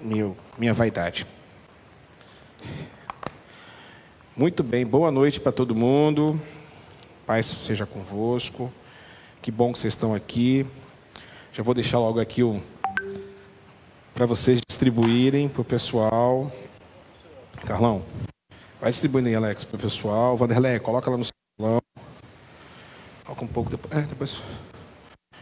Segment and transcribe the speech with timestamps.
[0.00, 1.26] Meu, minha vaidade.
[4.36, 6.40] Muito bem, boa noite para todo mundo.
[7.26, 8.72] Paz seja convosco.
[9.42, 10.64] Que bom que vocês estão aqui.
[11.52, 12.62] Já vou deixar logo aqui o
[14.14, 16.52] para vocês distribuírem para o pessoal.
[17.66, 18.04] Carlão,
[18.80, 20.36] vai distribuindo aí, Alex, para o pessoal.
[20.36, 21.80] Vanderlei, coloca lá no salão.
[23.24, 23.92] Coloca um pouco depois.
[23.92, 24.36] É, depois.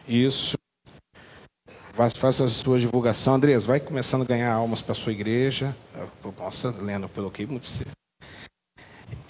[0.08, 0.55] Isso.
[1.96, 3.36] Faça a sua divulgação.
[3.36, 5.74] Andrés, vai começando a ganhar almas para a sua igreja.
[6.38, 7.66] Nossa, Leno, pelo que muito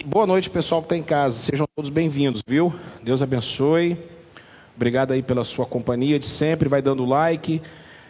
[0.04, 1.38] Boa noite, pessoal que está em casa.
[1.38, 2.75] Sejam todos bem-vindos, viu?
[3.05, 3.96] Deus abençoe.
[4.75, 6.69] Obrigado aí pela sua companhia de sempre.
[6.69, 7.62] Vai dando like,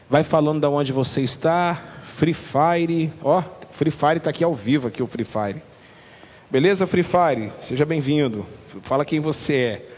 [0.08, 1.74] vai falando de onde você está.
[2.16, 3.42] Free Fire, ó,
[3.72, 5.62] Free Fire está aqui ao vivo aqui o Free Fire.
[6.50, 7.52] Beleza, Free Fire?
[7.60, 8.46] Seja bem-vindo.
[8.84, 9.88] Fala quem você é.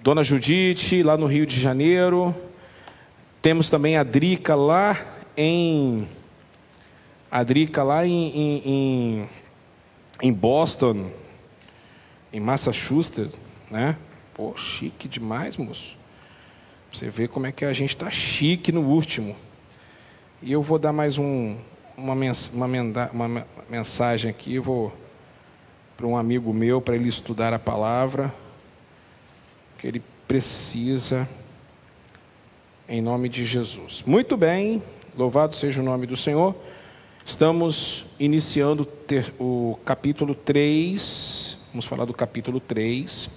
[0.00, 2.32] Dona Judite, lá no Rio de Janeiro.
[3.44, 4.98] Temos também a Drica lá
[5.36, 6.08] em.
[7.30, 9.28] A Drica lá em, em, em
[10.22, 11.12] em Boston,
[12.32, 13.38] em Massachusetts,
[13.70, 13.98] né?
[14.32, 15.94] Pô, chique demais, moço.
[16.90, 19.36] Você vê como é que a gente está chique no último.
[20.40, 21.58] E eu vou dar mais um,
[21.98, 22.66] uma, mens uma,
[23.12, 24.90] uma mensagem aqui, vou
[25.98, 28.34] para um amigo meu para ele estudar a palavra
[29.76, 31.28] que ele precisa
[32.88, 34.02] em nome de Jesus.
[34.06, 34.82] Muito bem,
[35.16, 36.54] louvado seja o nome do Senhor.
[37.24, 38.86] Estamos iniciando
[39.38, 43.30] o capítulo 3, vamos falar do capítulo 3,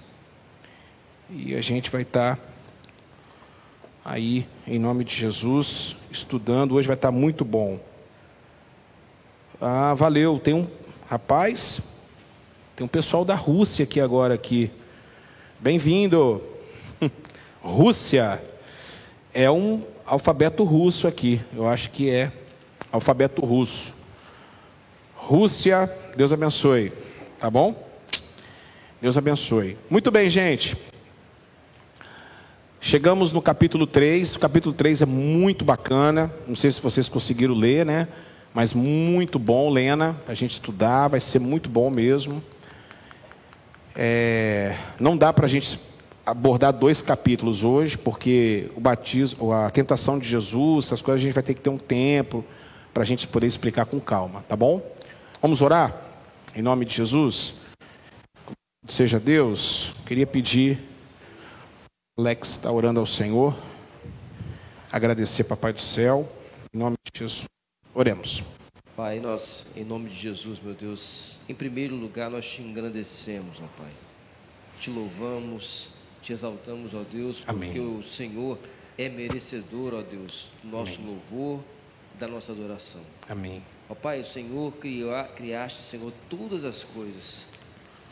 [1.30, 2.38] e a gente vai estar
[4.04, 6.74] aí, em nome de Jesus, estudando.
[6.74, 7.80] Hoje vai estar muito bom.
[9.60, 10.38] Ah, valeu.
[10.38, 10.66] Tem um
[11.08, 12.02] rapaz,
[12.76, 14.70] tem um pessoal da Rússia aqui agora aqui.
[15.58, 16.42] Bem-vindo.
[17.60, 18.40] Rússia
[19.32, 21.40] é um alfabeto russo aqui.
[21.54, 22.32] Eu acho que é
[22.90, 23.92] alfabeto russo.
[25.14, 26.92] Rússia, Deus abençoe.
[27.38, 27.86] Tá bom?
[29.00, 29.76] Deus abençoe.
[29.88, 30.76] Muito bem, gente.
[32.80, 34.36] Chegamos no capítulo 3.
[34.36, 36.32] O capítulo 3 é muito bacana.
[36.46, 38.08] Não sei se vocês conseguiram ler, né?
[38.54, 41.08] Mas muito bom, Lena, a gente estudar.
[41.08, 42.42] Vai ser muito bom mesmo.
[43.94, 44.76] É...
[44.98, 45.78] Não dá para a gente
[46.30, 51.34] abordar dois capítulos hoje, porque o batismo, a tentação de Jesus, essas coisas a gente
[51.34, 52.44] vai ter que ter um tempo
[52.92, 54.82] para a gente poder explicar com calma, tá bom?
[55.40, 56.04] Vamos orar?
[56.54, 57.60] Em nome de Jesus?
[58.86, 60.80] Seja Deus, queria pedir,
[62.18, 63.54] Alex está orando ao Senhor,
[64.92, 66.30] agradecer, Papai do Céu,
[66.72, 67.44] em nome de Jesus.
[67.94, 68.42] Oremos.
[68.96, 73.80] Pai, nós, em nome de Jesus, meu Deus, em primeiro lugar nós te engrandecemos, ó
[73.80, 73.92] Pai.
[74.80, 75.97] Te louvamos,
[76.28, 77.98] te exaltamos, ó Deus, porque Amém.
[77.98, 78.58] o Senhor
[78.98, 81.06] é merecedor, ó Deus, do nosso Amém.
[81.06, 81.64] louvor
[82.18, 83.00] da nossa adoração.
[83.26, 83.62] Amém.
[83.88, 87.46] Ó Pai, o Senhor criou, criaste, Senhor, todas as coisas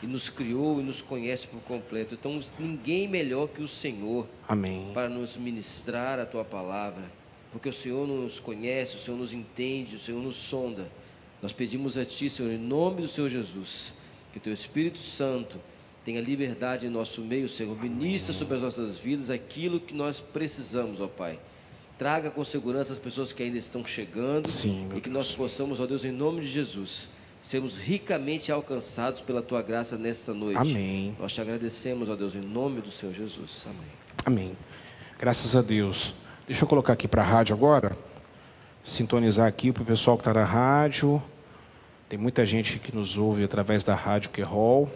[0.01, 2.15] e nos criou e nos conhece por completo.
[2.15, 4.89] Então, ninguém melhor que o Senhor Amém.
[4.95, 7.03] para nos ministrar a tua palavra,
[7.51, 10.89] porque o Senhor nos conhece, o Senhor nos entende, o Senhor nos sonda.
[11.39, 13.93] Nós pedimos a Ti, Senhor, em nome do Senhor Jesus,
[14.31, 15.59] que o Teu Espírito Santo
[16.07, 17.77] tenha liberdade em nosso meio, Senhor.
[17.77, 21.37] Ministra sobre as nossas vidas aquilo que nós precisamos, ó Pai
[21.97, 24.49] Traga com segurança as pessoas que ainda estão chegando.
[24.49, 27.09] Sim, e que nós possamos, ó Deus, em nome de Jesus,
[27.41, 30.57] sermos ricamente alcançados pela tua graça nesta noite.
[30.57, 31.13] Amém.
[31.19, 33.65] Nós te agradecemos, ó Deus, em nome do Senhor Jesus.
[33.65, 33.91] Amém.
[34.23, 34.57] Amém.
[35.19, 36.13] Graças a Deus.
[36.45, 37.97] Deixa eu colocar aqui para a rádio agora.
[38.81, 41.21] Sintonizar aqui para o pessoal que está na rádio.
[42.07, 44.89] Tem muita gente que nos ouve através da rádio Querol.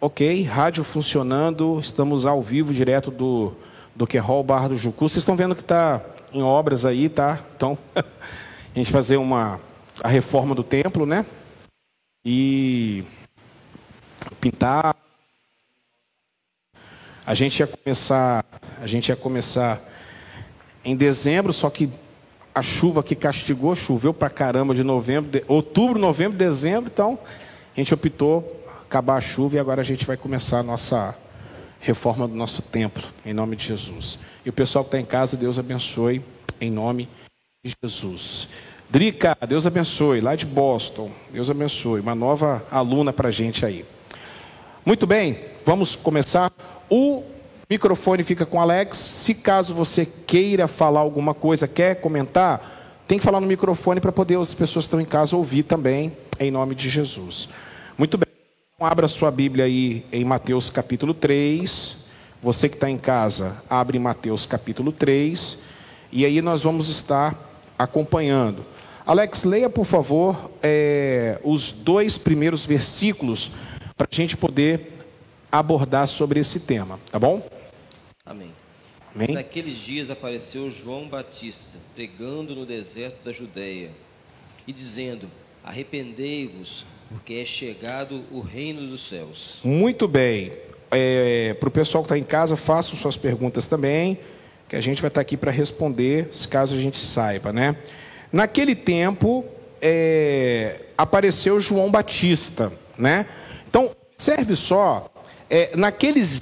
[0.00, 1.76] Ok, rádio funcionando.
[1.80, 3.52] Estamos ao vivo, direto do
[3.96, 5.08] do que Hall Barra do Jucu.
[5.08, 6.00] Vocês estão vendo que está
[6.32, 7.40] em obras aí, tá?
[7.56, 8.04] Então, a
[8.78, 9.60] gente fazer uma
[10.00, 11.26] a reforma do templo, né?
[12.24, 13.02] E
[14.40, 14.94] pintar.
[17.26, 18.44] A gente ia começar,
[18.80, 19.82] a gente ia começar
[20.84, 21.90] em dezembro, só que
[22.54, 27.18] a chuva que castigou, choveu para caramba de novembro, de, outubro, novembro, dezembro, então
[27.74, 28.57] a gente optou
[28.88, 31.14] acabar a chuva e agora a gente vai começar a nossa
[31.78, 34.18] reforma do nosso templo, em nome de Jesus.
[34.46, 36.24] E o pessoal que está em casa, Deus abençoe,
[36.58, 37.06] em nome
[37.62, 38.48] de Jesus.
[38.88, 43.84] Drica, Deus abençoe, lá de Boston, Deus abençoe, uma nova aluna para a gente aí.
[44.86, 46.50] Muito bem, vamos começar.
[46.88, 47.22] O
[47.68, 48.96] microfone fica com o Alex.
[48.96, 54.12] Se caso você queira falar alguma coisa, quer comentar, tem que falar no microfone para
[54.12, 57.50] poder as pessoas que estão em casa ouvir também, em nome de Jesus.
[57.98, 58.27] Muito bem.
[58.78, 62.04] Então, abra sua Bíblia aí em Mateus capítulo 3.
[62.40, 65.64] Você que está em casa, abre Mateus capítulo 3.
[66.12, 67.36] E aí nós vamos estar
[67.76, 68.64] acompanhando.
[69.04, 73.50] Alex, leia por favor é, os dois primeiros versículos
[73.96, 74.92] para a gente poder
[75.50, 77.44] abordar sobre esse tema, tá bom?
[78.24, 78.52] Amém.
[79.12, 79.34] Amém.
[79.34, 83.90] Naqueles dias apareceu João Batista, pregando no deserto da Judéia
[84.68, 85.28] e dizendo:
[85.64, 89.60] Arrependei-vos, porque é chegado o reino dos céus.
[89.64, 90.52] Muito bem.
[90.90, 94.18] É, para o pessoal que está em casa, façam suas perguntas também,
[94.68, 97.76] que a gente vai estar tá aqui para responder, caso a gente saiba, né?
[98.32, 99.44] Naquele tempo,
[99.80, 103.26] é, apareceu João Batista, né?
[103.68, 105.10] Então, serve só,
[105.48, 106.40] é, naqueles,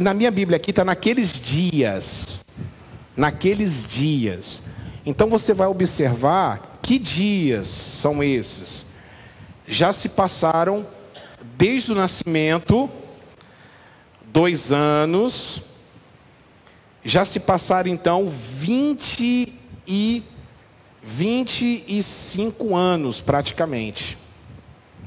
[0.00, 2.40] na minha Bíblia aqui está naqueles dias,
[3.16, 4.62] naqueles dias.
[5.06, 8.87] Então você vai observar que dias são esses
[9.68, 10.86] já se passaram,
[11.56, 12.90] desde o nascimento,
[14.24, 15.60] dois anos,
[17.04, 19.52] já se passaram então 20
[19.86, 20.22] e
[21.02, 24.16] 25 anos praticamente.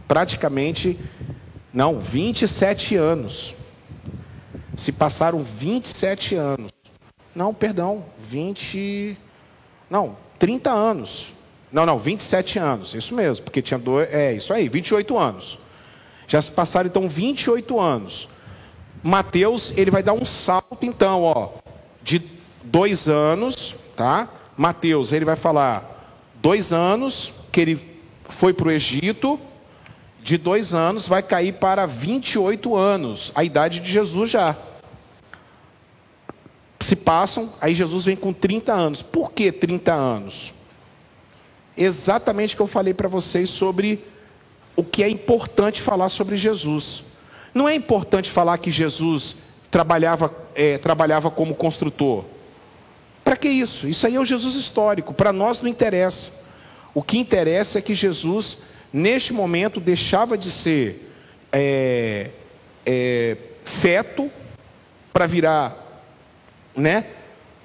[0.08, 1.00] Praticamente,
[1.74, 3.56] não, 27 anos.
[4.76, 6.72] Se passaram 27 anos.
[7.36, 9.18] Não, perdão, 20.
[9.90, 11.34] Não, 30 anos.
[11.72, 14.12] Não, não, 27 anos, isso mesmo, porque tinha dois.
[14.14, 15.58] É, isso aí, 28 anos.
[16.28, 18.28] Já se passaram então 28 anos.
[19.04, 21.50] Mateus, ele vai dar um salto então, ó,
[22.04, 22.22] de
[22.64, 24.30] dois anos, tá?
[24.56, 28.00] Mateus, ele vai falar dois anos que ele
[28.30, 29.40] foi para o Egito,
[30.22, 34.56] de dois anos vai cair para 28 anos, a idade de Jesus já.
[36.80, 39.02] Se passam, aí Jesus vem com 30 anos.
[39.02, 40.54] Por que 30 anos?
[41.84, 44.04] Exatamente o que eu falei para vocês sobre
[44.76, 47.04] o que é importante falar sobre Jesus.
[47.54, 49.36] Não é importante falar que Jesus
[49.70, 52.26] trabalhava, é, trabalhava como construtor.
[53.24, 53.88] Para que isso?
[53.88, 55.14] Isso aí é o Jesus histórico.
[55.14, 56.46] Para nós não interessa.
[56.94, 58.58] O que interessa é que Jesus,
[58.92, 61.10] neste momento, deixava de ser
[61.52, 62.30] é,
[62.86, 64.30] é, feto
[65.14, 66.04] para virar,
[66.76, 67.06] né?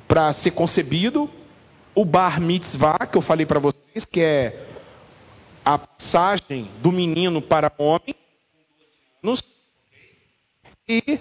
[0.07, 1.31] Para ser concebido.
[1.97, 4.67] O bar mitzvah, que eu falei para vocês que é
[5.65, 8.15] a passagem do menino para o homem,
[10.89, 11.19] e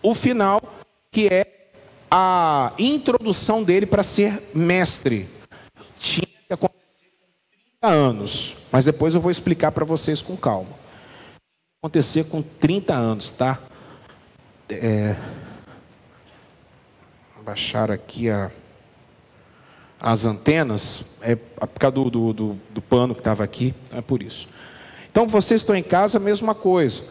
[0.00, 0.62] o final,
[1.10, 1.44] que é
[2.08, 5.28] a introdução dele para ser mestre.
[5.98, 7.26] Tinha que acontecer com
[7.80, 10.70] 30 anos, mas depois eu vou explicar para vocês com calma.
[11.82, 13.58] Acontecer com 30 anos, tá?
[14.68, 15.16] É...
[17.44, 18.52] Baixar aqui a
[20.00, 24.22] as antenas, é por causa do, do, do, do pano que estava aqui, é por
[24.22, 24.48] isso.
[25.10, 27.02] Então vocês estão em casa, mesma coisa.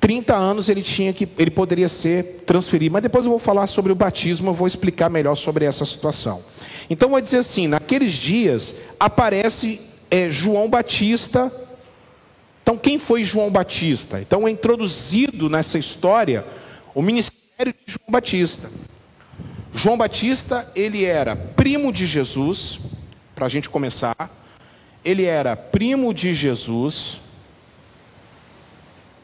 [0.00, 3.92] 30 anos ele tinha que, ele poderia ser transferido, mas depois eu vou falar sobre
[3.92, 6.42] o batismo, eu vou explicar melhor sobre essa situação.
[6.88, 9.80] Então vou dizer assim, naqueles dias aparece
[10.10, 11.52] é, João Batista.
[12.62, 14.20] Então quem foi João Batista?
[14.20, 16.44] Então é introduzido nessa história
[16.94, 18.70] o ministério de João Batista.
[19.72, 22.80] João Batista, ele era primo de Jesus,
[23.34, 24.30] para a gente começar.
[25.04, 27.20] Ele era primo de Jesus,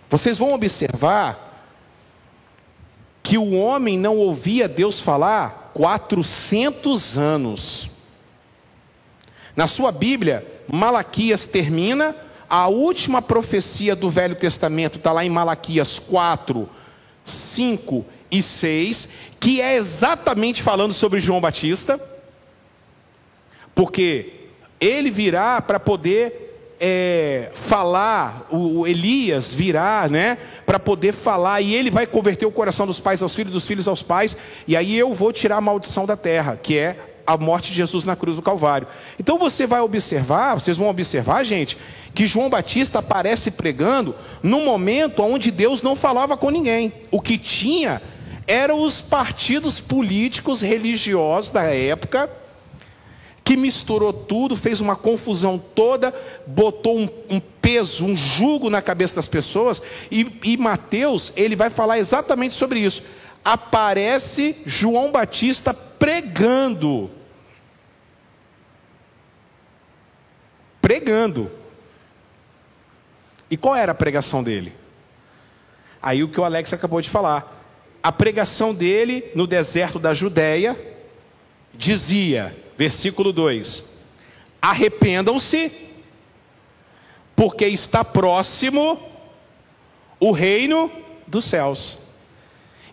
[0.09, 1.51] Vocês vão observar
[3.23, 7.89] que o homem não ouvia Deus falar 400 anos.
[9.55, 12.13] Na sua Bíblia, Malaquias termina,
[12.49, 16.69] a última profecia do Velho Testamento está lá em Malaquias 4,
[17.23, 21.99] 5 e 6, que é exatamente falando sobre João Batista,
[23.75, 24.31] porque
[24.79, 31.91] ele virá para poder é, falar, o Elias virá, né, para poder falar, e ele
[31.91, 35.13] vai converter o coração dos pais aos filhos, dos filhos aos pais, e aí eu
[35.13, 36.97] vou tirar a maldição da terra, que é
[37.27, 38.87] a morte de Jesus na cruz do Calvário.
[39.19, 41.77] Então você vai observar, vocês vão observar, gente,
[42.15, 46.93] que João Batista aparece pregando no momento onde Deus não falava com ninguém.
[47.11, 48.01] O que tinha
[48.47, 52.29] eram os partidos políticos religiosos da época
[53.43, 56.13] que misturou tudo, fez uma confusão toda,
[56.47, 61.69] botou um, um peso, um jugo na cabeça das pessoas, e, e Mateus, ele vai
[61.69, 63.03] falar exatamente sobre isso.
[63.43, 67.11] Aparece João Batista pregando.
[70.81, 71.51] Pregando.
[73.51, 74.73] E qual era a pregação dele?
[76.01, 77.62] Aí o que o Alex acabou de falar.
[78.03, 80.77] A pregação dele no deserto da Judéia
[81.73, 84.07] dizia: versículo 2:
[84.61, 85.71] Arrependam-se,
[87.33, 88.99] porque está próximo
[90.19, 90.91] o reino
[91.25, 91.99] dos céus.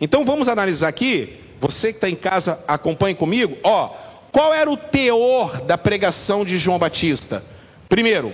[0.01, 3.89] Então vamos analisar aqui, você que está em casa, acompanhe comigo, ó,
[4.31, 7.45] qual era o teor da pregação de João Batista?
[7.89, 8.33] Primeiro,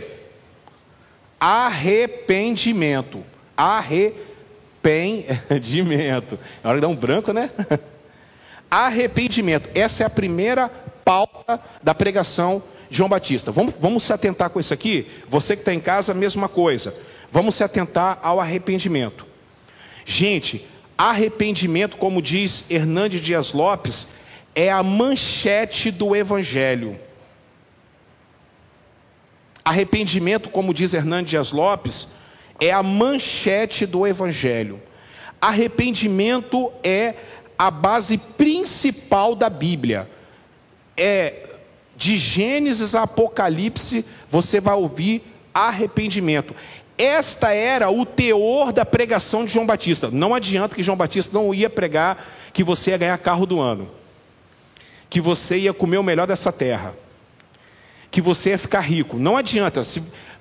[1.41, 3.25] arrependimento.
[3.57, 4.36] Arrependimento.
[4.89, 5.59] É
[6.69, 7.51] hora de dar um branco, né?
[8.71, 9.69] Arrependimento.
[9.75, 10.69] Essa é a primeira
[11.05, 13.51] pauta da pregação de João Batista.
[13.51, 15.11] Vamos, vamos se atentar com isso aqui?
[15.29, 16.95] Você que está em casa, mesma coisa.
[17.33, 19.27] Vamos se atentar ao arrependimento.
[20.05, 20.65] Gente,
[20.97, 24.09] arrependimento, como diz Hernandes Dias Lopes,
[24.55, 26.99] é a manchete do Evangelho.
[29.65, 32.16] Arrependimento, como diz Hernandes Dias Lopes,
[32.61, 34.81] é a manchete do Evangelho.
[35.41, 37.15] Arrependimento é
[37.59, 40.09] a base principal da Bíblia
[40.97, 41.47] é
[41.97, 45.23] de Gênesis a Apocalipse, você vai ouvir
[45.53, 46.55] arrependimento.
[46.99, 50.11] Esta era o teor da pregação de João Batista.
[50.11, 53.89] Não adianta que João Batista não ia pregar que você ia ganhar carro do ano,
[55.11, 56.95] que você ia comer o melhor dessa terra,
[58.11, 59.19] que você ia ficar rico.
[59.19, 59.83] Não adianta.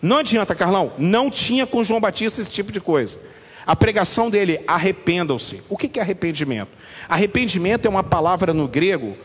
[0.06, 0.92] Não adianta, Carlão.
[1.00, 3.18] Não tinha com João Batista esse tipo de coisa.
[3.66, 5.64] A pregação dele, arrependam-se.
[5.68, 6.70] O que é arrependimento?
[7.10, 9.18] Arrependimento é uma palavra no grego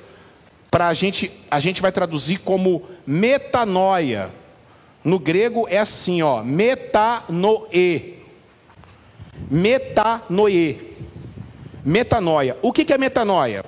[0.70, 4.30] para a gente, a gente vai traduzir como metanoia.
[5.04, 8.18] No grego é assim, ó, metanoe.
[9.50, 10.96] Metanoe.
[11.84, 12.56] Metanoia.
[12.62, 13.66] O que é metanoia?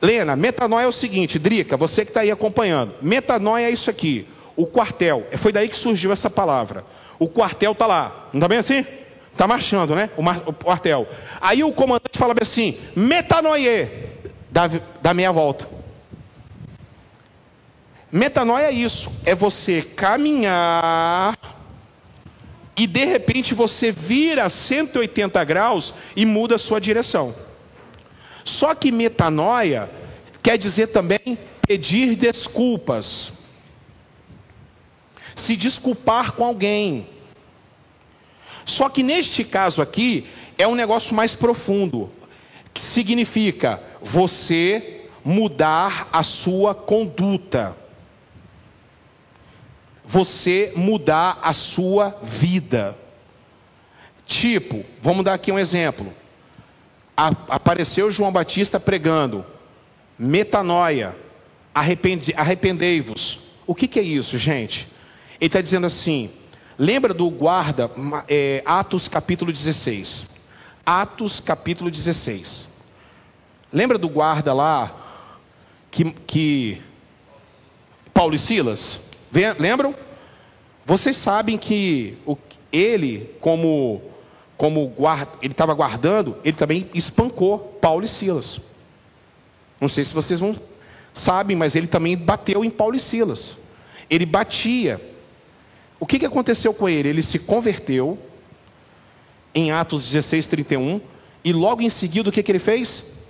[0.00, 2.94] Lena, metanoia é o seguinte, Drica, você que está aí acompanhando.
[3.02, 5.24] Metanoia é isso aqui, o quartel.
[5.36, 6.84] Foi daí que surgiu essa palavra.
[7.16, 8.28] O quartel está lá.
[8.32, 8.84] Não está bem assim?
[9.32, 10.10] Está marchando, né?
[10.16, 11.06] O, mar, o, quartel.
[11.40, 13.88] Aí o comandante fala assim: metanoie.
[14.50, 14.68] Dá,
[15.00, 15.68] dá meia volta.
[18.10, 21.36] Metanoia é isso, é você caminhar
[22.74, 27.34] e de repente você vira 180 graus e muda a sua direção.
[28.44, 29.90] Só que metanoia
[30.42, 31.36] quer dizer também
[31.66, 33.37] pedir desculpas,
[35.40, 37.06] se desculpar com alguém.
[38.64, 40.26] Só que neste caso aqui
[40.56, 42.10] é um negócio mais profundo,
[42.74, 47.76] que significa você mudar a sua conduta
[50.08, 52.98] você mudar a sua vida.
[54.24, 56.10] Tipo, vamos dar aqui um exemplo.
[57.14, 59.44] A, apareceu João Batista pregando,
[60.18, 61.14] metanoia,
[61.74, 63.40] arrepende, arrependei-vos.
[63.66, 64.88] O que, que, é isso, gente?
[65.40, 66.30] Ele está dizendo assim:
[66.78, 67.90] lembra do guarda,
[68.28, 70.38] é, Atos capítulo 16.
[70.84, 72.78] Atos capítulo 16.
[73.72, 74.94] Lembra do guarda lá,
[75.90, 76.82] que, que
[78.14, 79.10] Paulo e Silas?
[79.58, 79.94] Lembram?
[80.86, 82.36] Vocês sabem que o,
[82.72, 84.00] ele, como,
[84.56, 88.60] como guarda, ele estava guardando, ele também espancou Paulo e Silas.
[89.80, 90.56] Não sei se vocês não
[91.12, 93.56] sabem, mas ele também bateu em Paulo e Silas.
[94.08, 95.00] Ele batia.
[96.00, 97.08] O que, que aconteceu com ele?
[97.08, 98.18] Ele se converteu
[99.54, 101.00] em Atos 16, 31,
[101.42, 103.28] e logo em seguida o que, que ele fez?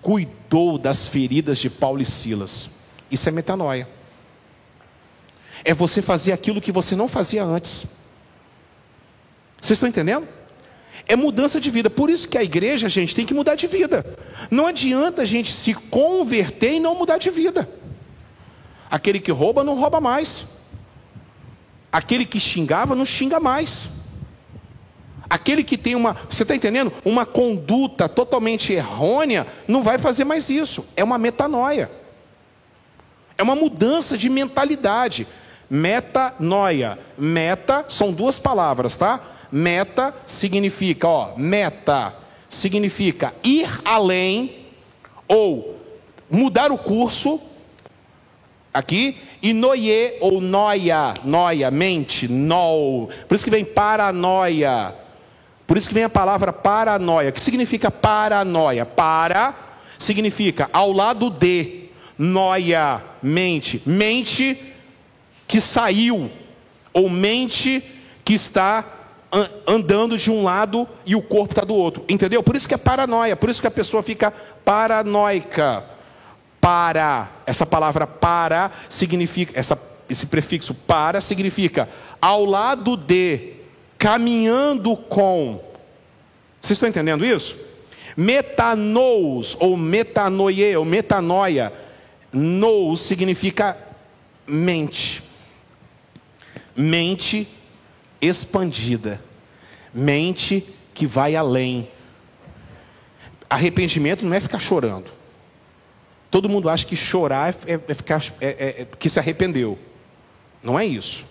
[0.00, 2.70] Cuidou das feridas de Paulo e Silas.
[3.10, 3.88] Isso é metanoia.
[5.64, 7.84] É você fazer aquilo que você não fazia antes.
[9.60, 10.26] Vocês estão entendendo?
[11.06, 11.90] É mudança de vida.
[11.90, 14.04] Por isso que a igreja, gente, tem que mudar de vida.
[14.50, 17.68] Não adianta a gente se converter e não mudar de vida.
[18.90, 20.57] Aquele que rouba não rouba mais.
[21.92, 23.98] Aquele que xingava não xinga mais.
[25.30, 26.92] Aquele que tem uma, você está entendendo?
[27.04, 30.86] Uma conduta totalmente errônea, não vai fazer mais isso.
[30.96, 31.90] É uma metanoia.
[33.36, 35.26] É uma mudança de mentalidade.
[35.68, 36.98] Metanoia.
[37.16, 39.20] Meta são duas palavras, tá?
[39.52, 42.14] Meta significa, ó, meta
[42.48, 44.66] significa ir além
[45.26, 45.78] ou
[46.30, 47.40] mudar o curso
[48.72, 53.08] aqui e noie ou noia, noia, mente, no.
[53.28, 54.94] Por isso que vem paranoia.
[55.66, 57.30] Por isso que vem a palavra paranoia.
[57.30, 58.86] O que significa paranoia?
[58.86, 59.54] Para
[59.98, 63.82] significa ao lado de, noia, mente.
[63.84, 64.56] Mente
[65.46, 66.30] que saiu,
[66.92, 67.82] ou mente
[68.24, 68.84] que está
[69.66, 72.04] andando de um lado e o corpo está do outro.
[72.08, 72.42] Entendeu?
[72.42, 74.32] Por isso que é paranoia, por isso que a pessoa fica
[74.64, 75.97] paranoica.
[76.60, 81.88] Para, essa palavra para significa, essa, esse prefixo para significa
[82.20, 83.54] ao lado de
[83.96, 85.60] caminhando com.
[86.60, 87.56] Vocês estão entendendo isso?
[88.16, 91.72] Metanous, ou metanoie, ou metanoia.
[92.32, 93.76] Nous significa
[94.46, 95.22] mente.
[96.76, 97.46] Mente
[98.20, 99.22] expandida.
[99.94, 101.88] Mente que vai além.
[103.48, 105.17] Arrependimento não é ficar chorando.
[106.30, 109.78] Todo mundo acha que chorar é, é ficar é, é, é que se arrependeu.
[110.62, 111.24] Não é isso.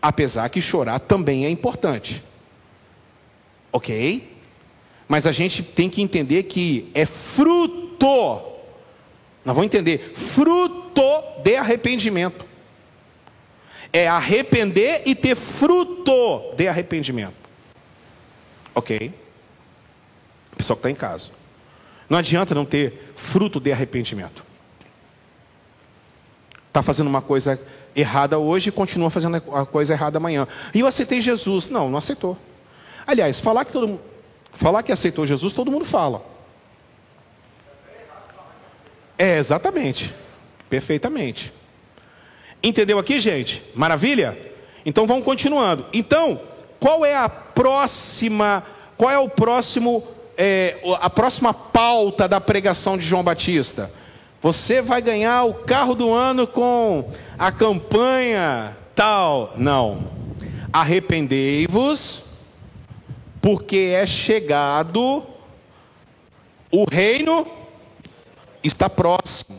[0.00, 2.22] Apesar que chorar também é importante.
[3.72, 4.36] Ok?
[5.08, 8.06] Mas a gente tem que entender que é fruto.
[9.44, 10.12] Nós vamos entender.
[10.14, 11.02] Fruto
[11.42, 12.46] de arrependimento.
[13.92, 17.34] É arrepender e ter fruto de arrependimento.
[18.74, 19.12] Ok?
[20.52, 21.30] O pessoal que está em casa.
[22.08, 24.44] Não adianta não ter fruto de arrependimento.
[26.68, 27.60] Está fazendo uma coisa
[27.94, 30.46] errada hoje e continua fazendo a coisa errada amanhã.
[30.74, 31.68] E eu aceitei Jesus.
[31.68, 32.38] Não, não aceitou.
[33.06, 34.00] Aliás, falar que todo
[34.52, 36.24] falar que aceitou Jesus, todo mundo fala.
[39.16, 40.14] É, exatamente.
[40.68, 41.52] Perfeitamente.
[42.62, 43.62] Entendeu aqui, gente?
[43.74, 44.36] Maravilha?
[44.84, 45.84] Então vamos continuando.
[45.92, 46.40] Então,
[46.78, 48.64] qual é a próxima,
[48.96, 50.06] qual é o próximo,
[50.38, 53.90] é, a próxima pauta da pregação de João Batista?
[54.40, 59.52] Você vai ganhar o carro do ano com a campanha tal.
[59.56, 60.12] Não.
[60.72, 62.34] Arrependei-vos,
[63.42, 65.24] porque é chegado
[66.70, 67.46] o reino
[68.62, 69.58] está próximo.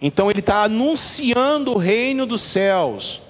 [0.00, 3.22] Então ele está anunciando o reino dos céus.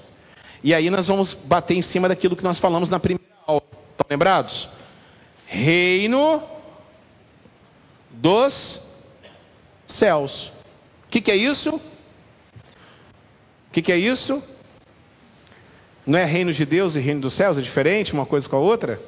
[0.62, 3.62] E aí nós vamos bater em cima daquilo que nós falamos na primeira aula.
[3.92, 4.77] Estão lembrados?
[5.50, 6.42] Reino
[8.10, 9.06] dos
[9.86, 10.52] céus.
[11.06, 11.74] O que, que, é isso?
[11.74, 11.80] O
[13.72, 14.42] que, que é isso?
[16.06, 17.56] Não é reino de Deus e reino dos céus?
[17.56, 19.00] É diferente uma coisa com a outra?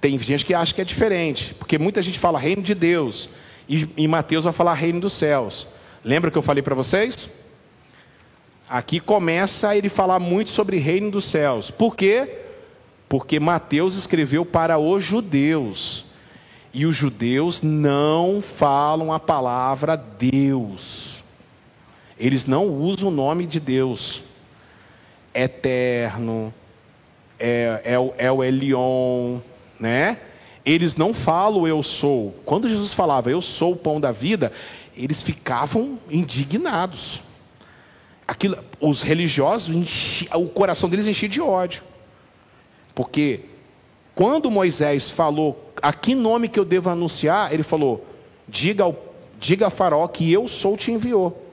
[0.00, 3.28] Tem gente que acha que é diferente, porque muita gente fala reino de Deus,
[3.68, 5.68] e, e Mateus vai falar reino dos céus.
[6.02, 7.30] Lembra que eu falei para vocês?
[8.68, 11.70] Aqui começa ele falar muito sobre reino dos céus.
[11.70, 12.28] Por quê?
[13.10, 16.04] Porque Mateus escreveu para os judeus.
[16.72, 21.20] E os judeus não falam a palavra Deus.
[22.16, 24.22] Eles não usam o nome de Deus.
[25.34, 26.54] Eterno,
[27.36, 29.40] é, é, é o Elion,
[29.80, 30.20] né?
[30.64, 32.40] Eles não falam eu sou.
[32.46, 34.52] Quando Jesus falava eu sou o pão da vida,
[34.96, 37.22] eles ficavam indignados.
[38.28, 41.89] Aquilo, os religiosos, enchi, o coração deles enchia de ódio.
[43.00, 43.40] Porque
[44.14, 47.50] quando Moisés falou, a que nome que eu devo anunciar?
[47.50, 48.06] Ele falou,
[48.46, 48.94] diga, ao,
[49.38, 51.50] diga a faraó que eu sou te enviou.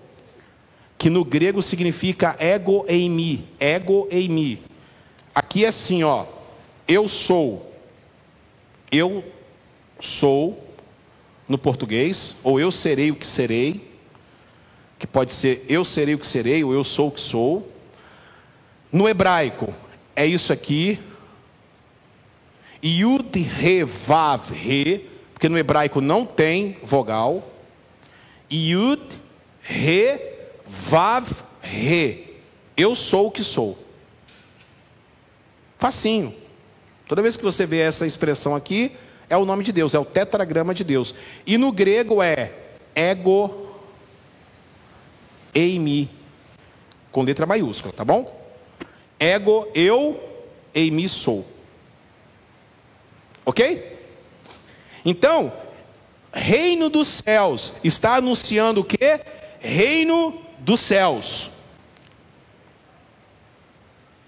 [0.97, 4.61] Que no grego significa ego eimi, ego eimi.
[5.33, 6.25] Aqui é assim, ó,
[6.85, 7.73] eu sou,
[8.91, 9.23] eu
[10.01, 10.61] sou
[11.47, 13.89] no português, ou eu serei o que serei,
[14.99, 17.71] que pode ser eu serei o que serei, ou eu sou o que sou.
[18.91, 19.73] No hebraico,
[20.13, 20.99] é isso aqui.
[22.83, 27.43] Yud, Re, Vav, Re, porque no hebraico não tem vogal.
[28.51, 29.01] Yud,
[29.61, 30.19] Re,
[30.67, 31.27] Vav,
[31.61, 32.35] Re.
[32.75, 33.77] Eu sou o que sou.
[35.79, 36.33] Facinho.
[37.07, 38.91] Toda vez que você vê essa expressão aqui,
[39.29, 41.15] é o nome de Deus, é o tetragrama de Deus.
[41.45, 42.51] E no grego é
[42.95, 43.67] ego
[45.53, 46.09] eimi.
[47.11, 48.25] com letra maiúscula, tá bom?
[49.19, 50.21] Ego, eu,
[50.73, 51.56] eimi sou.
[53.47, 53.81] Ok?
[55.05, 55.53] Então,
[56.33, 59.21] reino dos céus está anunciando o que?
[59.61, 61.51] Reino dos céus.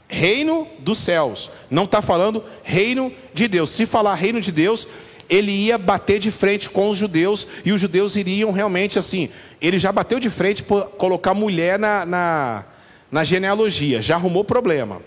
[0.07, 1.51] Reino dos céus.
[1.69, 3.71] Não está falando reino de Deus.
[3.71, 4.87] Se falar reino de Deus,
[5.29, 9.29] ele ia bater de frente com os judeus e os judeus iriam realmente assim.
[9.59, 12.65] Ele já bateu de frente por colocar mulher na, na,
[13.11, 15.01] na genealogia, já arrumou problema.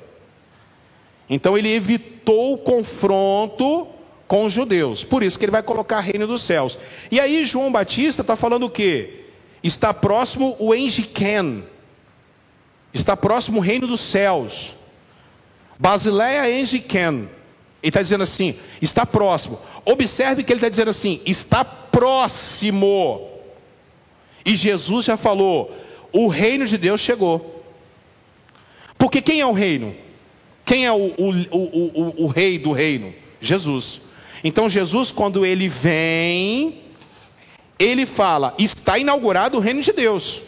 [1.31, 3.89] Então ele evitou o confronto
[4.33, 5.05] com os judeus.
[5.05, 6.79] Por isso que ele vai colocar reino dos céus.
[7.11, 9.27] E aí João Batista está falando o quê?
[9.63, 11.63] Está próximo o Engiken.
[12.95, 14.73] Está próximo o reino dos céus.
[15.79, 17.29] Basileia Engiken.
[17.83, 19.59] Ele está dizendo assim, está próximo.
[19.85, 23.29] Observe que ele está dizendo assim, está próximo.
[24.47, 25.77] E Jesus já falou,
[26.11, 27.63] o reino de Deus chegou.
[28.97, 29.95] Porque quem é o reino?
[30.65, 33.13] Quem é o, o, o, o, rei do reino?
[33.39, 34.02] Jesus.
[34.45, 36.81] Então Jesus, quando ele vem,
[37.79, 40.41] ele fala, está inaugurado o reino de Deus.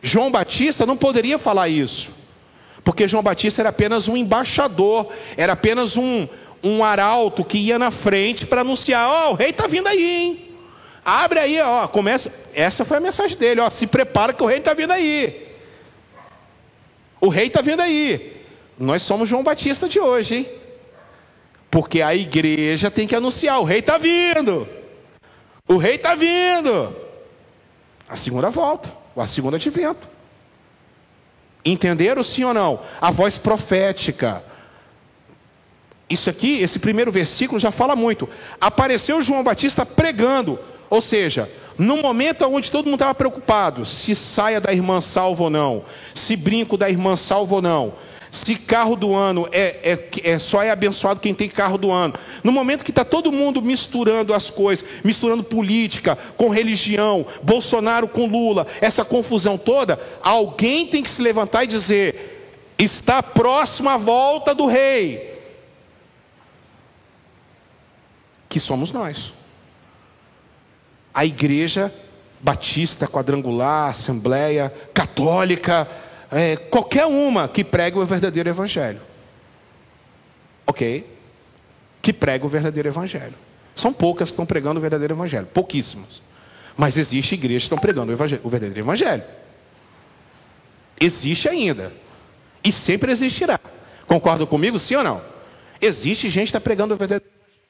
[0.00, 2.10] João Batista não poderia falar isso.
[2.84, 6.26] Porque João Batista era apenas um embaixador, era apenas um,
[6.62, 10.04] um arauto que ia na frente para anunciar: Ó, oh, o rei está vindo aí,
[10.04, 10.52] hein?
[11.04, 12.32] Abre aí, ó, começa.
[12.54, 15.48] Essa foi a mensagem dele: ó, se prepara que o rei está vindo aí.
[17.20, 18.44] O rei está vindo aí.
[18.78, 20.46] Nós somos João Batista de hoje, hein?
[21.72, 24.68] Porque a igreja tem que anunciar: o rei está vindo.
[25.66, 26.94] O rei está vindo.
[28.06, 30.06] A segunda volta, a segunda advento.
[31.64, 32.78] Entenderam sim ou não?
[33.00, 34.44] A voz profética.
[36.10, 38.28] Isso aqui, esse primeiro versículo já fala muito.
[38.60, 40.58] Apareceu João Batista pregando,
[40.90, 45.48] ou seja, no momento onde todo mundo estava preocupado, se saia da irmã salva ou
[45.48, 47.94] não, se brinco da irmã salva ou não,
[48.32, 52.14] se carro do ano é, é, é só é abençoado quem tem carro do ano.
[52.42, 58.24] No momento que está todo mundo misturando as coisas, misturando política com religião, Bolsonaro com
[58.24, 64.54] Lula, essa confusão toda, alguém tem que se levantar e dizer: está próxima a volta
[64.54, 65.30] do rei.
[68.48, 69.34] Que somos nós.
[71.12, 71.92] A igreja
[72.42, 75.86] batista, quadrangular, assembleia, católica,
[76.32, 79.00] é, qualquer uma que pregue o verdadeiro evangelho.
[80.66, 81.06] Ok?
[82.00, 83.34] Que prega o verdadeiro evangelho.
[83.76, 86.22] São poucas que estão pregando o verdadeiro evangelho, pouquíssimas.
[86.74, 89.22] Mas existe igrejas que estão pregando o, o verdadeiro evangelho.
[90.98, 91.92] Existe ainda.
[92.64, 93.60] E sempre existirá.
[94.06, 95.22] Concorda comigo, sim ou não?
[95.80, 97.62] Existe gente que está pregando o verdadeiro evangelho.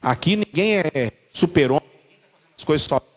[0.00, 3.11] Aqui ninguém é super-homem, fazendo as coisas sozinho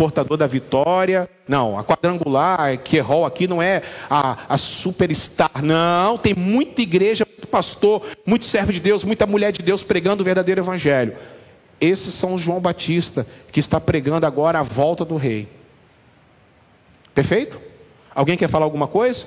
[0.00, 1.28] portador da vitória.
[1.46, 5.62] Não, a quadrangular, que rol aqui não é a, a superstar.
[5.62, 10.22] Não, tem muita igreja, muito pastor, muito servo de Deus, muita mulher de Deus pregando
[10.22, 11.14] o verdadeiro evangelho.
[11.78, 15.46] Esses são os João Batista, que está pregando agora a volta do rei.
[17.14, 17.60] Perfeito?
[18.14, 19.26] Alguém quer falar alguma coisa?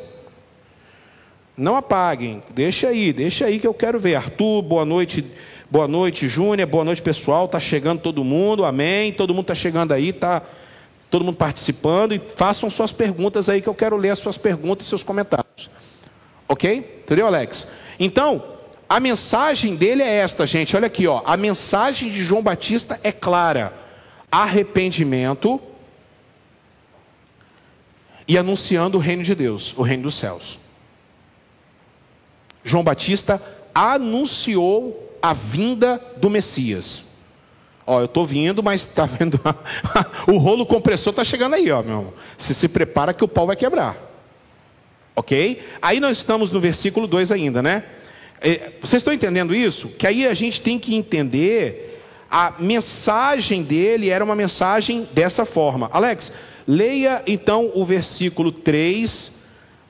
[1.56, 4.16] Não apaguem, deixa aí, deixa aí que eu quero ver.
[4.16, 5.24] Arthur, boa noite.
[5.70, 6.68] Boa noite, Júnior.
[6.68, 7.48] Boa noite, pessoal.
[7.48, 8.66] Tá chegando todo mundo.
[8.66, 9.12] Amém.
[9.12, 10.42] Todo mundo está chegando aí, tá
[11.14, 14.88] todo mundo participando e façam suas perguntas aí que eu quero ler as suas perguntas
[14.88, 15.70] e seus comentários.
[16.48, 17.04] OK?
[17.04, 17.68] Entendeu, Alex?
[18.00, 18.44] Então,
[18.90, 20.76] a mensagem dele é esta, gente.
[20.76, 21.22] Olha aqui, ó.
[21.24, 23.72] A mensagem de João Batista é clara:
[24.32, 25.62] arrependimento
[28.28, 30.58] e anunciando o reino de Deus, o reino dos céus.
[32.64, 33.40] João Batista
[33.76, 37.13] anunciou a vinda do Messias.
[37.86, 39.40] Ó, eu estou vindo, mas está vendo?
[40.28, 42.14] o rolo compressor está chegando aí, ó, meu irmão.
[42.38, 43.98] Se se prepara que o pau vai quebrar.
[45.16, 45.62] Ok?
[45.82, 47.84] Aí nós estamos no versículo 2 ainda, né?
[48.42, 49.90] É, vocês estão entendendo isso?
[49.90, 55.88] Que aí a gente tem que entender a mensagem dele era uma mensagem dessa forma.
[55.94, 56.34] Alex,
[56.68, 59.34] leia então o versículo 3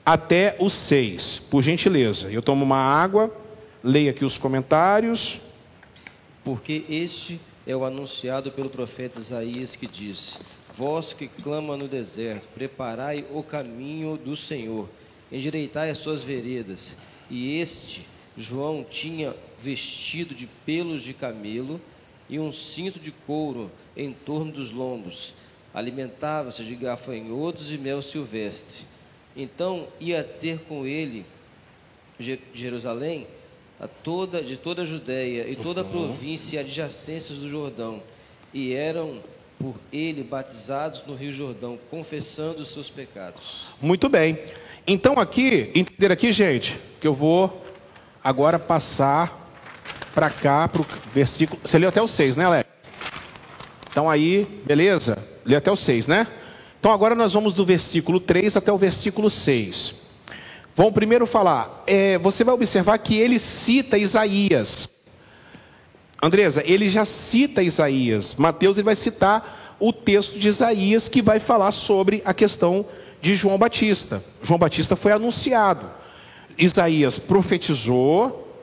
[0.04, 2.30] até o 6, por gentileza.
[2.30, 3.34] Eu tomo uma água,
[3.82, 5.38] leia aqui os comentários.
[6.44, 10.40] Porque este é o anunciado pelo profeta Isaías que diz:
[10.76, 14.88] Vós que clama no deserto, preparai o caminho do Senhor,
[15.30, 16.98] endireitai as suas veredas.
[17.30, 18.02] E este,
[18.36, 21.80] João, tinha vestido de pelos de camelo
[22.28, 25.34] e um cinto de couro em torno dos lombos.
[25.72, 28.84] Alimentava-se de gafanhotos e mel silvestre.
[29.36, 31.26] Então ia ter com ele
[32.52, 33.26] Jerusalém
[33.84, 35.90] a toda, de toda a Judéia e toda a uhum.
[35.90, 38.02] província e adjacências do Jordão,
[38.52, 39.20] e eram
[39.58, 43.66] por ele batizados no Rio Jordão, confessando os seus pecados.
[43.82, 44.38] Muito bem.
[44.86, 47.62] Então aqui, entender aqui, gente, que eu vou
[48.22, 49.52] agora passar
[50.14, 51.60] para cá para o versículo.
[51.62, 52.70] Você leu até o 6, né, Alex?
[53.90, 55.18] Então aí, beleza?
[55.44, 56.26] Leu até o 6, né?
[56.80, 60.03] Então agora nós vamos do versículo 3 até o versículo 6.
[60.76, 64.88] Vamos primeiro falar, é, você vai observar que ele cita Isaías.
[66.20, 68.34] Andresa, ele já cita Isaías.
[68.34, 72.84] Mateus ele vai citar o texto de Isaías que vai falar sobre a questão
[73.20, 74.22] de João Batista.
[74.42, 75.88] João Batista foi anunciado.
[76.58, 78.60] Isaías profetizou,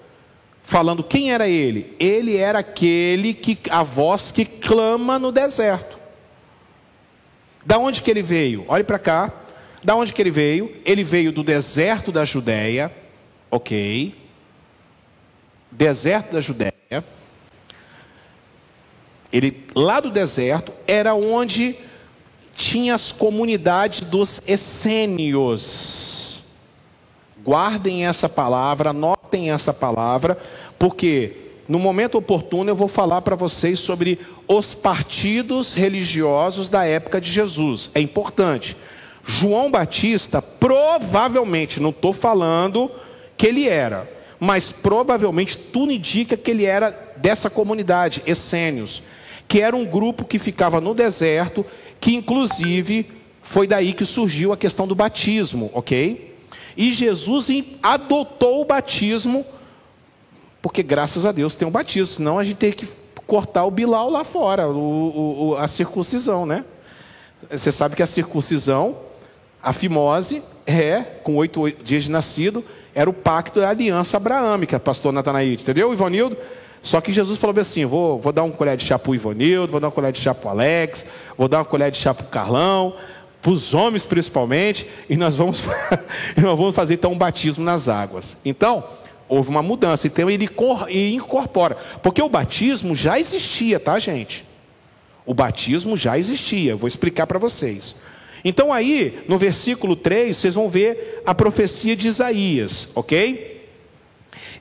[0.64, 1.96] falando quem era ele?
[2.00, 5.98] Ele era aquele que a voz que clama no deserto.
[7.66, 8.66] Da onde que ele veio?
[8.68, 9.32] Olhe para cá.
[9.84, 10.76] Da onde que ele veio?
[10.86, 12.92] Ele veio do deserto da Judéia,
[13.50, 14.16] ok?
[15.72, 16.72] Deserto da Judéia.
[19.32, 21.76] Ele lá do deserto era onde
[22.56, 26.22] tinha as comunidades dos essênios.
[27.44, 30.38] Guardem essa palavra, anotem essa palavra,
[30.78, 31.34] porque
[31.68, 37.32] no momento oportuno eu vou falar para vocês sobre os partidos religiosos da época de
[37.32, 37.90] Jesus.
[37.96, 38.76] É importante.
[39.24, 42.92] João Batista provavelmente, não estou falando
[43.38, 49.04] que ele era, mas provavelmente tudo indica que ele era dessa comunidade, essênios,
[49.48, 51.66] que era um grupo que ficava no deserto,
[52.00, 53.10] que inclusive
[53.44, 56.36] foi daí que surgiu a questão do batismo, ok?
[56.76, 57.50] E Jesus
[57.84, 59.46] adotou o batismo
[60.62, 62.88] porque graças a Deus tem um batismo, senão a gente tem que
[63.26, 66.64] cortar o bilau lá fora, o, o, a circuncisão, né?
[67.50, 68.98] Você sabe que a circuncisão,
[69.62, 75.12] a fimose, é, com oito dias de nascido, era o pacto da aliança abraâmica, pastor
[75.14, 76.38] Natanaíde, entendeu, Ivanildo?
[76.82, 79.72] Só que Jesus falou assim: vou, vou dar uma colher de chá para o Ivanildo,
[79.72, 81.06] vou dar uma colher de chá para Alex,
[81.38, 82.96] vou dar uma colher de chá para Carlão,
[83.42, 85.62] para os homens principalmente, e nós vamos,
[86.36, 88.36] nós vamos fazer então um batismo nas águas.
[88.44, 88.84] Então,
[89.32, 90.08] houve uma mudança.
[90.08, 90.50] Então ele
[91.14, 91.78] incorpora.
[92.04, 94.46] Porque o batismo já existia, tá, gente?
[95.26, 96.76] O batismo já existia.
[96.76, 97.96] Vou explicar para vocês.
[98.44, 103.68] Então aí, no versículo 3, vocês vão ver a profecia de Isaías, ok?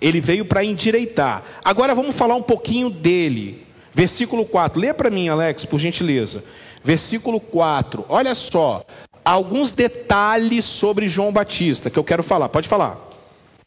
[0.01, 1.45] Ele veio para endireitar.
[1.65, 3.67] Agora vamos falar um pouquinho dele.
[3.93, 4.81] Versículo 4.
[4.81, 6.45] Lê para mim, Alex, por gentileza.
[6.83, 8.05] Versículo 4.
[8.09, 8.83] Olha só.
[9.23, 12.49] Alguns detalhes sobre João Batista que eu quero falar.
[12.49, 12.99] Pode falar.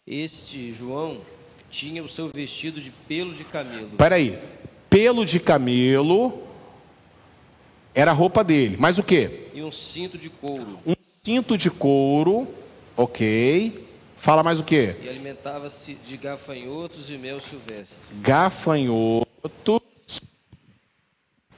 [0.08, 1.18] Este João
[1.70, 3.90] tinha o seu vestido de pelo de camelo.
[3.98, 4.38] Peraí,
[4.90, 6.42] pelo de camelo
[7.94, 8.76] era a roupa dele.
[8.80, 9.43] Mas o que?
[9.54, 10.80] E um cinto de couro.
[10.86, 12.48] Um cinto de couro,
[12.98, 13.88] ok.
[14.18, 14.96] Fala mais o que?
[15.04, 18.16] E alimentava-se de gafanhotos e mel silvestre.
[18.22, 19.82] Gafanhotos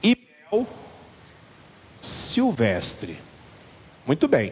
[0.04, 0.18] e
[0.52, 0.68] mel
[2.02, 3.18] silvestre.
[4.06, 4.52] Muito bem.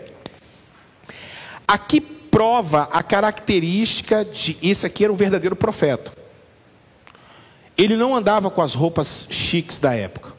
[1.68, 6.12] Aqui prova a característica de esse aqui era um verdadeiro profeta.
[7.78, 10.33] Ele não andava com as roupas chiques da época.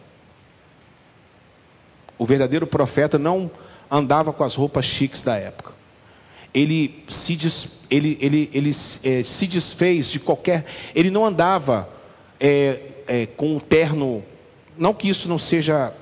[2.19, 3.51] O verdadeiro profeta não
[3.91, 5.73] andava com as roupas chiques da época.
[6.53, 10.65] Ele se, des, ele, ele, ele é, se desfez de qualquer.
[10.95, 11.89] Ele não andava
[12.39, 14.23] é, é, com um terno.
[14.79, 15.93] Não que isso não seja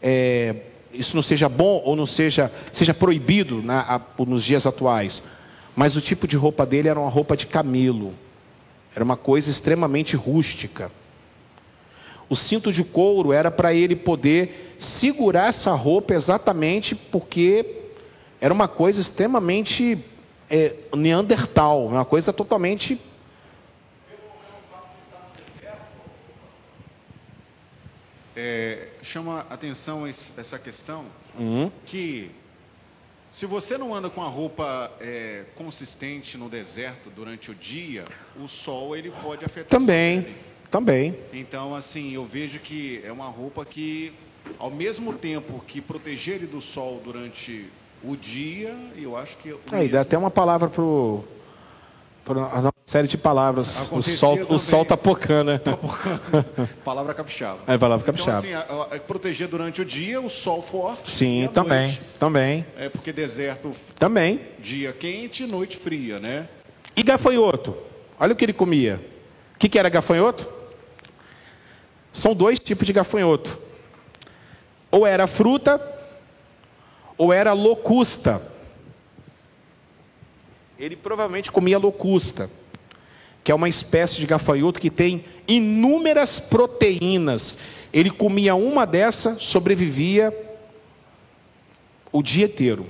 [0.00, 0.56] é,
[0.92, 5.24] isso não seja bom ou não seja, seja proibido na, a, nos dias atuais.
[5.74, 8.14] Mas o tipo de roupa dele era uma roupa de camelo.
[8.94, 10.90] Era uma coisa extremamente rústica.
[12.28, 17.82] O cinto de couro era para ele poder segurar essa roupa exatamente porque
[18.40, 19.98] era uma coisa extremamente
[20.50, 23.00] é, neandertal, uma coisa totalmente
[28.36, 31.06] é, chama atenção essa questão
[31.38, 31.70] uhum.
[31.86, 32.30] que
[33.32, 38.04] se você não anda com a roupa é, consistente no deserto durante o dia,
[38.40, 39.68] o sol ele pode afetar.
[39.68, 40.26] Também,
[40.76, 41.18] também.
[41.32, 44.12] Então assim eu vejo que é uma roupa que
[44.58, 47.66] ao mesmo tempo que proteger ele do sol durante
[48.04, 49.54] o dia, eu acho que.
[49.72, 51.24] Aí dá até uma palavra pro
[52.28, 53.88] uma série de palavras.
[53.90, 55.58] o sol, o sol tá pocando, né?
[55.58, 56.44] Tá pocando.
[56.84, 57.60] palavra capixaba.
[57.66, 58.46] É, palavra capixaba.
[58.46, 61.10] Então, assim, proteger durante o dia, o sol forte.
[61.10, 62.00] Sim, também, noite.
[62.18, 62.66] também.
[62.76, 63.72] É porque deserto.
[63.98, 64.40] Também.
[64.58, 66.48] Dia quente, noite fria, né?
[66.96, 67.74] E gafanhoto?
[68.18, 69.00] Olha o que ele comia.
[69.54, 70.55] O que, que era gafanhoto?
[72.16, 73.58] São dois tipos de gafanhoto.
[74.90, 75.80] Ou era fruta,
[77.16, 78.56] ou era locusta
[80.78, 82.50] ele provavelmente comia locusta,
[83.42, 87.58] que é uma espécie de gafanhoto que tem inúmeras proteínas.
[87.92, 90.34] Ele comia uma dessa, sobrevivia
[92.12, 92.86] o dia inteiro.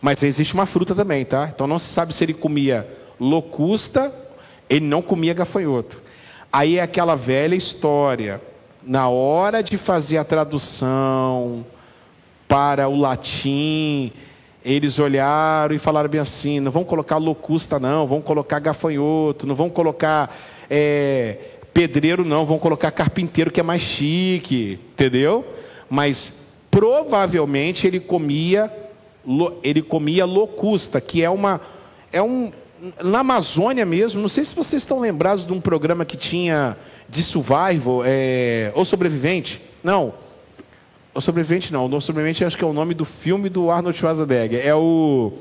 [0.00, 1.50] Mas existe uma fruta também, tá?
[1.54, 2.88] Então não se sabe se ele comia
[3.20, 4.12] locusta,
[4.68, 6.02] ele não comia gafanhoto.
[6.52, 8.40] Aí é aquela velha história.
[8.82, 11.64] Na hora de fazer a tradução
[12.48, 14.10] para o latim,
[14.64, 19.54] eles olharam e falaram bem assim: não vão colocar locusta, não, vão colocar gafanhoto, não
[19.54, 20.34] vão colocar
[20.68, 21.36] é,
[21.72, 25.44] pedreiro, não, vão colocar carpinteiro, que é mais chique, entendeu?
[25.88, 28.70] Mas provavelmente ele comia
[29.62, 31.60] ele comia locusta, que é uma
[32.12, 32.50] é um
[33.02, 34.20] na Amazônia mesmo.
[34.20, 36.76] Não sei se vocês estão lembrados de um programa que tinha
[37.08, 39.60] de survival, é, ou sobrevivente.
[39.82, 40.14] Não,
[41.12, 41.86] o sobrevivente não.
[41.86, 44.64] O sobrevivente acho que é o nome do filme do Arnold Schwarzenegger.
[44.64, 45.32] É o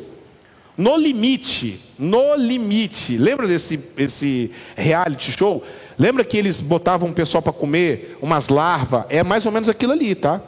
[0.77, 1.79] No Limite.
[1.97, 3.17] No Limite.
[3.17, 5.63] Lembra desse esse reality show?
[5.97, 9.05] Lembra que eles botavam o pessoal para comer umas larvas?
[9.09, 10.41] É mais ou menos aquilo ali, tá?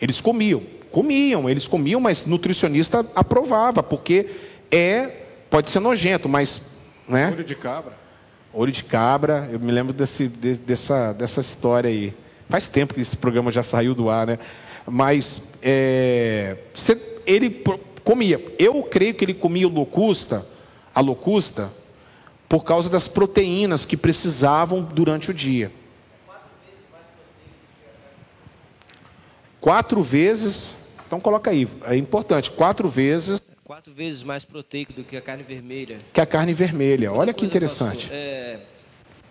[0.00, 0.62] Eles comiam.
[0.90, 4.28] Comiam, eles comiam, mas nutricionista aprovava, porque
[4.72, 5.06] é,
[5.50, 6.72] pode ser nojento, mas.
[7.06, 7.28] Né?
[7.30, 7.92] Olho de cabra.
[8.54, 12.14] Olho de cabra, eu me lembro desse, de, dessa, dessa história aí.
[12.48, 14.38] Faz tempo que esse programa já saiu do ar, né?
[14.86, 16.56] Mas é,
[17.26, 17.62] ele
[18.02, 18.42] comia.
[18.58, 20.44] Eu creio que ele comia locusta,
[20.94, 21.70] a locusta,
[22.48, 25.70] por causa das proteínas que precisavam durante o dia.
[29.60, 30.82] Quatro vezes
[31.12, 33.41] então coloca aí, é importante, quatro vezes.
[33.72, 35.98] Quatro vezes mais proteico do que a carne vermelha.
[36.12, 37.10] Que a carne vermelha.
[37.10, 38.00] Olha que interessante.
[38.00, 38.58] Pastor, é,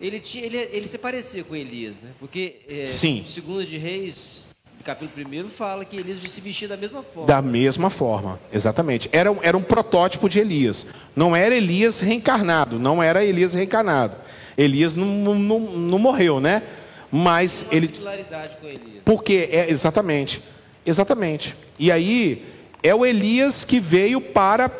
[0.01, 2.09] ele, tinha, ele, ele se parecia com Elias, né?
[2.19, 3.23] Porque é, Sim.
[3.29, 4.47] segundo de Reis,
[4.83, 7.27] capítulo 1 fala que Elias se vestia da mesma forma.
[7.27, 9.07] Da mesma forma, exatamente.
[9.13, 10.87] Era, era um protótipo de Elias.
[11.15, 14.15] Não era Elias reencarnado, não era Elias reencarnado.
[14.57, 16.63] Elias não, não, não morreu, né?
[17.11, 17.87] Mas ele.
[17.89, 19.03] com Elias.
[19.05, 20.41] Porque é exatamente.
[20.83, 21.55] Exatamente.
[21.77, 22.51] E aí
[22.84, 24.71] é o Elias que veio para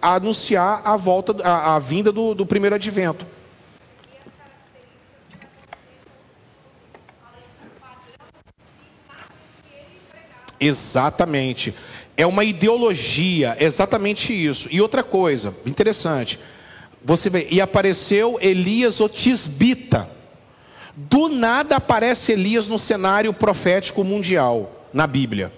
[0.00, 3.26] anunciar a volta, a, a vinda do, do primeiro advento.
[10.58, 11.74] Exatamente.
[12.16, 14.68] É uma ideologia, exatamente isso.
[14.70, 16.38] E outra coisa, interessante.
[17.04, 20.08] Você vê, e apareceu Elias o Tisbita.
[20.96, 25.52] Do nada aparece Elias no cenário profético mundial na Bíblia.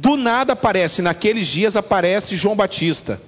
[0.00, 3.20] Do nada aparece, naqueles dias aparece João Batista.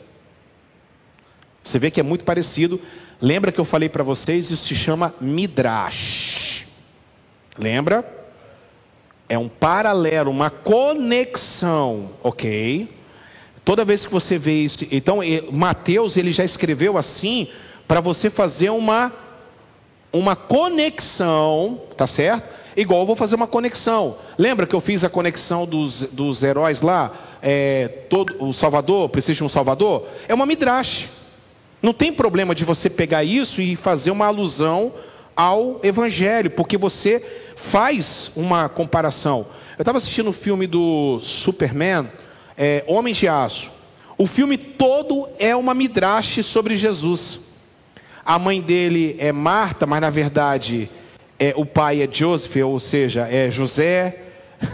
[1.64, 2.80] Você vê que é muito parecido.
[3.20, 4.52] Lembra que eu falei para vocês?
[4.52, 6.68] Isso se chama Midrash.
[7.58, 8.08] Lembra?
[9.28, 12.88] É um paralelo, uma conexão, ok?
[13.64, 15.18] Toda vez que você vê isso, então
[15.50, 17.48] Mateus ele já escreveu assim
[17.88, 19.12] para você fazer uma
[20.12, 22.59] uma conexão, tá certo?
[22.76, 24.16] Igual eu vou fazer uma conexão.
[24.38, 27.12] Lembra que eu fiz a conexão dos, dos heróis lá?
[27.42, 30.06] É, todo, o Salvador, precisa de um Salvador?
[30.28, 31.08] É uma midrash.
[31.82, 34.92] Não tem problema de você pegar isso e fazer uma alusão
[35.34, 37.24] ao Evangelho, porque você
[37.56, 39.46] faz uma comparação.
[39.78, 42.06] Eu estava assistindo o filme do Superman,
[42.56, 43.70] é, Homem de Aço.
[44.18, 47.54] O filme todo é uma midrash sobre Jesus.
[48.22, 50.90] A mãe dele é Marta, mas na verdade
[51.40, 54.14] é, o pai é Joseph, ou seja, é José.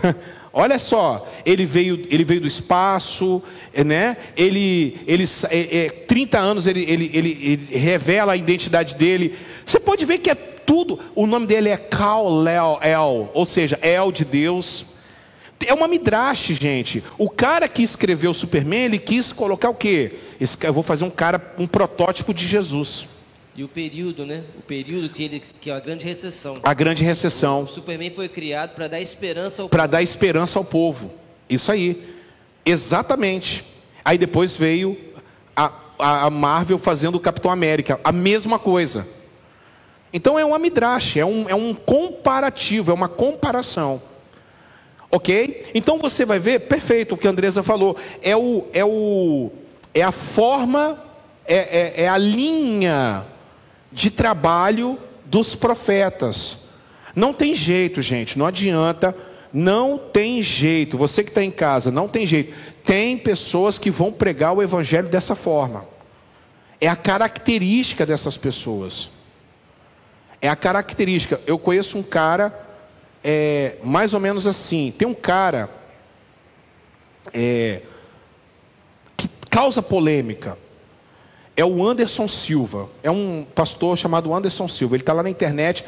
[0.53, 3.41] Olha só, ele veio, ele veio do espaço,
[3.73, 4.17] é, né?
[4.37, 9.39] Ele, ele, é, é, 30 anos ele, ele, ele, ele, revela a identidade dele.
[9.64, 10.99] Você pode ver que é tudo.
[11.14, 14.87] O nome dele é Kal-El, El, ou seja, El de Deus.
[15.64, 17.03] É uma midrash, gente.
[17.17, 20.12] O cara que escreveu o Superman, ele quis colocar o quê?
[20.62, 23.07] Eu vou fazer um cara, um protótipo de Jesus.
[23.57, 24.45] E o período, né?
[24.59, 26.59] O período que ele que é a grande recessão.
[26.63, 27.63] A grande recessão.
[27.63, 31.11] O Superman foi criado para dar esperança ao Para dar esperança ao povo.
[31.49, 32.07] Isso aí.
[32.67, 33.65] Exatamente.
[34.05, 34.97] Aí depois veio
[35.57, 39.09] a, a Marvel fazendo o Capitão América, a mesma coisa.
[40.13, 44.03] Então é uma midrash, é um, é um comparativo, é uma comparação.
[45.11, 45.71] Ok?
[45.75, 49.51] Então você vai ver, perfeito, o que a Andresa falou, é, o, é, o,
[49.95, 51.03] é a forma,
[51.47, 53.25] é, é, é a linha
[53.97, 56.67] de trabalho dos profetas.
[57.15, 59.17] Não tem jeito, gente, não adianta,
[59.51, 60.99] não tem jeito.
[60.99, 62.55] Você que está em casa, não tem jeito.
[62.85, 65.87] Tem pessoas que vão pregar o evangelho dessa forma.
[66.79, 69.09] É a característica dessas pessoas.
[70.43, 71.41] É a característica.
[71.47, 72.53] Eu conheço um cara,
[73.25, 74.93] é, mais ou menos assim.
[74.97, 75.71] Tem um cara
[77.33, 77.81] é,
[79.17, 80.59] que causa polêmica.
[81.57, 82.89] É o Anderson Silva.
[83.03, 84.95] É um pastor chamado Anderson Silva.
[84.95, 85.83] Ele está lá na internet.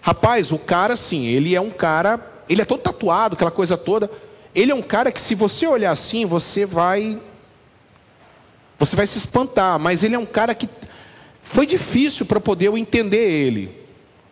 [0.00, 2.18] Rapaz, o cara, assim, ele é um cara.
[2.48, 4.10] Ele é todo tatuado, aquela coisa toda.
[4.54, 7.20] Ele é um cara que, se você olhar assim, você vai.
[8.78, 9.78] Você vai se espantar.
[9.78, 10.68] Mas ele é um cara que.
[11.42, 13.78] Foi difícil para poder eu entender ele.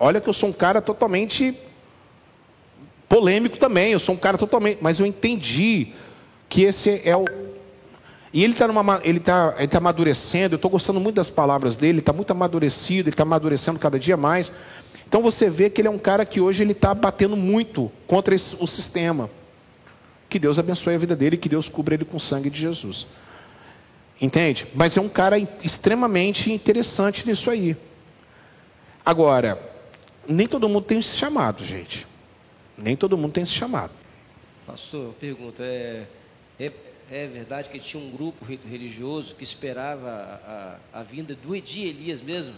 [0.01, 1.55] Olha que eu sou um cara totalmente
[3.09, 3.93] polêmico também.
[3.93, 4.78] Eu sou um cara totalmente.
[4.80, 5.93] Mas eu entendi
[6.49, 7.26] que esse é o.
[8.33, 8.66] E ele está
[9.03, 10.55] ele tá, ele tá amadurecendo.
[10.55, 11.93] Eu estou gostando muito das palavras dele.
[11.93, 13.09] Ele está muito amadurecido.
[13.09, 14.53] Ele está amadurecendo cada dia mais.
[15.07, 18.35] Então você vê que ele é um cara que hoje ele está batendo muito contra
[18.35, 19.31] esse, o sistema.
[20.29, 23.07] Que Deus abençoe a vida dele que Deus cubra ele com o sangue de Jesus.
[24.20, 24.66] Entende?
[24.74, 27.76] Mas é um cara extremamente interessante nisso aí.
[29.05, 29.59] Agora,
[30.29, 32.07] nem todo mundo tem esse chamado, gente.
[32.76, 33.93] Nem todo mundo tem esse chamado.
[34.66, 36.05] Pastor, pergunta, é,
[36.61, 36.70] é,
[37.11, 41.86] é verdade que tinha um grupo religioso que esperava a, a, a vinda do Edi
[41.86, 42.54] Elias mesmo?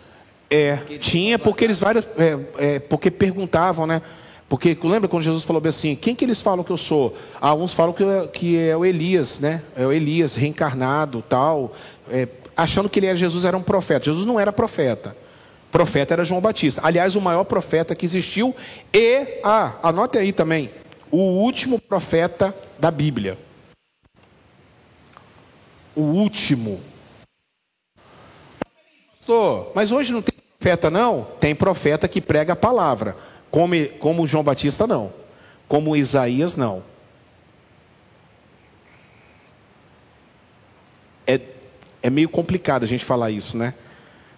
[0.51, 4.03] É, porque tinha porque eles vários, é, é, porque perguntavam, né?
[4.49, 7.17] Porque lembra quando Jesus falou assim, quem que eles falam que eu sou?
[7.41, 9.63] Alguns falam que, eu, que é o Elias, né?
[9.77, 11.73] É o Elias reencarnado, tal,
[12.11, 12.27] é,
[12.57, 14.07] achando que ele era Jesus era um profeta.
[14.07, 15.17] Jesus não era profeta.
[15.71, 16.81] Profeta era João Batista.
[16.83, 18.53] Aliás, o maior profeta que existiu
[18.93, 20.69] e, ah, anote aí também,
[21.13, 23.39] o último profeta da Bíblia.
[26.01, 26.81] O último.
[29.19, 31.25] Pastor, mas hoje não tem profeta não?
[31.39, 33.15] Tem profeta que prega a palavra.
[33.51, 35.13] Como, como João Batista não.
[35.69, 36.83] Como Isaías não.
[41.27, 41.39] É,
[42.03, 43.75] é meio complicado a gente falar isso, né?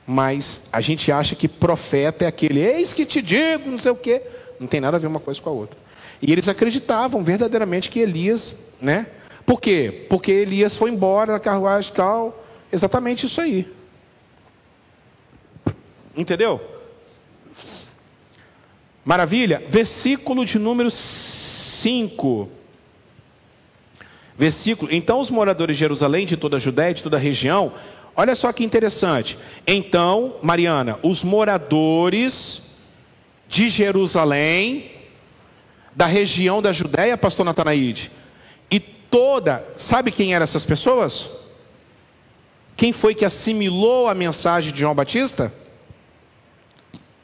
[0.05, 3.97] Mas a gente acha que profeta é aquele, eis que te digo, não sei o
[3.97, 4.21] quê.
[4.59, 5.79] Não tem nada a ver uma coisa com a outra.
[6.21, 9.07] E eles acreditavam verdadeiramente que Elias, né?
[9.45, 10.07] Por quê?
[10.09, 12.45] Porque Elias foi embora da carruagem e tal.
[12.71, 13.69] Exatamente isso aí.
[16.17, 16.61] Entendeu?
[19.05, 19.63] Maravilha?
[19.69, 22.49] Versículo de número 5.
[24.39, 24.93] Versículo.
[24.93, 27.73] Então os moradores de Jerusalém, de toda a Judéia, de toda a região,
[28.15, 29.39] olha só que interessante.
[29.67, 32.83] Então, Mariana, os moradores
[33.49, 34.91] de Jerusalém,
[35.95, 38.11] da região da Judéia, pastor Natanaide,
[39.13, 41.29] toda, sabe quem eram essas pessoas?
[42.75, 45.53] Quem foi que assimilou a mensagem de João Batista?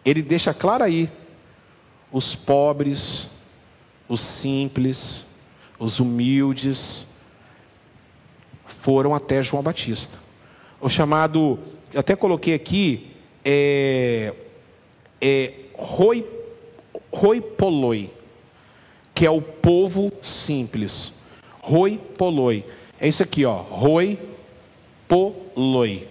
[0.05, 1.09] Ele deixa claro aí:
[2.13, 3.31] os pobres,
[4.07, 5.25] os simples,
[5.79, 7.09] os humildes,
[8.67, 10.19] foram até João Batista.
[10.81, 11.59] O chamado,
[11.97, 14.35] até coloquei aqui, é,
[15.21, 16.25] é roi,
[17.11, 18.13] roi poloi,
[19.15, 21.18] que é o povo simples.
[21.61, 22.65] Roi poloi.
[23.01, 23.55] É isso aqui, ó.
[23.57, 24.19] Roi
[25.07, 26.09] poloi.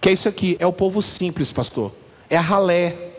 [0.00, 0.56] Que é isso aqui?
[0.58, 1.92] É o povo simples, pastor.
[2.28, 3.12] É a ralé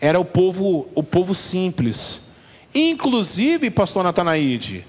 [0.00, 2.28] era o povo, o povo simples.
[2.74, 4.84] Inclusive, pastor Natanaide,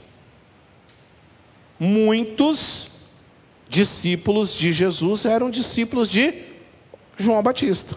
[1.80, 3.06] muitos
[3.68, 6.34] discípulos de Jesus eram discípulos de
[7.18, 7.96] João Batista.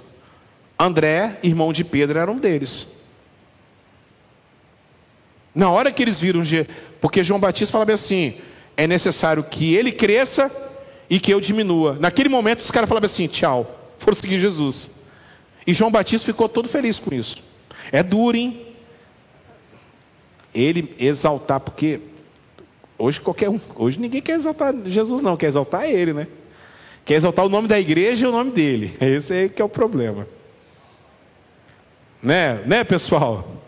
[0.78, 2.86] André, irmão de Pedro, era um deles.
[5.54, 6.42] Na hora que eles viram,
[7.00, 8.34] porque João Batista falava assim:
[8.76, 10.50] é necessário que ele cresça
[11.08, 11.96] e que eu diminua.
[12.00, 15.02] Naquele momento, os caras falavam assim: tchau, foram seguir Jesus.
[15.66, 17.36] E João Batista ficou todo feliz com isso.
[17.90, 18.74] É duro, hein?
[20.54, 22.00] Ele exaltar, porque
[22.98, 26.26] hoje qualquer um, hoje ninguém quer exaltar Jesus, não, quer exaltar ele, né?
[27.04, 28.96] Quer exaltar o nome da igreja e o nome dele.
[29.00, 30.26] Esse é que é o problema.
[32.22, 33.61] Né, né, pessoal?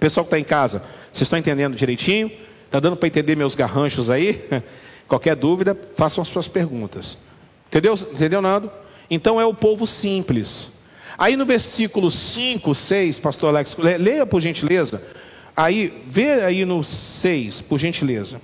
[0.00, 0.78] Pessoal que está em casa,
[1.12, 2.32] vocês estão entendendo direitinho?
[2.64, 4.42] Está dando para entender meus garranchos aí?
[5.06, 7.18] Qualquer dúvida, façam as suas perguntas.
[7.68, 8.72] Entendeu, entendeu Nando?
[9.10, 10.68] Então é o povo simples.
[11.18, 15.02] Aí no versículo 5, 6, pastor Alex, leia por gentileza.
[15.54, 18.40] Aí, vê aí no 6, por gentileza.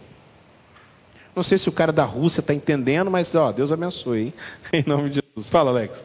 [1.35, 4.35] Não sei se o cara da Rússia está entendendo, mas ó, Deus abençoe, hein?
[4.73, 5.49] Em nome de Jesus.
[5.49, 6.03] Fala, Alex.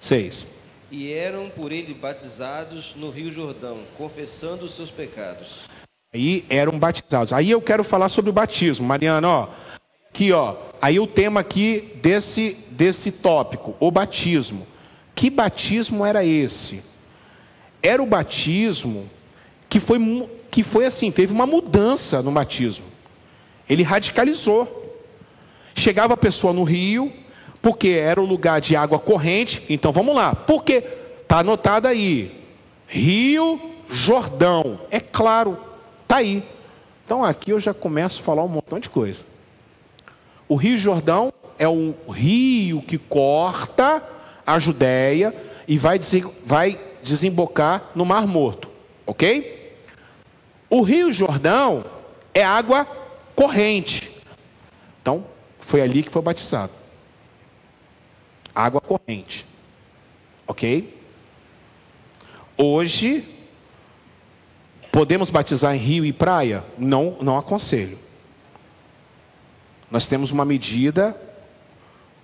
[0.00, 0.55] 6.
[0.98, 5.64] E eram por ele batizados no Rio Jordão, confessando os seus pecados.
[6.10, 7.34] Aí eram batizados.
[7.34, 9.48] Aí eu quero falar sobre o batismo, Mariana, ó.
[10.08, 10.56] Aqui, ó.
[10.80, 14.66] Aí o tema aqui desse desse tópico, o batismo.
[15.14, 16.82] Que batismo era esse?
[17.82, 19.06] Era o batismo
[19.68, 19.98] que foi,
[20.50, 22.86] que foi assim, teve uma mudança no batismo.
[23.68, 24.82] Ele radicalizou.
[25.74, 27.12] Chegava a pessoa no rio,
[27.66, 29.64] porque era o lugar de água corrente.
[29.68, 30.32] Então vamos lá.
[30.32, 30.84] Porque
[31.20, 32.30] está anotado aí.
[32.86, 33.60] Rio
[33.90, 34.78] Jordão.
[34.88, 35.58] É claro,
[36.04, 36.44] está aí.
[37.04, 39.24] Então aqui eu já começo a falar um montão de coisa.
[40.48, 44.00] O Rio Jordão é um rio que corta
[44.46, 45.34] a Judéia
[45.66, 45.98] e vai,
[46.44, 48.68] vai desembocar no Mar Morto,
[49.04, 49.74] ok?
[50.70, 51.84] O Rio Jordão
[52.32, 52.86] é água
[53.34, 54.08] corrente.
[55.02, 55.24] Então,
[55.58, 56.85] foi ali que foi batizado.
[58.56, 59.44] Água corrente.
[60.46, 60.98] Ok?
[62.56, 63.22] Hoje,
[64.90, 66.64] podemos batizar em rio e praia?
[66.78, 67.98] Não, não aconselho.
[69.90, 71.14] Nós temos uma medida,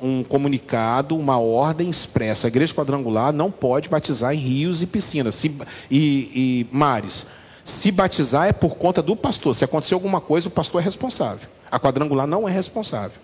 [0.01, 2.47] um comunicado, uma ordem expressa.
[2.47, 5.55] A igreja quadrangular não pode batizar em rios e piscinas se,
[5.91, 7.27] e, e mares.
[7.63, 9.55] Se batizar é por conta do pastor.
[9.55, 11.47] Se acontecer alguma coisa, o pastor é responsável.
[11.71, 13.21] A quadrangular não é responsável.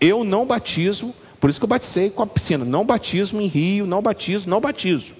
[0.00, 2.64] Eu não batizo, por isso que eu batizei com a piscina.
[2.64, 5.12] Não batismo em rio, não batizo, não batizo.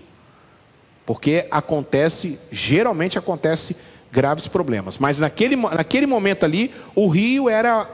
[1.06, 3.76] Porque acontece, geralmente acontece
[4.10, 4.98] graves problemas.
[4.98, 7.88] Mas naquele, naquele momento ali, o rio era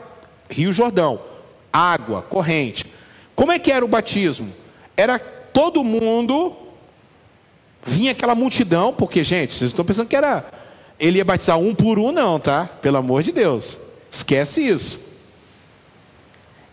[0.51, 1.21] Rio Jordão,
[1.73, 2.87] água, corrente.
[3.35, 4.53] Como é que era o batismo?
[4.97, 6.57] Era todo mundo
[7.85, 10.45] vinha aquela multidão, porque, gente, vocês estão pensando que era.
[10.99, 12.67] Ele ia batizar um por um, não, tá?
[12.81, 13.79] Pelo amor de Deus.
[14.11, 15.14] Esquece isso.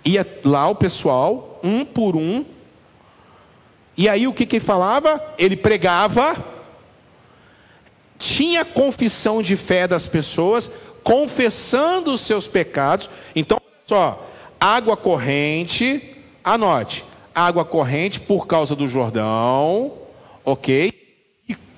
[0.03, 2.45] Ia lá o pessoal, um por um.
[3.97, 5.21] E aí o que que ele falava?
[5.37, 6.35] Ele pregava.
[8.17, 10.71] Tinha confissão de fé das pessoas,
[11.03, 13.09] confessando os seus pecados.
[13.35, 14.27] Então, só,
[14.59, 19.93] água corrente, anote, água corrente por causa do Jordão,
[20.45, 21.01] ok?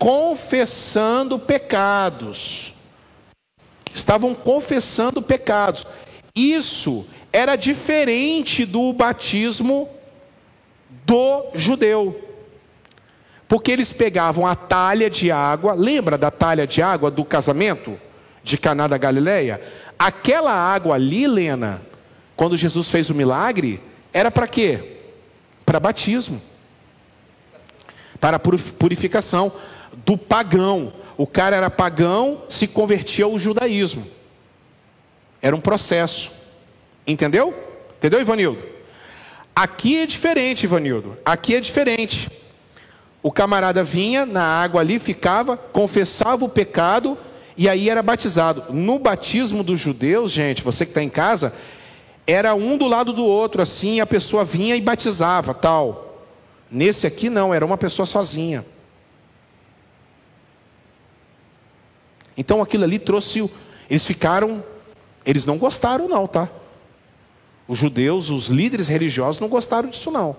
[0.03, 2.73] confessando pecados.
[3.95, 5.87] Estavam confessando pecados.
[6.35, 9.89] Isso era diferente do batismo
[11.03, 12.29] do judeu.
[13.47, 17.99] Porque eles pegavam a talha de água, lembra da talha de água do casamento
[18.43, 19.59] de Caná da Galileia?
[19.97, 21.81] Aquela água ali, Lena,
[22.35, 23.81] quando Jesus fez o milagre,
[24.13, 24.99] era para quê?
[25.65, 26.39] Para batismo.
[28.19, 29.51] Para purificação
[30.05, 30.93] do pagão.
[31.17, 34.05] O cara era pagão, se convertia ao judaísmo.
[35.41, 36.42] Era um processo.
[37.05, 37.53] Entendeu?
[37.97, 38.61] Entendeu, Ivanildo?
[39.55, 41.17] Aqui é diferente, Ivanildo.
[41.23, 42.29] Aqui é diferente.
[43.21, 47.17] O camarada vinha na água ali, ficava, confessava o pecado
[47.55, 48.73] e aí era batizado.
[48.73, 51.53] No batismo dos judeus, gente, você que está em casa,
[52.25, 56.25] era um do lado do outro, assim, a pessoa vinha e batizava, tal.
[56.69, 58.65] Nesse aqui não, era uma pessoa sozinha.
[62.35, 63.49] Então aquilo ali trouxe.
[63.89, 64.63] Eles ficaram.
[65.25, 66.49] Eles não gostaram, não, tá?
[67.67, 70.35] Os judeus, os líderes religiosos não gostaram disso, não.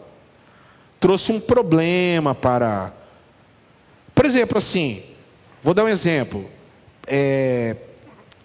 [1.00, 2.92] Trouxe um problema para.
[4.14, 5.02] Por exemplo, assim,
[5.62, 6.44] vou dar um exemplo.
[7.06, 7.76] É,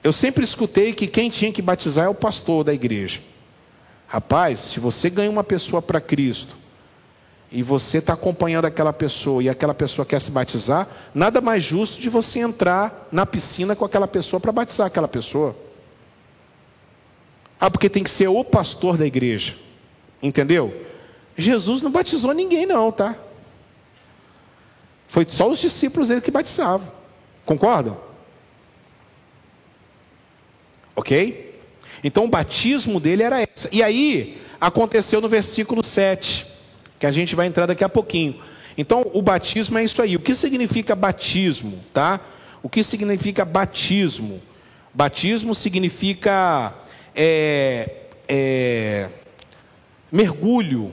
[0.03, 3.21] eu sempre escutei que quem tinha que batizar é o pastor da igreja.
[4.07, 6.55] Rapaz, se você ganha uma pessoa para Cristo
[7.51, 12.01] e você está acompanhando aquela pessoa e aquela pessoa quer se batizar, nada mais justo
[12.01, 15.55] de você entrar na piscina com aquela pessoa para batizar aquela pessoa.
[17.59, 19.55] Ah, porque tem que ser o pastor da igreja.
[20.21, 20.85] Entendeu?
[21.37, 23.15] Jesus não batizou ninguém, não, tá?
[25.07, 26.87] Foi só os discípulos dele que batizavam.
[27.45, 27.99] Concordam?
[30.95, 31.59] Ok?
[32.03, 33.67] Então o batismo dele era essa.
[33.71, 36.45] E aí, aconteceu no versículo 7
[36.99, 38.35] que a gente vai entrar daqui a pouquinho.
[38.77, 40.15] Então, o batismo é isso aí.
[40.15, 42.19] O que significa batismo, tá?
[42.61, 44.41] O que significa batismo?
[44.93, 46.73] Batismo significa
[47.15, 47.89] é,
[48.27, 49.09] é,
[50.11, 50.91] mergulho,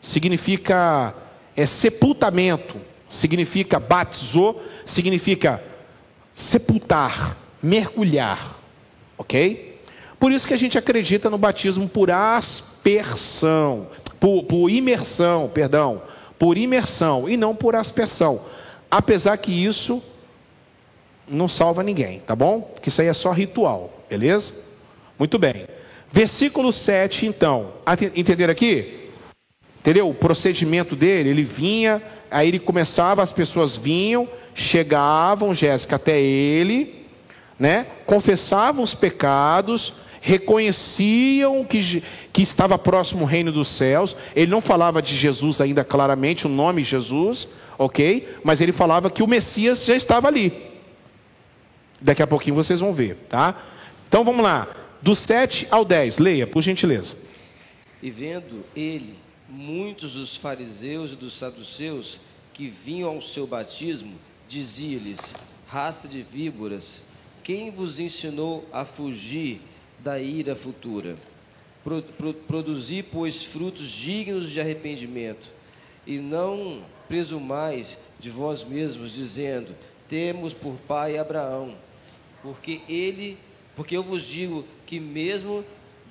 [0.00, 1.14] significa
[1.56, 2.76] é, sepultamento,
[3.08, 5.62] significa batizou, significa
[6.34, 8.56] sepultar, mergulhar,
[9.16, 9.80] ok?
[10.18, 13.86] Por isso que a gente acredita no batismo por aspersão
[14.20, 16.02] por, por imersão, perdão,
[16.38, 18.40] por imersão e não por aspersão.
[18.90, 20.02] Apesar que isso
[21.26, 22.60] não salva ninguém, tá bom?
[22.60, 24.68] Porque isso aí é só ritual, beleza?
[25.18, 25.66] Muito bem.
[26.12, 27.72] Versículo 7, então.
[28.14, 29.10] Entenderam aqui?
[29.80, 30.08] Entendeu?
[30.08, 37.06] O procedimento dele, ele vinha, aí ele começava, as pessoas vinham, chegavam, Jéssica, até ele,
[37.58, 37.86] né?
[38.06, 42.02] Confessavam os pecados, reconheciam que,
[42.32, 44.16] que estava próximo o reino dos céus.
[44.34, 47.48] Ele não falava de Jesus ainda claramente, o nome Jesus,
[47.78, 48.36] ok?
[48.42, 50.52] Mas ele falava que o Messias já estava ali.
[52.00, 53.54] Daqui a pouquinho vocês vão ver, tá?
[54.08, 54.66] Então vamos lá,
[55.00, 57.16] do 7 ao 10, leia, por gentileza.
[58.02, 59.16] E vendo ele
[59.48, 62.20] muitos dos fariseus e dos saduceus
[62.52, 64.16] que vinham ao seu batismo,
[64.48, 65.34] dizia-lhes:
[65.66, 67.04] Raça de víboras,
[67.42, 69.60] quem vos ensinou a fugir
[70.00, 71.16] da ira futura.
[71.82, 75.52] Pro, pro, produzi, pois, frutos dignos de arrependimento,
[76.06, 79.74] e não presumais de vós mesmos, dizendo:
[80.08, 81.74] Temos por pai Abraão,
[82.42, 83.38] porque ele,
[83.74, 85.62] porque eu vos digo que mesmo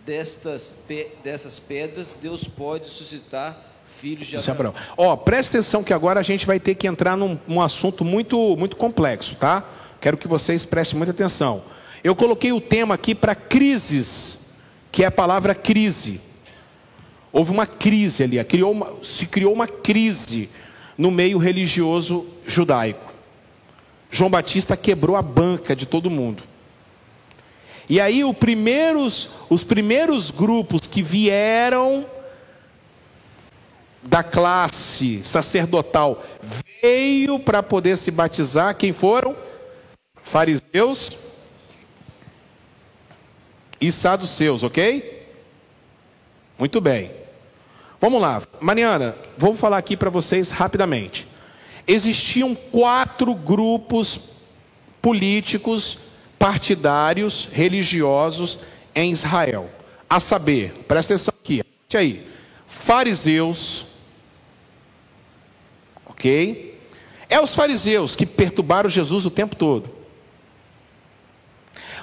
[0.05, 0.85] destas,
[1.23, 4.75] dessas pedras Deus pode suscitar filhos de Abraão.
[4.95, 8.05] Ó, oh, presta atenção que agora a gente vai ter que entrar num um assunto
[8.05, 9.63] muito, muito complexo, tá?
[9.99, 11.63] Quero que vocês prestem muita atenção.
[12.03, 14.59] Eu coloquei o tema aqui para crises,
[14.91, 16.21] que é a palavra crise.
[17.33, 20.51] Houve uma crise ali, criou uma, se criou uma crise
[20.95, 23.11] no meio religioso judaico.
[24.11, 26.43] João Batista quebrou a banca de todo mundo.
[27.89, 32.05] E aí primeiros, os primeiros grupos que vieram
[34.03, 36.23] da classe sacerdotal
[36.81, 39.35] veio para poder se batizar, quem foram?
[40.23, 41.27] Fariseus
[43.79, 45.27] e saduceus, ok?
[46.57, 47.11] Muito bem.
[47.99, 51.27] Vamos lá, Mariana, vou falar aqui para vocês rapidamente.
[51.87, 54.19] Existiam quatro grupos
[55.01, 55.99] políticos,
[56.37, 58.59] partidários, religiosos
[58.95, 59.69] em Israel.
[60.09, 61.63] A saber, presta atenção aqui,
[61.93, 62.27] aí,
[62.67, 63.85] fariseus,
[66.05, 66.79] ok?
[67.29, 69.97] É os fariseus que perturbaram Jesus o tempo todo.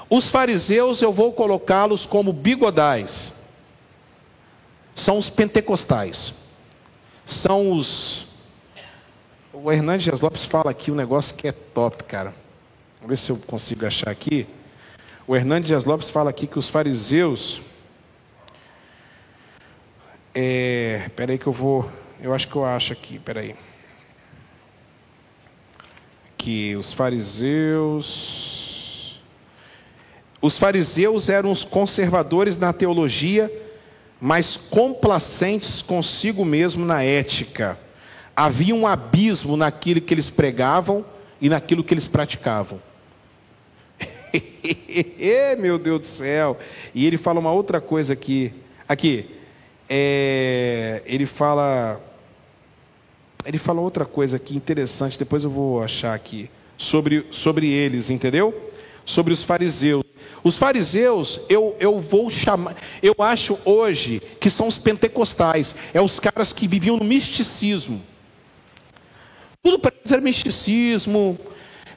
[0.09, 3.33] Os fariseus eu vou colocá-los como bigodais.
[4.95, 6.35] São os pentecostais.
[7.27, 8.27] São os.
[9.53, 12.35] O Hernandes Lopes fala aqui um negócio que é top, cara.
[13.05, 14.47] Vamos ver se eu consigo achar aqui.
[15.27, 17.61] O Hernandes Dias Lopes fala aqui que os fariseus.
[20.35, 21.87] É, peraí que eu vou.
[22.19, 23.55] Eu acho que eu acho aqui, peraí.
[26.39, 28.41] Que os fariseus.
[30.41, 33.53] Os fariseus eram os conservadores na teologia,
[34.19, 37.79] mas complacentes consigo mesmo na ética.
[38.35, 41.05] Havia um abismo naquilo que eles pregavam
[41.39, 42.81] e naquilo que eles praticavam.
[45.59, 46.59] Meu Deus do céu!
[46.95, 48.53] E ele fala uma outra coisa aqui.
[48.89, 49.27] Aqui,
[49.89, 52.01] é, ele fala,
[53.45, 55.19] ele fala outra coisa aqui interessante.
[55.19, 58.73] Depois eu vou achar aqui sobre sobre eles, entendeu?
[59.05, 60.05] Sobre os fariseus.
[60.43, 66.21] Os fariseus, eu, eu vou chamar, eu acho hoje que são os pentecostais, é os
[66.21, 68.03] caras que viviam no misticismo.
[69.63, 71.39] Tudo para eles era misticismo,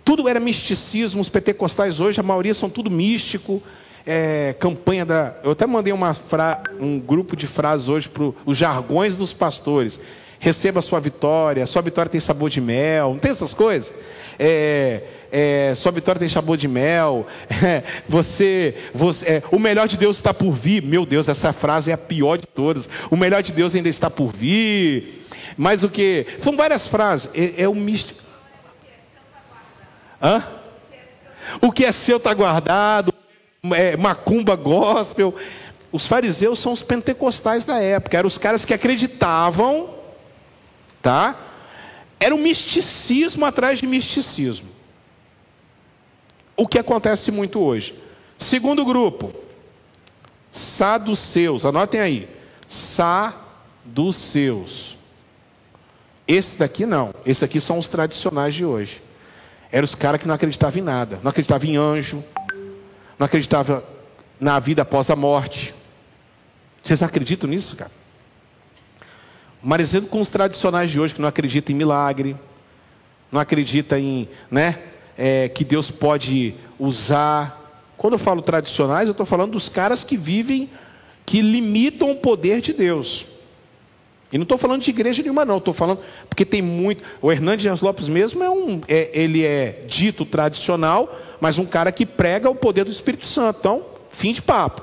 [0.08, 1.20] tudo era misticismo.
[1.20, 3.62] Os pentecostais hoje, a maioria são tudo místico.
[4.06, 5.36] É, campanha da.
[5.44, 10.00] Eu até mandei uma fra, um grupo de frases hoje para os jargões dos pastores.
[10.40, 13.94] Receba a sua vitória, sua vitória tem sabor de mel, não tem essas coisas?
[14.40, 19.98] É, é, sua vitória tem sabor de mel, é, você, você é, o melhor de
[19.98, 20.84] Deus está por vir.
[20.84, 22.88] Meu Deus, essa frase é a pior de todas.
[23.12, 25.26] O melhor de Deus ainda está por vir.
[25.58, 26.26] Mas o que?
[26.42, 27.30] São várias frases.
[27.36, 28.27] É, é o místico.
[30.22, 30.44] Hã?
[31.62, 33.14] O que é seu está guardado.
[33.76, 35.36] É, macumba gospel.
[35.92, 38.18] Os fariseus são os pentecostais da época.
[38.18, 39.90] Eram os caras que acreditavam,
[41.02, 41.36] tá?
[42.20, 44.78] Era um misticismo atrás de misticismo
[46.58, 47.94] o que acontece muito hoje.
[48.36, 49.32] Segundo grupo,
[50.52, 52.28] saduceus, anotem aí,
[52.68, 53.38] saduceus.
[56.28, 59.04] Esse daqui não, esse aqui são os tradicionais de hoje.
[59.72, 62.24] Eram os caras que não acreditavam em nada, não acreditavam em anjo,
[63.18, 63.84] não acreditavam
[64.40, 65.74] na vida após a morte.
[66.82, 67.92] Vocês acreditam nisso, cara?
[69.62, 72.36] Marizendo com os tradicionais de hoje que não acreditam em milagre,
[73.32, 74.78] não acreditam em, né?
[75.18, 77.82] é, que Deus pode usar.
[77.98, 80.70] Quando eu falo tradicionais, eu estou falando dos caras que vivem,
[81.26, 83.26] que limitam o poder de Deus.
[84.32, 85.58] E não estou falando de igreja nenhuma, não.
[85.58, 86.00] Estou falando
[86.30, 87.04] porque tem muito.
[87.22, 91.10] O Hernandes Lopes mesmo é um, é, ele é dito tradicional,
[91.40, 93.60] mas um cara que prega o poder do Espírito Santo.
[93.60, 94.82] Então, fim de papo.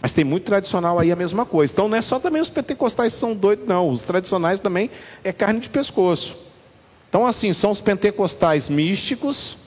[0.00, 1.72] Mas tem muito tradicional aí a mesma coisa.
[1.72, 3.88] Então não é só também os pentecostais que são doidos, não.
[3.88, 4.90] Os tradicionais também
[5.22, 6.36] é carne de pescoço.
[7.08, 9.58] Então, assim, são os pentecostais místicos,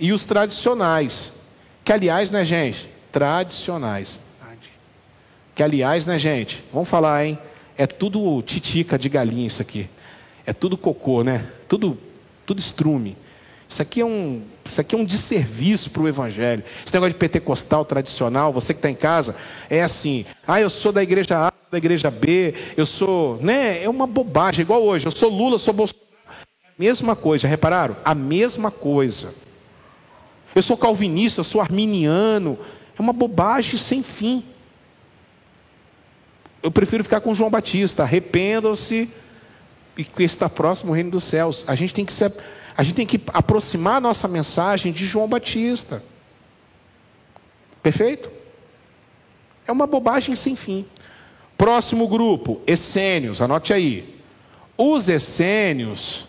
[0.00, 1.34] e os tradicionais.
[1.84, 2.88] Que aliás, né, gente?
[3.12, 4.22] Tradicionais.
[5.54, 6.64] Que aliás, né, gente?
[6.72, 7.38] Vamos falar, hein?
[7.80, 9.88] É tudo titica de galinha isso aqui.
[10.44, 11.46] É tudo cocô, né?
[11.66, 11.96] Tudo,
[12.44, 13.16] tudo estrume.
[13.66, 16.62] Isso aqui é um, isso aqui é um desserviço para o evangelho.
[16.84, 19.34] Esse negócio de pentecostal tradicional, você que está em casa,
[19.70, 23.82] é assim: ah, eu sou da igreja A, da igreja B, eu sou, né?
[23.82, 25.06] É uma bobagem, igual hoje.
[25.06, 26.06] Eu sou Lula, sou Bolsonaro.
[26.78, 27.96] Mesma coisa, repararam?
[28.04, 29.34] A mesma coisa.
[30.54, 32.58] Eu sou calvinista, eu sou arminiano.
[32.98, 34.44] É uma bobagem sem fim.
[36.62, 38.02] Eu prefiro ficar com João Batista.
[38.02, 39.08] Arrependam-se
[39.96, 41.64] e que está próximo o reino dos céus.
[41.66, 42.32] A gente tem que ser,
[42.76, 46.02] a gente tem que aproximar a nossa mensagem de João Batista.
[47.82, 48.30] Perfeito?
[49.66, 50.86] É uma bobagem sem fim.
[51.56, 54.18] Próximo grupo, essênios, anote aí.
[54.76, 56.24] Os essênios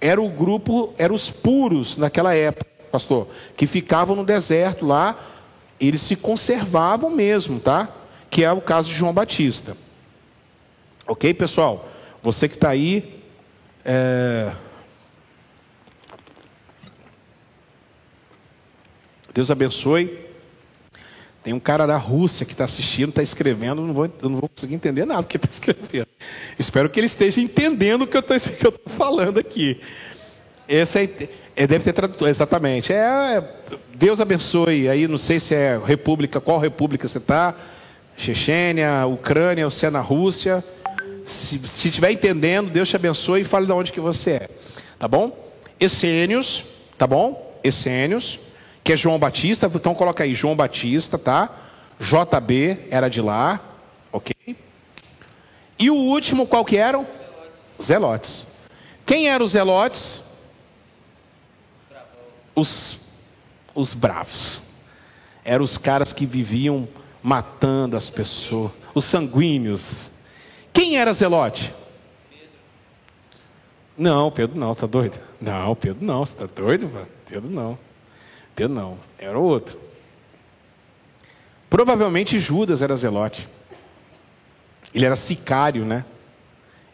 [0.00, 5.18] era o grupo, eram os puros naquela época, pastor, que ficavam no deserto lá,
[5.78, 7.88] eles se conservavam mesmo, tá?
[8.30, 9.76] Que é o caso de João Batista.
[11.06, 11.88] Ok, pessoal?
[12.22, 13.22] Você que está aí,
[13.84, 14.52] é...
[19.32, 20.26] Deus abençoe.
[21.42, 24.48] Tem um cara da Rússia que está assistindo, está escrevendo, não vou, eu não vou
[24.48, 26.08] conseguir entender nada que está escrevendo.
[26.58, 29.80] Espero que ele esteja entendendo o que eu estou falando aqui.
[30.68, 32.92] Esse é, é, deve ter tradutor, exatamente.
[32.92, 32.98] É,
[33.38, 33.44] é,
[33.94, 34.88] Deus abençoe.
[34.88, 37.54] Aí não sei se é república, qual república você está.
[38.18, 40.62] Chechênia, Ucrânia, ou se é na Rússia.
[41.24, 44.48] Se, estiver entendendo, Deus te abençoe e fale de onde que você é.
[44.98, 45.48] Tá bom?
[45.80, 46.64] Essênios,
[46.98, 47.58] tá bom?
[47.64, 48.40] Essênios
[48.88, 51.54] que é João Batista, então coloca aí João Batista, tá?
[52.00, 53.60] JB era de lá,
[54.10, 54.34] ok?
[55.78, 57.06] E o último, qual que eram?
[57.80, 58.46] Zelotes.
[59.04, 60.48] Quem eram os zelotes?
[62.54, 63.00] Os,
[63.74, 64.62] os bravos.
[65.44, 66.88] Eram os caras que viviam
[67.22, 70.10] matando as pessoas, os sanguíneos.
[70.72, 71.72] Quem era zelote?
[73.96, 75.18] Não, Pedro não, tá doido?
[75.40, 77.08] Não, Pedro não, você tá doido, mano?
[77.28, 77.78] Pedro não.
[78.54, 79.78] Pedro não, era outro.
[81.68, 83.48] Provavelmente Judas era zelote.
[84.94, 86.04] Ele era sicário, né?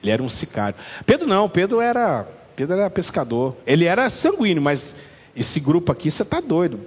[0.03, 0.77] Ele era um sicário.
[1.07, 3.57] Pedro não, Pedro era, Pedro era pescador.
[3.66, 4.95] Ele era sanguíneo, mas
[5.35, 6.81] esse grupo aqui, você está doido.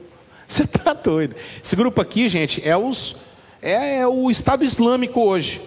[0.47, 1.35] Você está doido.
[1.63, 3.17] Esse grupo aqui, gente, é, os,
[3.61, 5.61] é, é o Estado Islâmico hoje.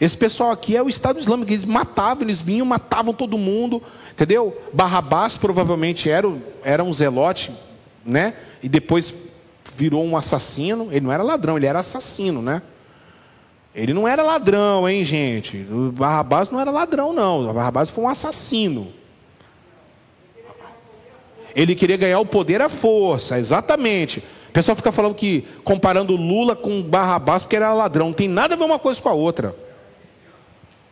[0.00, 3.82] Esse pessoal aqui é o Estado Islâmico, eles matavam, eles vinham, matavam todo mundo,
[4.12, 4.56] entendeu?
[4.72, 6.32] Barrabás provavelmente era,
[6.62, 7.50] era um zelote,
[8.04, 8.34] né?
[8.62, 9.12] E depois
[9.74, 10.88] virou um assassino.
[10.90, 12.62] Ele não era ladrão, ele era assassino, né?
[13.74, 15.66] Ele não era ladrão, hein, gente?
[15.70, 17.48] O Barrabás não era ladrão, não.
[17.48, 18.92] O Barrabás foi um assassino.
[21.54, 24.22] Ele queria ganhar o poder à força, exatamente.
[24.48, 28.06] O pessoal fica falando que comparando Lula com Barrabás porque era ladrão.
[28.06, 29.54] Não tem nada a ver uma coisa com a outra.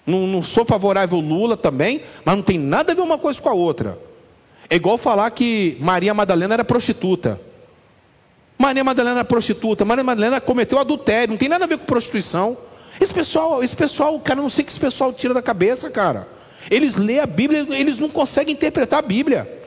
[0.07, 3.49] Não, não sou favorável Lula também, mas não tem nada a ver uma coisa com
[3.49, 3.99] a outra.
[4.69, 7.41] É igual falar que Maria Madalena era prostituta.
[8.59, 12.57] Maria Madalena era prostituta, Maria Madalena cometeu adultério, não tem nada a ver com prostituição.
[12.99, 16.27] Esse pessoal, esse pessoal, cara, não sei o que esse pessoal tira da cabeça, cara.
[16.71, 19.66] Eles lêem a Bíblia, eles não conseguem interpretar a Bíblia.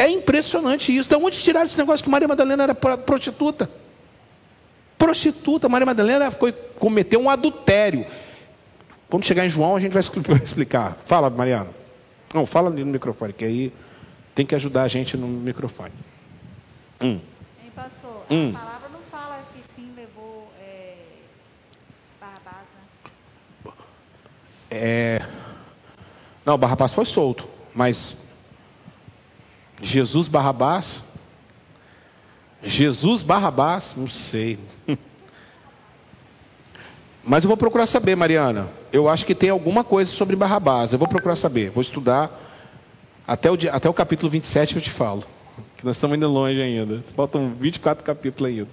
[0.00, 1.10] É impressionante isso.
[1.10, 3.70] De onde tiraram esse negócio que Maria Madalena era prostituta?
[4.96, 8.06] Prostituta, Maria Madalena foi, cometeu um adultério.
[9.10, 10.00] Quando chegar em João, a gente vai
[10.42, 10.96] explicar.
[11.04, 11.68] Fala, Mariana.
[12.32, 13.74] Não, fala ali no microfone, que aí
[14.34, 15.92] tem que ajudar a gente no microfone.
[16.98, 17.20] Hum.
[17.62, 18.54] Hein, pastor, hum.
[18.56, 20.94] a palavra não fala que fim levou é,
[22.18, 22.66] Barrabás,
[23.66, 23.72] né?
[24.70, 25.20] É...
[26.46, 28.29] Não, Barrabás foi solto, mas
[29.82, 31.02] Jesus Barrabás,
[32.62, 34.58] Jesus Barrabás, não sei.
[37.24, 38.68] Mas eu vou procurar saber, Mariana.
[38.92, 40.92] Eu acho que tem alguma coisa sobre Barrabás.
[40.92, 41.70] Eu vou procurar saber.
[41.70, 42.30] Vou estudar.
[43.26, 45.22] Até o, até o capítulo 27 eu te falo.
[45.76, 47.02] Que nós estamos indo longe ainda.
[47.14, 48.68] Faltam 24 capítulos ainda.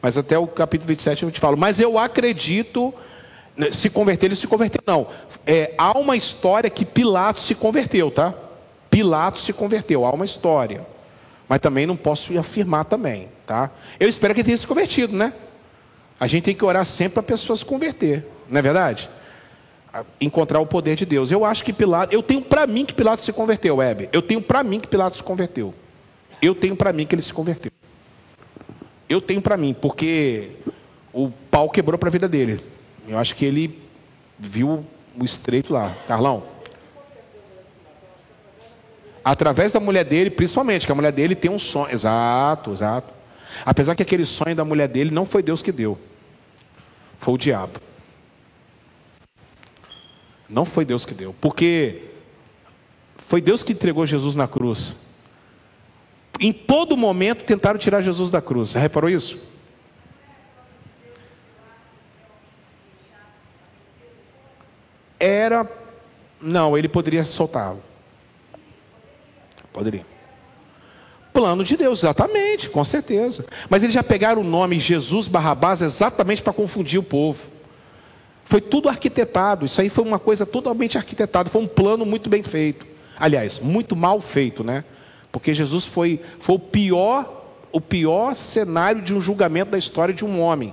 [0.00, 1.56] Mas até o capítulo 27 eu te falo.
[1.56, 2.94] Mas eu acredito.
[3.56, 4.82] Né, se converter, ele se converteu.
[4.86, 5.06] Não.
[5.46, 8.34] É, há uma história que Pilatos se converteu, tá?
[8.96, 10.06] Pilatos se converteu.
[10.06, 10.80] Há uma história.
[11.46, 13.70] Mas também não posso afirmar também, tá?
[14.00, 15.34] Eu espero que ele tenha se convertido, né?
[16.18, 19.10] A gente tem que orar sempre para a pessoa se converter, não é verdade?
[20.18, 21.30] Encontrar o poder de Deus.
[21.30, 24.08] Eu acho que Pilatos, eu tenho para mim que Pilatos se converteu, Web.
[24.14, 25.74] Eu tenho para mim que Pilatos se converteu.
[26.40, 27.72] Eu tenho para mim que ele se converteu.
[29.10, 30.52] Eu tenho para mim, porque
[31.12, 32.62] o pau quebrou para a vida dele.
[33.06, 33.78] Eu acho que ele
[34.38, 34.86] viu
[35.18, 35.94] o estreito lá.
[36.08, 36.55] Carlão?
[39.26, 41.92] Através da mulher dele, principalmente, que a mulher dele tem um sonho.
[41.92, 43.12] Exato, exato.
[43.64, 45.98] Apesar que aquele sonho da mulher dele não foi Deus que deu,
[47.18, 47.80] foi o diabo.
[50.48, 52.02] Não foi Deus que deu, porque
[53.18, 54.94] foi Deus que entregou Jesus na cruz.
[56.38, 58.70] Em todo momento tentaram tirar Jesus da cruz.
[58.70, 59.40] Você reparou isso?
[65.18, 65.68] Era.
[66.40, 67.82] Não, ele poderia soltá-lo.
[69.76, 70.06] Poderia.
[71.34, 73.44] Plano de Deus, exatamente, com certeza.
[73.68, 77.42] Mas eles já pegaram o nome Jesus Barrabás exatamente para confundir o povo.
[78.46, 79.66] Foi tudo arquitetado.
[79.66, 81.50] Isso aí foi uma coisa totalmente arquitetada.
[81.50, 82.86] Foi um plano muito bem feito.
[83.18, 84.82] Aliás, muito mal feito, né?
[85.30, 90.24] Porque Jesus foi, foi o pior, o pior cenário de um julgamento da história de
[90.24, 90.72] um homem.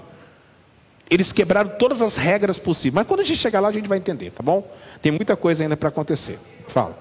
[1.10, 2.94] Eles quebraram todas as regras possíveis.
[2.94, 4.66] Mas quando a gente chegar lá, a gente vai entender, tá bom?
[5.02, 6.40] Tem muita coisa ainda para acontecer.
[6.70, 6.98] Fala.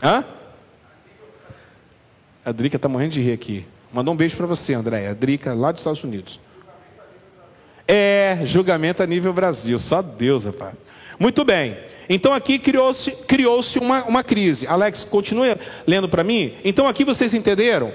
[0.00, 0.24] Hã?
[2.46, 3.66] A Drica está morrendo de rir aqui.
[3.92, 5.08] Mandou um beijo para você, André.
[5.08, 6.38] A Drica, lá dos Estados Unidos.
[7.88, 9.76] É, julgamento a nível Brasil.
[9.80, 10.76] Só Deus, rapaz.
[11.18, 11.76] Muito bem.
[12.08, 14.64] Então aqui criou-se criou uma, uma crise.
[14.68, 15.56] Alex, continue
[15.88, 16.54] lendo para mim.
[16.64, 17.92] Então aqui vocês entenderam?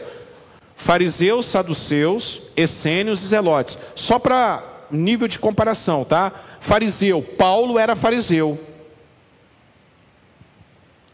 [0.75, 3.77] Fariseus, saduceus, essênios e zelotes.
[3.95, 6.29] Só para nível de comparação, tá?
[6.59, 8.59] Fariseu, Paulo era fariseu.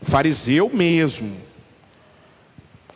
[0.01, 1.46] Fariseu mesmo.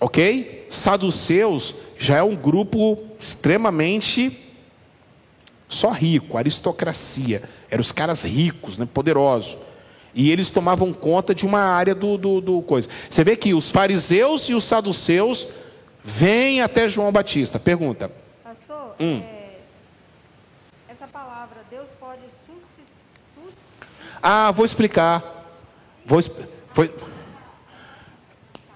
[0.02, 0.66] Ok?
[0.68, 4.49] Saduceus já é um grupo extremamente
[5.70, 7.43] só rico, aristocracia.
[7.70, 9.58] Eram os caras ricos, né, poderosos.
[10.14, 12.89] E eles tomavam conta de uma área do, do, do coisa.
[13.08, 15.47] Você vê que os fariseus e os saduceus
[16.04, 17.60] vêm até João Batista.
[17.60, 18.12] Pergunta.
[18.43, 19.22] Pastor, hum.
[19.24, 19.60] é,
[20.89, 22.82] essa palavra, Deus pode suscitar.
[24.22, 25.24] Ah, vou explicar.
[26.06, 26.22] Vou,
[26.74, 26.93] foi,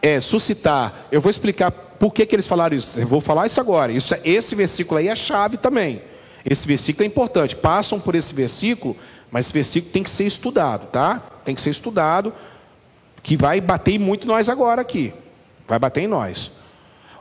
[0.06, 1.08] é, suscitar.
[1.12, 2.92] Eu vou explicar por que, que eles falaram isso.
[2.96, 3.92] Eu vou falar isso agora.
[3.92, 6.00] Isso, é, esse versículo aí é chave também.
[6.48, 7.56] Esse versículo é importante.
[7.56, 8.96] Passam por esse versículo,
[9.32, 11.24] mas esse versículo tem que ser estudado, tá?
[11.44, 12.32] Tem que ser estudado,
[13.24, 15.12] que vai bater muito nós agora aqui.
[15.68, 16.52] Vai bater em nós.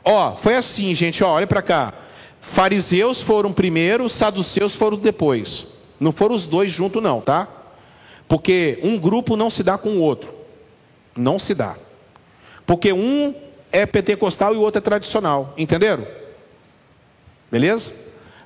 [0.03, 1.91] Ó, foi assim, gente, ó, olha para cá.
[2.39, 5.69] Fariseus foram primeiro, saduceus foram depois.
[5.99, 7.47] Não foram os dois juntos não, tá?
[8.27, 10.31] Porque um grupo não se dá com o outro.
[11.15, 11.75] Não se dá.
[12.65, 13.33] Porque um
[13.71, 15.53] é pentecostal e o outro é tradicional.
[15.57, 16.05] Entenderam?
[17.51, 17.91] Beleza?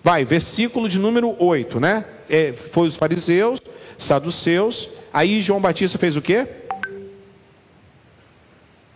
[0.04, 2.06] Vai, versículo de número 8, né?
[2.30, 3.60] É, foi os fariseus,
[3.98, 4.90] saduceus.
[5.12, 6.48] Aí João Batista fez o quê?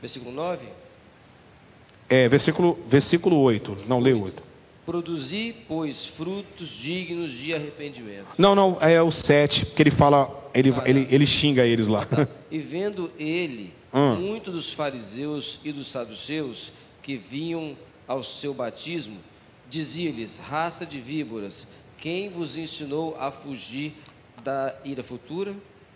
[0.01, 0.65] Versículo 9?
[2.09, 3.77] É, versículo, versículo 8.
[3.87, 4.43] Não, lê 8.
[4.85, 8.27] Produzi, pois, frutos dignos de arrependimento.
[8.37, 12.05] Não, não, é o 7, porque ele fala, ele, ah, ele, ele xinga eles lá.
[12.05, 12.27] Tá.
[12.51, 14.15] E vendo ele, hum.
[14.15, 17.77] muitos dos fariseus e dos saduceus que vinham
[18.07, 19.17] ao seu batismo,
[19.73, 23.93] Dizia-lhes: raça de víboras, quem vos ensinou a fugir
[24.43, 25.51] da ira futura?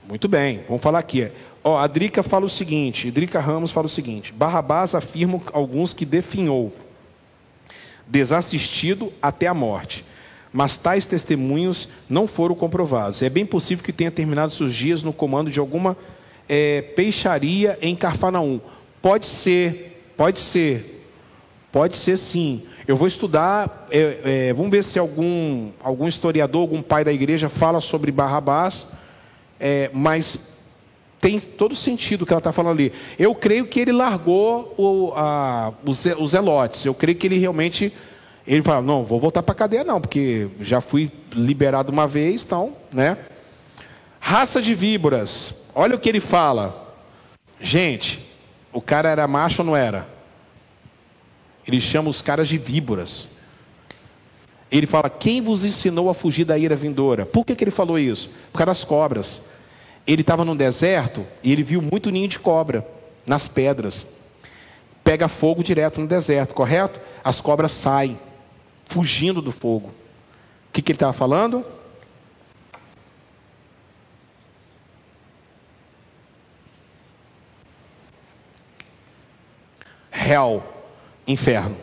[0.07, 1.29] Muito bem, vamos falar aqui.
[1.63, 6.05] Ó, a Drica fala o seguinte: Drica Ramos fala o seguinte: Barrabás afirma alguns que
[6.05, 6.75] definhou,
[8.07, 10.03] desassistido até a morte.
[10.51, 13.21] Mas tais testemunhos não foram comprovados.
[13.21, 15.95] É bem possível que tenha terminado seus dias no comando de alguma
[16.47, 18.59] é, peixaria em Carfanaum.
[19.01, 21.05] Pode ser, pode ser,
[21.71, 22.63] pode ser sim.
[22.87, 27.49] Eu vou estudar, é, é, vamos ver se algum, algum historiador, algum pai da igreja
[27.49, 28.93] fala sobre Barrabás,
[29.59, 30.57] é, mas
[31.19, 32.93] tem todo sentido o que ela está falando ali.
[33.19, 37.91] Eu creio que ele largou o, a, os, os elotes, eu creio que ele realmente,
[38.45, 42.45] ele fala, não, vou voltar para a cadeia não, porque já fui liberado uma vez,
[42.45, 43.17] então, né?
[44.19, 46.95] Raça de víboras, olha o que ele fala.
[47.61, 48.27] Gente,
[48.73, 50.07] o cara era macho ou não era?
[51.67, 53.37] Ele chama os caras de víboras.
[54.71, 57.25] Ele fala: Quem vos ensinou a fugir da ira vindoura?
[57.25, 58.31] Por que, que ele falou isso?
[58.51, 59.49] Por causa das cobras.
[60.05, 62.87] Ele estava no deserto e ele viu muito ninho de cobra
[63.25, 64.07] nas pedras.
[65.03, 66.99] Pega fogo direto no deserto, correto?
[67.23, 68.17] As cobras saem,
[68.85, 69.89] fugindo do fogo.
[69.89, 71.65] O que, que ele estava falando?
[80.27, 80.63] Hell
[81.25, 81.77] inferno.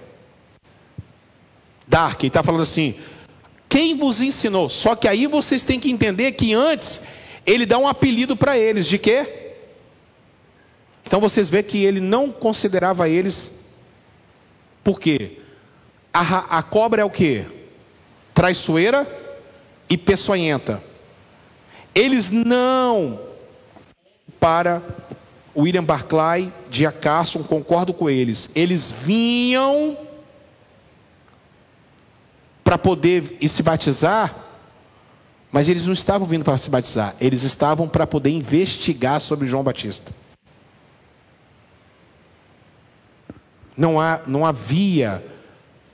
[1.86, 2.94] Dark, ele está falando assim:
[3.68, 4.68] quem vos ensinou?
[4.68, 7.02] Só que aí vocês têm que entender que antes
[7.46, 9.26] ele dá um apelido para eles, de quê?
[11.06, 13.66] Então vocês vê que ele não considerava eles,
[14.82, 15.38] por quê?
[16.12, 17.44] A, a cobra é o que?
[18.32, 19.06] Traiçoeira
[19.88, 20.82] e peçonhenta.
[21.94, 23.20] Eles não
[24.40, 24.82] para
[25.56, 28.50] William Barclay, Dia Carson, concordo com eles.
[28.54, 29.96] Eles vinham
[32.64, 34.34] para poder se batizar,
[35.52, 39.62] mas eles não estavam vindo para se batizar, eles estavam para poder investigar sobre João
[39.62, 40.10] Batista.
[43.76, 45.24] Não, há, não havia,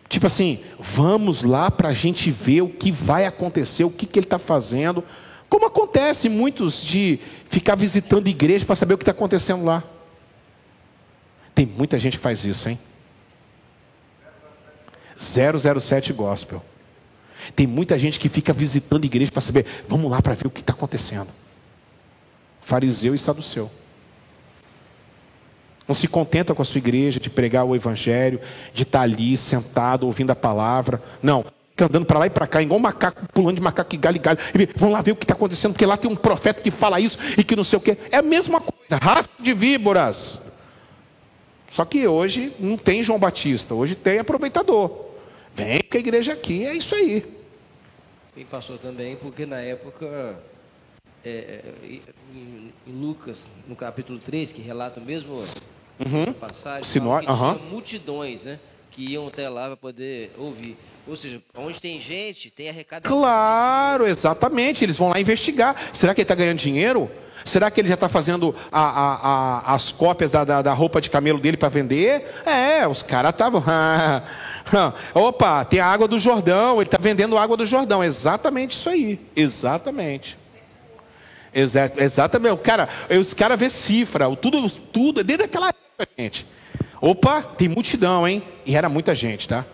[0.08, 4.18] tipo assim, vamos lá para a gente ver o que vai acontecer, o que, que
[4.18, 5.02] ele está fazendo.
[5.50, 9.82] Como acontece muitos de ficar visitando igreja para saber o que está acontecendo lá.
[11.52, 12.78] Tem muita gente que faz isso, hein?
[15.18, 16.62] 007 Gospel.
[17.56, 20.60] Tem muita gente que fica visitando igreja para saber, vamos lá para ver o que
[20.60, 21.28] está acontecendo.
[22.62, 23.68] Fariseu e saduceu.
[25.88, 28.40] Não se contenta com a sua igreja de pregar o evangelho,
[28.72, 31.02] de estar ali sentado ouvindo a palavra.
[31.20, 31.44] Não,
[31.80, 34.16] fica andando para lá e para cá, igual um macaco, pulando de macaco e galho
[34.16, 34.38] e galho.
[34.76, 37.18] Vamos lá ver o que está acontecendo, porque lá tem um profeta que fala isso
[37.38, 37.96] e que não sei o que.
[38.10, 40.50] É a mesma coisa, raça de víboras.
[41.70, 45.06] Só que hoje não tem João Batista, hoje tem aproveitador.
[45.54, 47.24] Vem que a igreja aqui é isso aí.
[48.36, 50.36] E passou também, porque na época,
[51.24, 51.98] é, é,
[52.34, 55.44] em, Lucas, no capítulo 3, que relata o mesmo
[55.98, 56.32] Uhum.
[56.32, 58.58] passagem, Sinó- que tinha multidões, né?
[58.90, 60.76] Que iam até lá para poder ouvir.
[61.10, 63.18] Ou seja, onde tem gente, tem arrecadação.
[63.18, 64.84] Claro, exatamente.
[64.84, 65.74] Eles vão lá investigar.
[65.92, 67.10] Será que ele está ganhando dinheiro?
[67.44, 69.18] Será que ele já está fazendo a- a-
[69.72, 72.24] a- as cópias da, da- da roupa de camelo dele para vender?
[72.46, 73.64] É, os caras estavam.
[75.14, 76.76] Opa, tem a água do Jordão.
[76.76, 78.04] Ele está vendendo água do Jordão.
[78.04, 79.18] Exatamente isso aí.
[79.34, 80.38] Exatamente.
[81.52, 82.52] Exa- exatamente.
[82.52, 82.88] O cara,
[83.20, 86.46] os caras vê cifra, tudo, tudo, desde aquela época, gente.
[87.00, 88.42] Opa, tem multidão, hein?
[88.64, 89.64] E era muita gente, tá?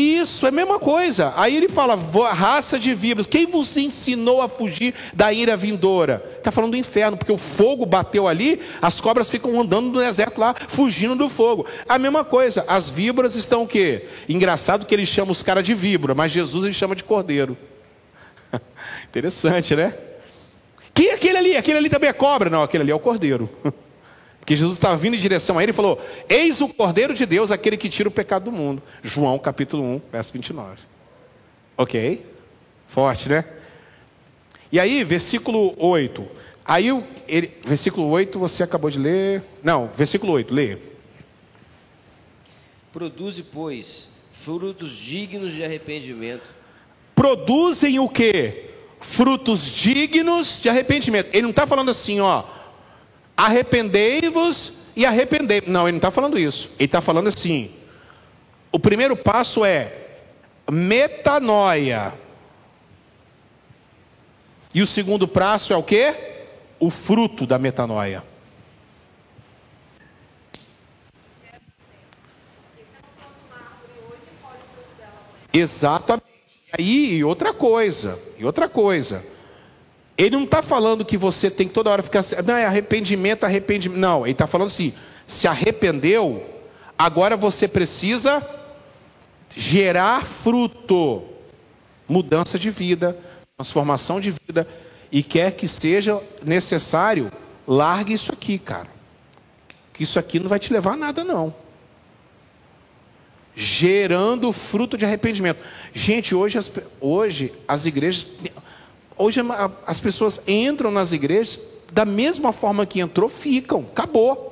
[0.00, 1.32] Isso, é a mesma coisa.
[1.36, 6.22] Aí ele fala, "Vo- raça de víboras, quem vos ensinou a fugir da ira vindoura?
[6.38, 10.38] Está falando do inferno, porque o fogo bateu ali, as cobras ficam andando no deserto
[10.38, 11.66] lá, fugindo do fogo.
[11.88, 14.06] A mesma coisa, as víboras estão o quê?
[14.28, 17.56] Engraçado que ele chama os caras de víbora, mas Jesus ele chama de cordeiro.
[19.08, 19.92] Interessante, né?
[20.94, 21.56] Quem é aquele ali?
[21.56, 22.48] Aquele ali também é cobra?
[22.48, 23.48] Não, aquele ali é o cordeiro.
[24.48, 27.50] Porque Jesus estava vindo em direção a ele e falou: Eis o Cordeiro de Deus,
[27.50, 28.82] aquele que tira o pecado do mundo.
[29.02, 30.84] João capítulo 1, verso 29.
[31.76, 32.24] Ok?
[32.86, 33.44] Forte, né?
[34.72, 36.26] E aí, versículo 8.
[36.64, 36.86] Aí,
[37.28, 39.44] ele, versículo 8 você acabou de ler.
[39.62, 40.78] Não, versículo 8, lê.
[42.90, 46.56] Produze, pois, frutos dignos de arrependimento.
[47.14, 48.70] Produzem o quê?
[48.98, 51.28] Frutos dignos de arrependimento.
[51.34, 52.56] Ele não está falando assim, ó.
[53.38, 55.62] Arrependei-vos e arrependei.
[55.64, 56.70] Não, ele não está falando isso.
[56.76, 57.72] Ele está falando assim.
[58.72, 59.96] O primeiro passo é
[60.68, 62.12] metanoia.
[64.74, 66.16] E o segundo passo é o quê?
[66.80, 68.24] O fruto da metanoia.
[75.52, 76.26] Exatamente.
[76.76, 79.37] E aí, outra coisa, e outra coisa.
[80.18, 82.18] Ele não está falando que você tem que toda hora ficar.
[82.18, 84.00] assim, Não, é arrependimento, arrependimento.
[84.00, 84.92] Não, ele está falando assim:
[85.28, 86.44] se arrependeu,
[86.98, 88.44] agora você precisa
[89.54, 91.22] gerar fruto,
[92.08, 93.16] mudança de vida,
[93.56, 94.66] transformação de vida,
[95.10, 97.30] e quer que seja necessário,
[97.66, 98.88] largue isso aqui, cara.
[99.92, 101.54] Que isso aqui não vai te levar a nada, não
[103.60, 105.58] gerando fruto de arrependimento.
[105.92, 108.38] Gente, hoje as, hoje as igrejas,
[109.18, 109.40] hoje
[109.86, 111.58] as pessoas entram nas igrejas
[111.92, 114.48] da mesma forma que entrou, ficam, acabou.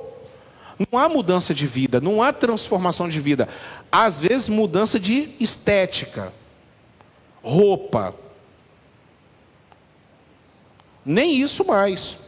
[0.91, 3.47] Não há mudança de vida, não há transformação de vida.
[3.91, 6.33] Às vezes mudança de estética,
[7.41, 8.13] roupa.
[11.05, 12.27] Nem isso mais.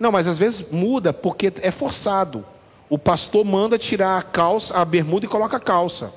[0.00, 2.44] Não, mas às vezes muda porque é forçado.
[2.88, 6.12] O pastor manda tirar a calça, a bermuda e coloca a calça.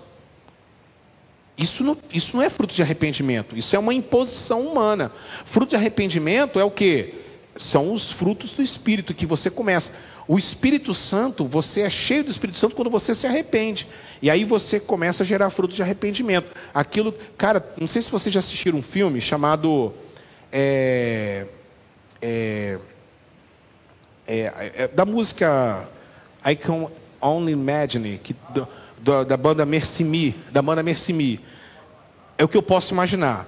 [1.57, 5.11] Isso não, isso não é fruto de arrependimento, isso é uma imposição humana.
[5.45, 7.13] Fruto de arrependimento é o que?
[7.57, 9.91] São os frutos do Espírito que você começa.
[10.27, 13.85] O Espírito Santo, você é cheio do Espírito Santo quando você se arrepende.
[14.21, 16.47] E aí você começa a gerar fruto de arrependimento.
[16.73, 19.93] Aquilo, cara, não sei se vocês já assistiram um filme chamado.
[20.51, 21.47] é,
[22.21, 22.79] é,
[24.27, 25.87] é, é, da música
[26.45, 26.87] I Can
[27.19, 28.67] Only Imagine, que, do-
[29.01, 31.39] do- da banda Mercy Me, da banda Mercy Me.
[32.37, 33.47] É o que eu posso imaginar.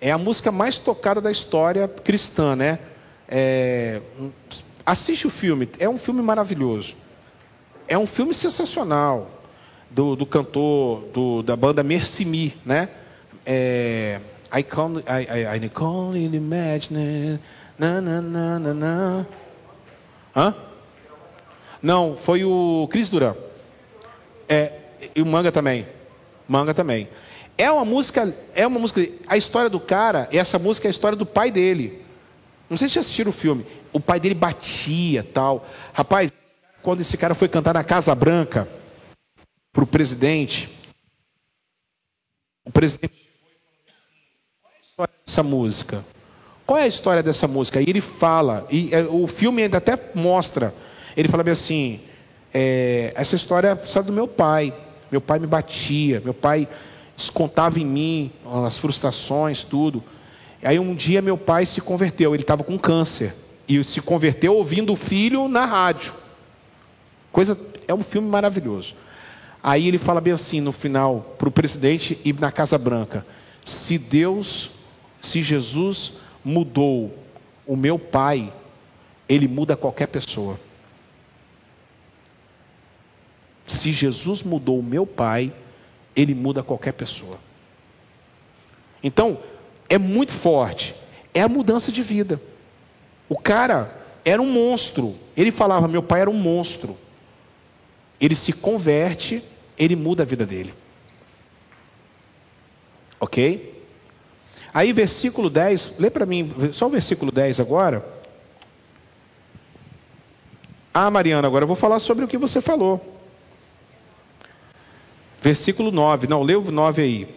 [0.00, 2.78] É a música mais tocada da história cristã, né?
[3.28, 4.00] É,
[4.84, 6.94] assiste o filme, é um filme maravilhoso.
[7.88, 9.30] É um filme sensacional
[9.90, 12.88] do, do cantor do- da banda Mercy Me, né?
[13.46, 14.20] É,
[14.56, 17.38] I can, I, I, I can only imagine.
[17.78, 19.26] Na, na, na, na, na.
[20.36, 20.54] Hã?
[21.82, 23.34] Não, foi o Cris Duran.
[24.52, 24.70] É,
[25.16, 25.86] e o Manga também.
[26.46, 27.08] Manga também.
[27.56, 31.16] É uma música, é uma música, a história do cara, essa música é a história
[31.16, 32.04] do pai dele.
[32.68, 33.64] Não sei se vocês assistiram o filme.
[33.90, 35.66] O pai dele batia, tal.
[35.94, 36.34] Rapaz,
[36.82, 38.68] quando esse cara foi cantar na Casa Branca
[39.72, 40.68] para o presidente,
[42.66, 43.14] o presidente
[44.60, 46.04] qual é a história dessa música?
[46.66, 47.80] Qual é a história dessa música?
[47.80, 50.74] E ele fala, e é, o filme ainda até mostra,
[51.16, 52.00] ele fala bem assim,
[52.52, 54.72] é, essa história é a história do meu pai.
[55.10, 56.66] Meu pai me batia, meu pai
[57.16, 58.32] descontava em mim
[58.64, 60.02] as frustrações, tudo.
[60.62, 63.34] Aí um dia meu pai se converteu, ele estava com câncer.
[63.68, 66.14] E se converteu ouvindo o filho na rádio.
[67.30, 68.94] Coisa, é um filme maravilhoso.
[69.62, 73.24] Aí ele fala bem assim no final, para o presidente ir na Casa Branca:
[73.64, 74.70] se Deus,
[75.20, 77.16] se Jesus mudou
[77.66, 78.52] o meu pai,
[79.28, 80.58] ele muda qualquer pessoa.
[83.72, 85.50] Se Jesus mudou o meu pai,
[86.14, 87.38] ele muda qualquer pessoa.
[89.02, 89.38] Então,
[89.88, 90.94] é muito forte.
[91.32, 92.38] É a mudança de vida.
[93.30, 93.90] O cara
[94.26, 95.16] era um monstro.
[95.34, 96.98] Ele falava: meu pai era um monstro.
[98.20, 99.42] Ele se converte,
[99.78, 100.74] ele muda a vida dele.
[103.18, 103.86] Ok?
[104.74, 108.04] Aí, versículo 10, lê para mim, só o versículo 10 agora.
[110.92, 113.11] Ah, Mariana, agora eu vou falar sobre o que você falou.
[115.42, 117.28] Versículo 9, não, lê o 9 aí.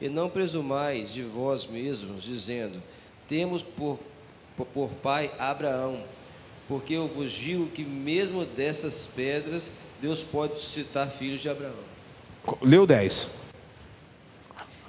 [0.00, 2.82] E não presumais de vós mesmos, dizendo:
[3.28, 3.98] Temos por,
[4.56, 6.00] por, por pai Abraão,
[6.66, 11.74] porque eu vos digo que mesmo dessas pedras Deus pode suscitar filhos de Abraão.
[12.62, 13.28] Leu 10.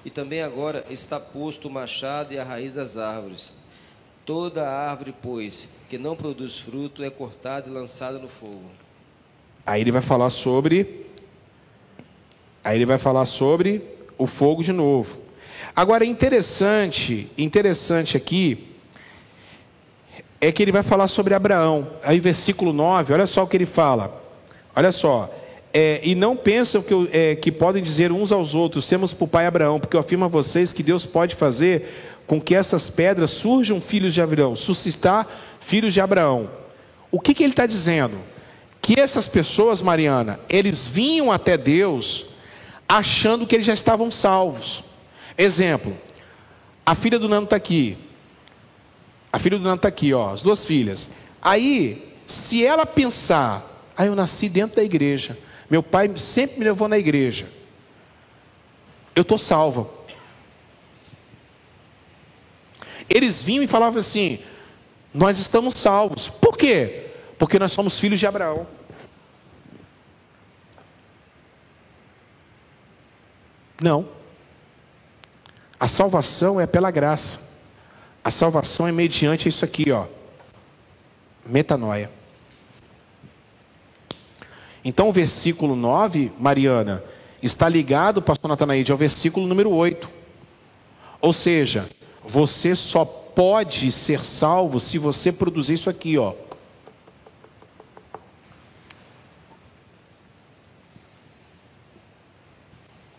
[0.05, 3.55] E também agora está posto o machado e a raiz das árvores.
[4.25, 8.69] Toda árvore, pois, que não produz fruto, é cortada e lançada no fogo.
[9.65, 11.06] Aí ele vai falar sobre
[12.67, 13.81] Aí ele vai falar sobre
[14.17, 15.15] o fogo de novo.
[15.73, 18.75] Agora, interessante, interessante aqui,
[20.41, 21.87] é que ele vai falar sobre Abraão.
[22.03, 24.21] Aí, versículo 9, olha só o que ele fala.
[24.75, 25.33] Olha só.
[25.73, 29.45] É, e não pensam que, é, que podem dizer uns aos outros: temos por pai
[29.45, 33.79] Abraão, porque eu afirmo a vocês que Deus pode fazer com que essas pedras surjam
[33.79, 35.25] filhos de Abraão, suscitar
[35.61, 36.49] filhos de Abraão.
[37.09, 38.17] O que, que ele está dizendo?
[38.81, 42.35] Que essas pessoas, Mariana, eles vinham até Deus
[42.87, 44.83] achando que eles já estavam salvos.
[45.37, 45.95] Exemplo,
[46.85, 47.97] a filha do Nando está aqui.
[49.31, 51.09] A filha do Nando está aqui, ó, as duas filhas.
[51.41, 53.65] Aí, se ela pensar,
[53.95, 55.37] ah, eu nasci dentro da igreja,
[55.69, 57.47] meu pai sempre me levou na igreja,
[59.15, 59.87] eu estou salva.
[63.09, 64.39] Eles vinham e falavam assim:
[65.13, 66.29] nós estamos salvos.
[66.29, 67.07] Por quê?
[67.37, 68.67] Porque nós somos filhos de Abraão.
[73.81, 74.07] Não.
[75.79, 77.39] A salvação é pela graça.
[78.23, 80.05] A salvação é mediante isso aqui, ó.
[81.45, 82.09] Metanoia.
[84.83, 87.03] Então o versículo 9, Mariana,
[87.41, 90.09] está ligado, pastor Natanaide, ao versículo número 8.
[91.21, 91.87] Ou seja,
[92.23, 96.33] você só pode ser salvo se você produzir isso aqui, ó.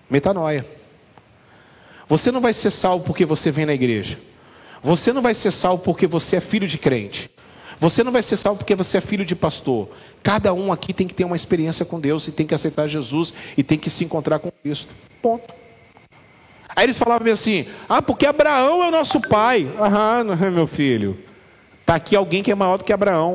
[0.09, 0.67] Metanoia.
[2.09, 4.19] Você não vai ser salvo porque você vem na igreja.
[4.83, 7.31] Você não vai ser salvo porque você é filho de crente.
[7.81, 9.89] Você não vai ser salvo porque você é filho de pastor.
[10.23, 13.33] Cada um aqui tem que ter uma experiência com Deus e tem que aceitar Jesus
[13.57, 14.93] e tem que se encontrar com Cristo.
[15.23, 15.53] Ponto.
[16.75, 19.71] Aí eles falavam assim: ah, porque Abraão é o nosso pai.
[19.79, 21.19] Aham, meu filho.
[21.81, 23.35] Está aqui alguém que é maior do que Abraão.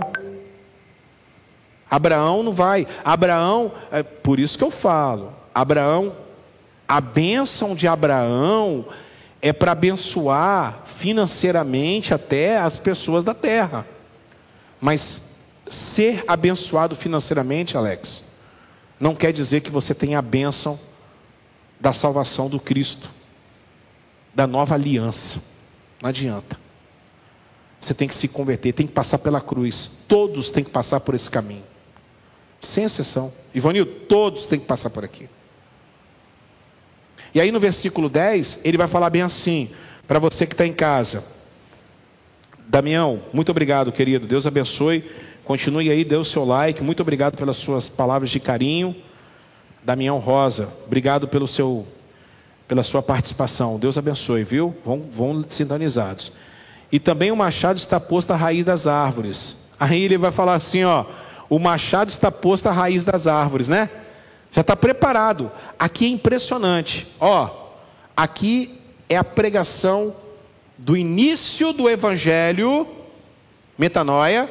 [1.89, 2.87] Abraão não vai.
[3.03, 5.33] Abraão, é por isso que eu falo.
[5.53, 6.22] Abraão
[6.93, 8.85] a bênção de Abraão
[9.41, 13.83] é para abençoar financeiramente até as pessoas da terra.
[14.79, 18.25] Mas ser abençoado financeiramente, Alex,
[18.99, 20.79] não quer dizer que você tenha a bênção
[21.79, 23.09] da salvação do Cristo,
[24.35, 25.41] da nova aliança.
[25.99, 26.59] Não adianta.
[27.81, 29.89] Você tem que se converter, tem que passar pela cruz.
[30.07, 31.63] Todos têm que passar por esse caminho.
[32.61, 33.33] Sem exceção.
[33.51, 35.27] Ivanil, todos têm que passar por aqui.
[37.33, 39.69] E aí no versículo 10, ele vai falar bem assim,
[40.07, 41.23] para você que está em casa.
[42.67, 44.27] Damião, muito obrigado, querido.
[44.27, 45.03] Deus abençoe.
[45.43, 46.81] Continue aí, dê o seu like.
[46.83, 48.95] Muito obrigado pelas suas palavras de carinho.
[49.83, 51.85] Damião Rosa, obrigado pelo seu,
[52.67, 53.77] pela sua participação.
[53.77, 54.75] Deus abençoe, viu?
[54.85, 56.31] Vão, vão sintonizados.
[56.91, 59.57] E também o machado está posto à raiz das árvores.
[59.79, 61.05] Aí ele vai falar assim, ó,
[61.49, 63.89] o machado está posto à raiz das árvores, né?
[64.53, 65.51] Já está preparado.
[65.77, 67.07] Aqui é impressionante.
[67.19, 67.49] Ó,
[68.15, 70.15] aqui é a pregação
[70.77, 72.87] do início do evangelho,
[73.77, 74.49] metanoia,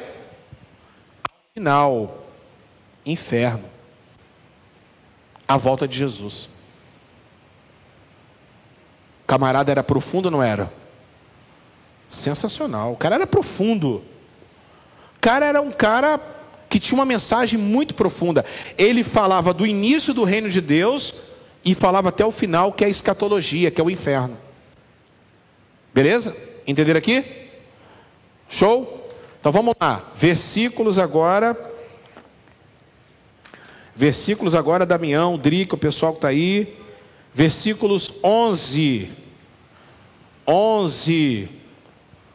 [1.53, 2.25] final,
[3.05, 3.65] inferno.
[5.47, 6.49] A volta de Jesus.
[9.23, 10.71] O camarada era profundo não era?
[12.09, 12.91] Sensacional.
[12.91, 14.03] O cara era profundo.
[15.15, 16.19] O cara era um cara
[16.73, 18.43] que tinha uma mensagem muito profunda.
[18.79, 21.13] Ele falava do início do reino de Deus
[21.63, 24.35] e falava até o final, que é a escatologia, que é o inferno.
[25.93, 26.35] Beleza?
[26.65, 27.23] Entenderam aqui?
[28.49, 29.07] Show?
[29.39, 30.03] Então vamos lá.
[30.15, 31.55] Versículos agora.
[33.95, 36.75] Versículos agora, Damião, Drica, o pessoal que está aí.
[37.35, 39.11] Versículos 11.
[40.47, 41.49] 11.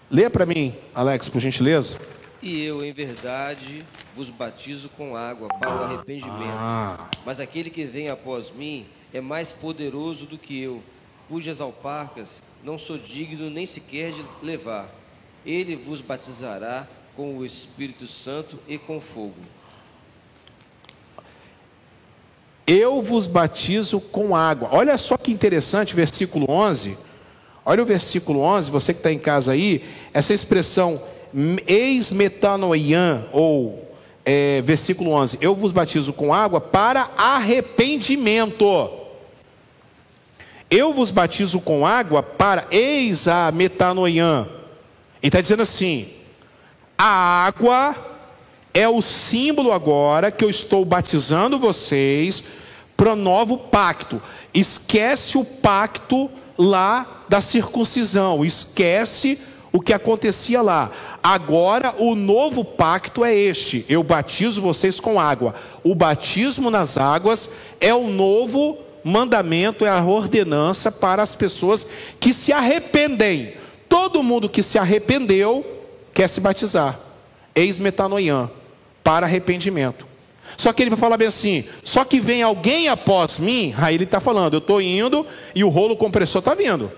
[0.09, 1.99] Leia para mim, Alex, por gentileza.
[2.41, 3.85] E eu, em verdade,
[4.15, 6.55] vos batizo com água para o arrependimento.
[6.57, 7.09] Ah.
[7.27, 10.83] Mas aquele que vem após mim é mais poderoso do que eu,
[11.29, 14.89] cujas alparcas não sou digno nem sequer de levar.
[15.45, 16.87] Ele vos batizará
[17.17, 19.35] com o Espírito Santo e com fogo.
[22.65, 24.69] Eu vos batizo com água.
[24.71, 26.99] Olha só que interessante, versículo 11.
[27.65, 31.03] Olha o versículo 11, você que está em casa aí, essa expressão
[31.67, 33.89] eis metanoian, ou
[34.25, 38.91] é, versículo 11: Eu vos batizo com água para arrependimento.
[40.71, 44.47] Eu vos batizo com água para eis a metanoian.
[45.23, 46.09] Ele está dizendo assim:
[46.97, 47.97] a água
[48.75, 52.45] é o símbolo agora que eu estou batizando vocês
[52.97, 54.21] para o novo pacto.
[54.53, 59.39] Esquece o pacto lá da circuncisão, esquece
[59.79, 60.91] o que acontecia lá.
[61.23, 65.55] Agora o novo pacto é este: eu batizo vocês com água.
[65.85, 67.51] O batismo nas águas
[67.81, 71.87] é o novo mandamento, é a ordenança para as pessoas
[72.19, 73.55] que se arrependem.
[73.89, 75.65] Todo mundo que se arrependeu
[76.13, 76.99] quer se batizar.
[77.55, 78.51] Eis metanoian,
[79.05, 80.09] para arrependimento.
[80.57, 84.03] Só que ele vai falar bem assim: só que vem alguém após mim, aí ele
[84.03, 85.25] está falando, eu estou indo
[85.55, 86.91] e o rolo compressor está vindo,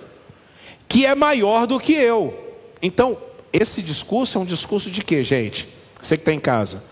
[0.89, 2.50] que é maior do que eu.
[2.83, 3.17] Então,
[3.53, 5.69] esse discurso é um discurso de quê, gente?
[6.01, 6.85] Você que está em casa.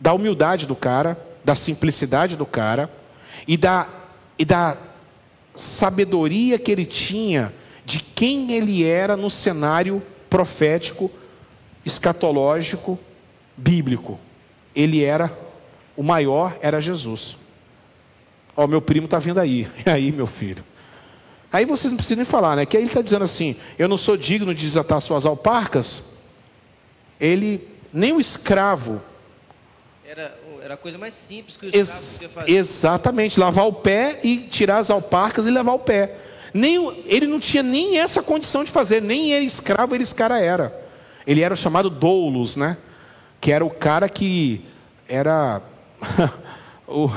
[0.00, 2.90] Da humildade do cara, da simplicidade do cara
[3.46, 3.88] e da,
[4.38, 4.76] e da
[5.54, 7.52] sabedoria que ele tinha
[7.84, 11.10] de quem ele era no cenário profético,
[11.84, 12.98] escatológico,
[13.56, 14.18] bíblico.
[14.74, 15.32] Ele era,
[15.96, 17.36] o maior era Jesus.
[18.56, 19.68] Ó, oh, meu primo está vindo aí.
[19.86, 20.64] E aí, meu filho?
[21.52, 22.66] Aí vocês não precisam nem falar, né?
[22.66, 26.16] Que aí ele está dizendo assim: eu não sou digno de desatar suas alparcas.
[27.20, 29.00] Ele, nem o escravo.
[30.04, 32.50] Era, era a coisa mais simples que o escravo Ex podia fazer.
[32.52, 36.16] Exatamente, lavar o pé e tirar as alparcas e levar o pé.
[36.52, 40.40] Nem, ele não tinha nem essa condição de fazer, nem ele escravo, ele esse cara
[40.40, 40.86] era.
[41.26, 42.76] Ele era o chamado doulos, né?
[43.40, 44.64] Que era o cara que
[45.08, 45.60] era
[46.86, 47.10] o,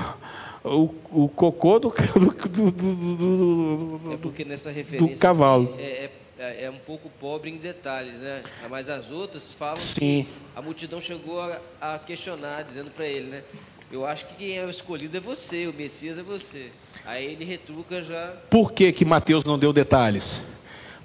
[0.63, 1.93] o, o cocô do,
[2.49, 5.75] do, do, É porque nessa referência do cavalo.
[5.77, 8.41] É, é, é um pouco pobre em detalhes, né?
[8.69, 9.99] Mas as outras falam Sim.
[9.99, 13.43] que a multidão chegou a, a questionar, dizendo para ele, né?
[13.91, 16.69] Eu acho que quem é o escolhido é você, o Messias é você.
[17.05, 18.33] Aí ele retruca já.
[18.49, 20.41] Por que, que Mateus não deu detalhes?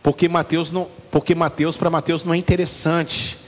[0.02, 3.39] Porque Mateus não, porque Mateus para Mateus não é interessante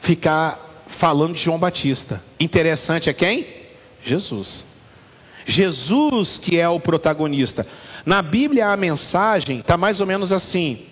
[0.00, 2.24] ficar falando de João Batista.
[2.40, 3.59] Interessante é quem?
[4.04, 4.64] Jesus.
[5.46, 7.66] Jesus que é o protagonista.
[8.04, 10.86] Na Bíblia a mensagem está mais ou menos assim: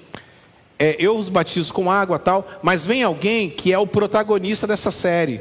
[0.79, 4.91] é, eu os batizo com água tal, mas vem alguém que é o protagonista dessa
[4.91, 5.41] série.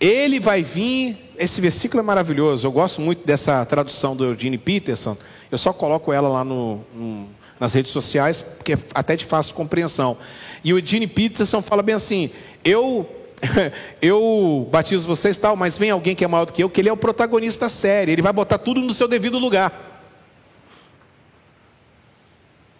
[0.00, 5.16] Ele vai vir, esse versículo é maravilhoso, eu gosto muito dessa tradução do Eugene Peterson,
[5.50, 7.28] eu só coloco ela lá no, no,
[7.58, 10.16] nas redes sociais, porque é até de fácil compreensão.
[10.62, 12.30] E o Eugene Peterson fala bem assim:
[12.64, 13.08] eu
[14.02, 16.88] eu batizo vocês tal, mas vem alguém que é maior do que eu, que ele
[16.88, 19.94] é o protagonista da série, ele vai botar tudo no seu devido lugar.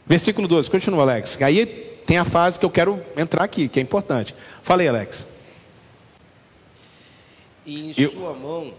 [0.06, 1.40] Versículo 12, continua, Alex.
[1.42, 1.66] Aí
[2.06, 4.34] tem a fase que eu quero entrar aqui, que é importante.
[4.62, 5.28] Falei, Alex.
[7.66, 8.72] E em Eu- sua mão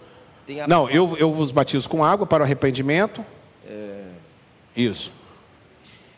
[0.47, 3.23] tem a Não, eu, eu vos batizo com água para o arrependimento.
[4.75, 5.11] Isso,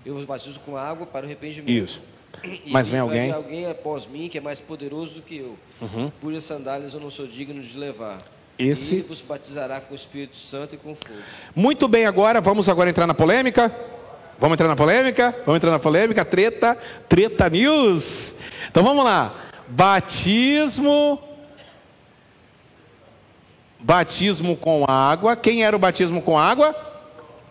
[0.05, 1.69] Eu vos batizo com água para o arrependimento.
[1.71, 2.01] isso.
[2.43, 3.31] E Mas vem alguém?
[3.31, 5.57] alguém após mim que é mais poderoso do que eu,
[6.21, 8.15] cujas sandálias eu não sou digno de levar.
[8.15, 8.19] Uhum.
[8.67, 11.19] Esse- Ele vos batizará com o Espírito Santo e com fogo.
[11.55, 13.73] Muito bem, agora vamos agora entrar na polêmica.
[14.39, 15.31] Vamos entrar na polêmica?
[15.45, 16.75] Vamos entrar na polêmica, treta,
[17.07, 18.35] treta news.
[18.69, 19.33] Então vamos lá.
[19.67, 21.19] Batismo
[23.79, 25.35] Batismo com água.
[25.35, 26.75] Quem era o batismo com água?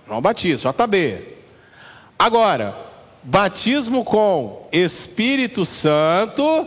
[0.07, 1.37] João Batista, JB.
[2.19, 2.77] Agora,
[3.23, 6.67] batismo com Espírito Santo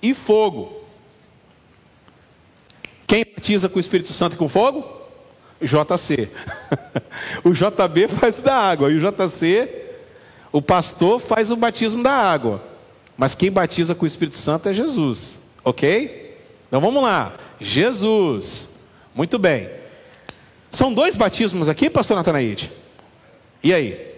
[0.00, 0.82] e fogo.
[3.06, 4.84] Quem batiza com o Espírito Santo e com fogo?
[5.60, 6.28] JC.
[7.44, 9.68] o JB faz da água e o JC,
[10.50, 12.62] o pastor faz o batismo da água.
[13.16, 15.36] Mas quem batiza com o Espírito Santo é Jesus.
[15.64, 16.36] Ok?
[16.66, 17.34] Então vamos lá.
[17.60, 18.70] Jesus.
[19.14, 19.68] Muito bem.
[20.70, 22.81] São dois batismos aqui, pastor Natanaide?
[23.62, 24.12] E aí?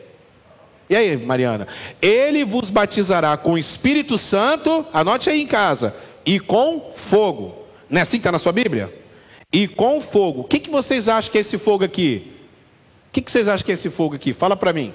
[0.88, 1.66] E aí, Mariana?
[2.00, 5.94] Ele vos batizará com o Espírito Santo, anote aí em casa,
[6.24, 7.66] e com fogo.
[7.88, 8.92] Não é assim que está na sua Bíblia?
[9.52, 10.42] E com fogo.
[10.42, 12.32] O que, que vocês acham que é esse fogo aqui?
[13.08, 14.32] O que, que vocês acham que é esse fogo aqui?
[14.32, 14.92] Fala para mim.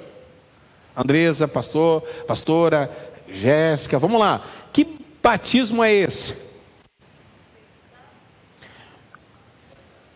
[0.95, 2.91] Andresa, pastor, pastora,
[3.31, 4.45] Jéssica, vamos lá.
[4.73, 4.85] Que
[5.23, 6.49] batismo é esse?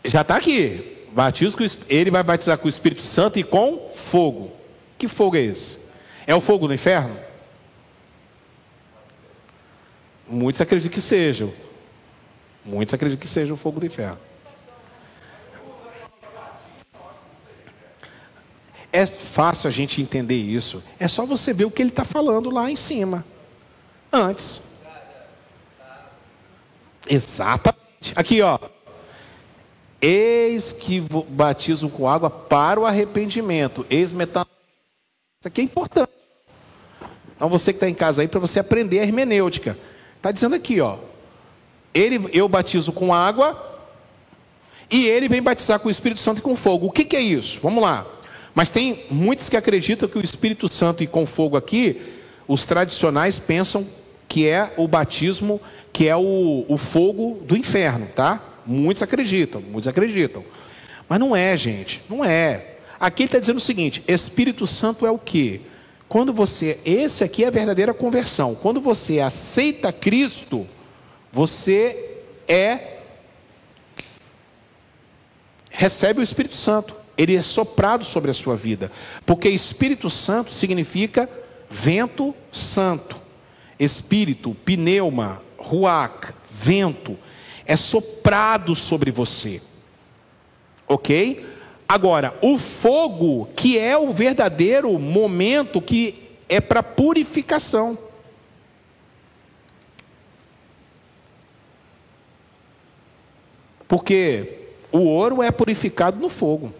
[0.03, 1.02] Já está aqui.
[1.13, 4.51] Batismo, ele vai batizar com o Espírito Santo e com fogo.
[4.97, 5.77] Que fogo é esse?
[6.25, 7.17] É o fogo do inferno?
[10.27, 11.47] Muitos acreditam que seja.
[12.65, 14.17] Muitos acreditam que seja o fogo do inferno.
[18.91, 20.83] É fácil a gente entender isso.
[20.99, 23.25] É só você ver o que ele está falando lá em cima.
[24.11, 24.63] Antes.
[27.07, 28.13] Exatamente.
[28.15, 28.57] Aqui, ó.
[30.05, 33.85] Eis que batizo com água para o arrependimento.
[33.89, 34.53] Eis metanoia
[35.43, 36.09] isso aqui é importante.
[37.35, 39.77] Então você que está em casa aí, para você aprender a hermenêutica.
[40.15, 40.95] Está dizendo aqui, ó.
[41.93, 43.81] Ele, eu batizo com água
[44.89, 46.87] e ele vem batizar com o Espírito Santo e com fogo.
[46.87, 47.59] O que, que é isso?
[47.61, 48.07] Vamos lá.
[48.55, 52.01] Mas tem muitos que acreditam que o Espírito Santo e com fogo aqui,
[52.47, 53.85] os tradicionais pensam
[54.29, 55.59] que é o batismo,
[55.91, 58.41] que é o, o fogo do inferno, tá?
[58.65, 60.43] Muitos acreditam, muitos acreditam.
[61.07, 62.77] Mas não é, gente, não é.
[62.99, 65.61] Aqui ele está dizendo o seguinte: Espírito Santo é o que?
[66.07, 68.55] Quando você, esse aqui é a verdadeira conversão.
[68.55, 70.67] Quando você aceita Cristo,
[71.31, 72.93] você é
[75.73, 76.95] recebe o Espírito Santo.
[77.17, 78.91] Ele é soprado sobre a sua vida,
[79.25, 81.29] porque Espírito Santo significa
[81.69, 83.17] vento santo.
[83.79, 87.17] Espírito, pneuma, ruach, vento,
[87.65, 89.61] é soprado sobre você.
[90.87, 91.45] OK?
[91.87, 97.97] Agora, o fogo, que é o verdadeiro momento que é para purificação.
[103.87, 106.73] Porque o ouro é purificado no fogo.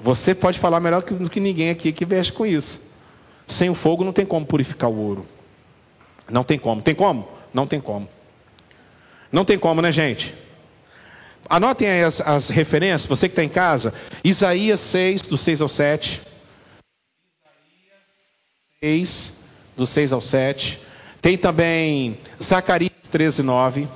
[0.00, 2.88] Você pode falar melhor do que ninguém aqui que mexe com isso.
[3.46, 5.26] Sem o fogo não tem como purificar o ouro.
[6.30, 6.80] Não tem como.
[6.80, 7.28] Tem como?
[7.52, 8.08] Não tem como.
[9.32, 10.34] Não tem como, né, gente?
[11.48, 13.92] Anotem aí as, as referências, você que está em casa.
[14.22, 16.20] Isaías 6, do 6 ao 7.
[17.42, 18.08] Isaías
[18.80, 19.38] 6,
[19.76, 20.80] do 6 ao 7.
[21.20, 23.88] Tem também Zacarias 13, 9.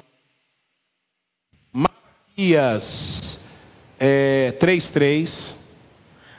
[1.73, 3.41] Marias
[3.99, 5.65] é, 3, 3.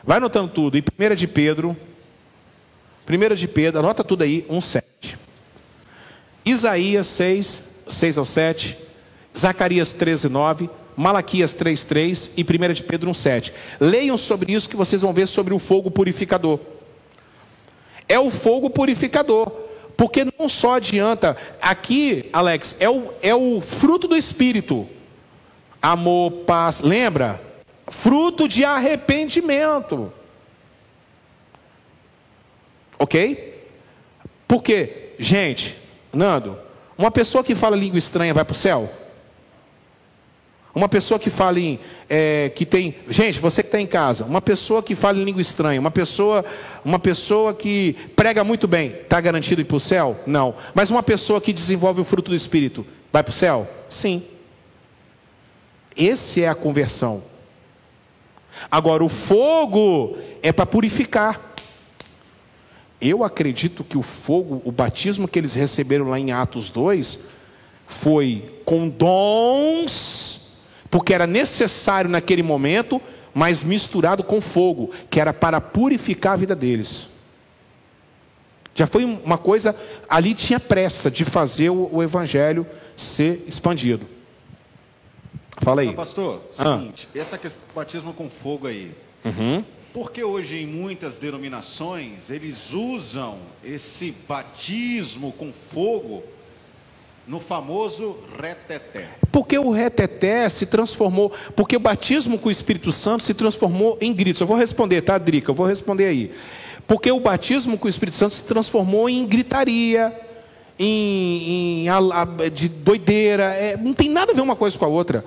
[0.04, 0.78] Vai anotando tudo.
[0.78, 1.76] E 1 de Pedro.
[3.08, 5.18] 1 de Pedro, anota tudo aí, 1, 7.
[6.44, 8.85] Isaías 6, 6 ao 7.
[9.38, 10.70] Zacarias 13, 9.
[10.96, 13.52] Malaquias 3:3 e 1 de Pedro 1:7.
[13.80, 16.60] Leiam sobre isso que vocês vão ver sobre o fogo purificador.
[18.08, 19.52] É o fogo purificador,
[19.98, 24.88] porque não só adianta, aqui, Alex, é o, é o fruto do Espírito.
[25.82, 27.42] Amor, paz, lembra?
[27.88, 30.14] Fruto de arrependimento.
[32.98, 33.64] Ok?
[34.48, 35.76] Porque, gente,
[36.14, 36.58] Nando,
[36.98, 38.90] uma pessoa que fala língua estranha vai para o céu?
[40.76, 41.80] Uma pessoa que fala em.
[42.10, 42.94] É, que tem.
[43.10, 46.44] Gente, você que está em casa, uma pessoa que fala em língua estranha, uma pessoa,
[46.84, 50.20] uma pessoa que prega muito bem, está garantido ir para o céu?
[50.28, 50.54] Não.
[50.74, 53.66] Mas uma pessoa que desenvolve o fruto do Espírito, vai para o céu?
[53.88, 54.22] Sim.
[55.96, 57.24] Esse é a conversão.
[58.70, 61.40] Agora, o fogo é para purificar.
[63.00, 67.30] Eu acredito que o fogo, o batismo que eles receberam lá em Atos 2,
[67.88, 70.25] foi com dons
[70.90, 73.02] porque era necessário naquele momento,
[73.34, 77.08] mas misturado com fogo, que era para purificar a vida deles.
[78.74, 79.76] Já foi uma coisa,
[80.10, 84.06] ali tinha pressa de fazer o, o evangelho ser expandido.
[85.62, 85.94] Fala aí.
[85.94, 86.78] pastor, ah.
[86.78, 88.92] seguinte, essa questão do batismo com fogo aí.
[89.24, 89.64] Uhum.
[89.94, 96.22] Porque hoje em muitas denominações eles usam esse batismo com fogo
[97.28, 99.10] no famoso reteté.
[99.32, 104.14] Porque o reteté se transformou, porque o batismo com o Espírito Santo se transformou em
[104.14, 104.42] gritos.
[104.42, 105.52] Eu vou responder, tá, Drica?
[105.52, 106.32] Eu vou responder aí.
[106.88, 110.14] Porque o batismo com o Espírito Santo se transformou em gritaria,
[110.78, 113.46] em, em de doideira.
[113.46, 115.26] É, não tem nada a ver uma coisa com a outra.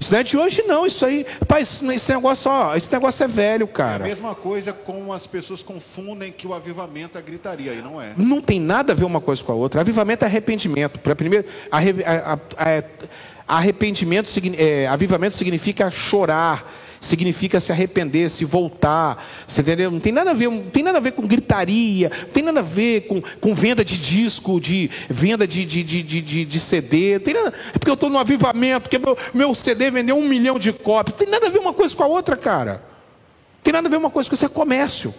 [0.00, 0.86] Isso não é de hoje, não.
[0.86, 4.04] Isso aí, rapaz, esse negócio, ó, esse negócio é velho, É a cara.
[4.04, 8.12] mesma coisa com as pessoas confundem que o avivamento é gritaria, e não é.
[8.16, 9.80] Não tem nada a ver uma coisa com a outra.
[9.80, 10.98] Avivamento é arrependimento.
[11.00, 12.38] Para primeiro, a- a-
[12.78, 16.64] a- arrependimento, é, avivamento significa chorar,
[17.00, 19.24] significa se arrepender, se voltar.
[19.46, 19.90] Você entendeu?
[19.90, 22.60] Não tem nada a ver, não tem nada a ver com gritaria, não tem nada
[22.60, 27.18] a ver com, com venda de disco, de venda de, de, de, de, de- CD.
[27.20, 30.58] Tem nada, é porque eu estou no avivamento, porque meu, meu CD vendeu um milhão
[30.58, 31.14] de cópias.
[31.14, 32.72] Não tem nada a ver uma coisa com a outra, cara.
[32.72, 35.14] Não tem nada a ver uma coisa com isso, é comércio.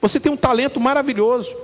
[0.00, 1.54] Você tem um talento maravilhoso.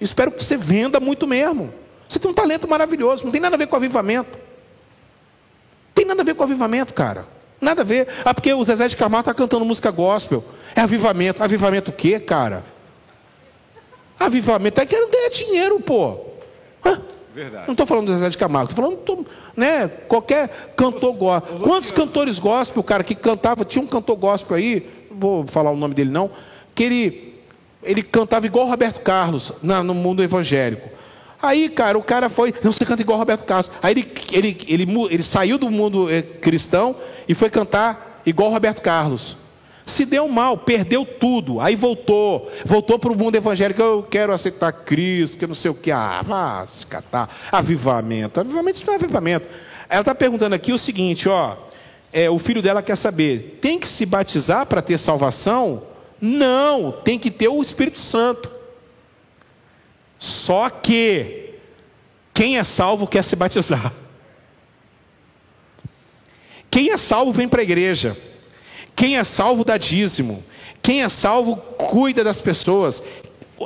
[0.00, 1.72] Espero que você venda muito mesmo.
[2.08, 3.24] Você tem um talento maravilhoso.
[3.24, 4.30] Não tem nada a ver com avivamento.
[4.32, 7.26] Não tem nada a ver com avivamento, cara.
[7.60, 8.08] Nada a ver.
[8.24, 10.42] Ah, porque o Zezé de Camargo está cantando música gospel.
[10.74, 11.42] É avivamento.
[11.42, 12.62] Avivamento o quê, cara?
[14.18, 16.18] Avivamento é quero ganhar dinheiro, pô.
[16.84, 17.00] Hã?
[17.34, 17.64] Verdade.
[17.66, 19.24] Não estou falando do Zezé de Camargo, estou falando, tô,
[19.56, 21.60] né, qualquer cantor gospel.
[21.60, 25.76] Quantos cantores gospel, cara, que cantava, tinha um cantor gospel aí, não vou falar o
[25.76, 26.28] nome dele não,
[26.74, 27.34] que ele,
[27.82, 30.88] ele cantava igual o Roberto Carlos na- no mundo evangélico.
[31.42, 33.70] Aí, cara, o cara foi, não, você canta igual Roberto Carlos.
[33.82, 36.94] Aí ele, ele, ele, ele saiu do mundo eh, cristão
[37.26, 39.36] e foi cantar igual Roberto Carlos.
[39.86, 41.60] Se deu mal, perdeu tudo.
[41.60, 43.80] Aí voltou, voltou para o mundo evangélico.
[43.80, 45.90] Eu quero aceitar Cristo, que não sei o que.
[45.90, 47.28] Ah, vá se catar.
[47.50, 48.38] Avivamento.
[48.38, 49.46] Avivamento, isso não é avivamento.
[49.88, 51.56] Ela está perguntando aqui o seguinte: ó,
[52.12, 55.82] é, o filho dela quer saber: tem que se batizar para ter salvação?
[56.20, 58.59] Não, tem que ter o Espírito Santo.
[60.20, 61.54] Só que
[62.34, 63.90] quem é salvo quer se batizar.
[66.70, 68.14] Quem é salvo vem para a igreja.
[68.94, 70.44] Quem é salvo dá dízimo.
[70.82, 73.02] Quem é salvo cuida das pessoas.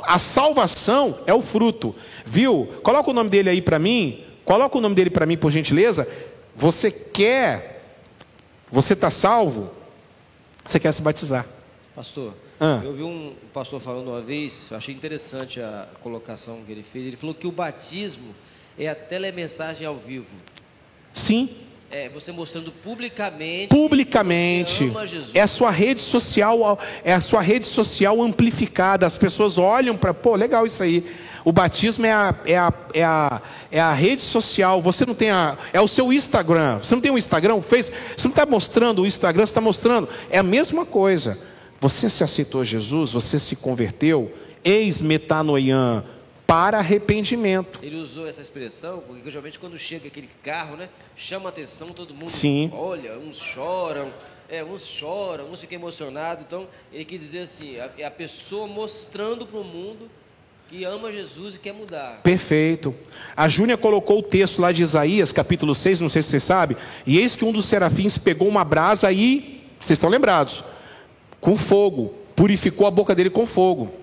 [0.03, 1.93] A salvação é o fruto.
[2.25, 2.73] Viu?
[2.81, 4.23] Coloca o nome dele aí para mim.
[4.45, 6.07] Coloca o nome dele para mim, por gentileza.
[6.55, 7.83] Você quer.
[8.71, 9.69] Você está salvo?
[10.63, 11.45] Você quer se batizar.
[11.93, 12.81] Pastor, Ah.
[12.83, 17.07] eu vi um pastor falando uma vez, achei interessante a colocação que ele fez.
[17.07, 18.33] Ele falou que o batismo
[18.77, 20.35] é a telemensagem ao vivo.
[21.13, 21.49] Sim.
[21.91, 23.67] É você mostrando publicamente.
[23.67, 24.91] publicamente.
[25.33, 29.05] É a sua rede social, é a sua rede social amplificada.
[29.05, 31.05] As pessoas olham para, pô, legal isso aí.
[31.45, 33.41] O batismo é a, é a, é a,
[33.71, 34.81] é a rede social.
[34.81, 36.79] Você não tem a, é o seu Instagram.
[36.79, 37.91] Você não tem um Instagram, fez.
[38.17, 40.09] Você não está mostrando o Instagram, você está mostrando.
[40.29, 41.37] É a mesma coisa.
[41.79, 44.31] Você se aceitou Jesus, você se converteu,
[44.63, 46.03] eis metanoian
[46.47, 47.79] para arrependimento.
[47.81, 50.87] Ele usou essa expressão, porque geralmente quando chega aquele carro, né?
[51.15, 52.71] Chama a atenção, todo mundo Sim.
[52.73, 54.11] olha, uns choram,
[54.49, 56.43] é, uns choram, uns ficam emocionados.
[56.47, 60.09] Então, ele quis dizer assim, a- é a pessoa mostrando para o mundo
[60.69, 62.21] que ama Jesus e quer mudar.
[62.23, 62.93] Perfeito.
[63.35, 66.77] A Júnia colocou o texto lá de Isaías, capítulo 6, não sei se vocês sabem.
[67.05, 70.63] E eis que um dos serafins pegou uma brasa e, vocês estão lembrados,
[71.45, 73.93] com fogo, purificou a boca dele com fogo.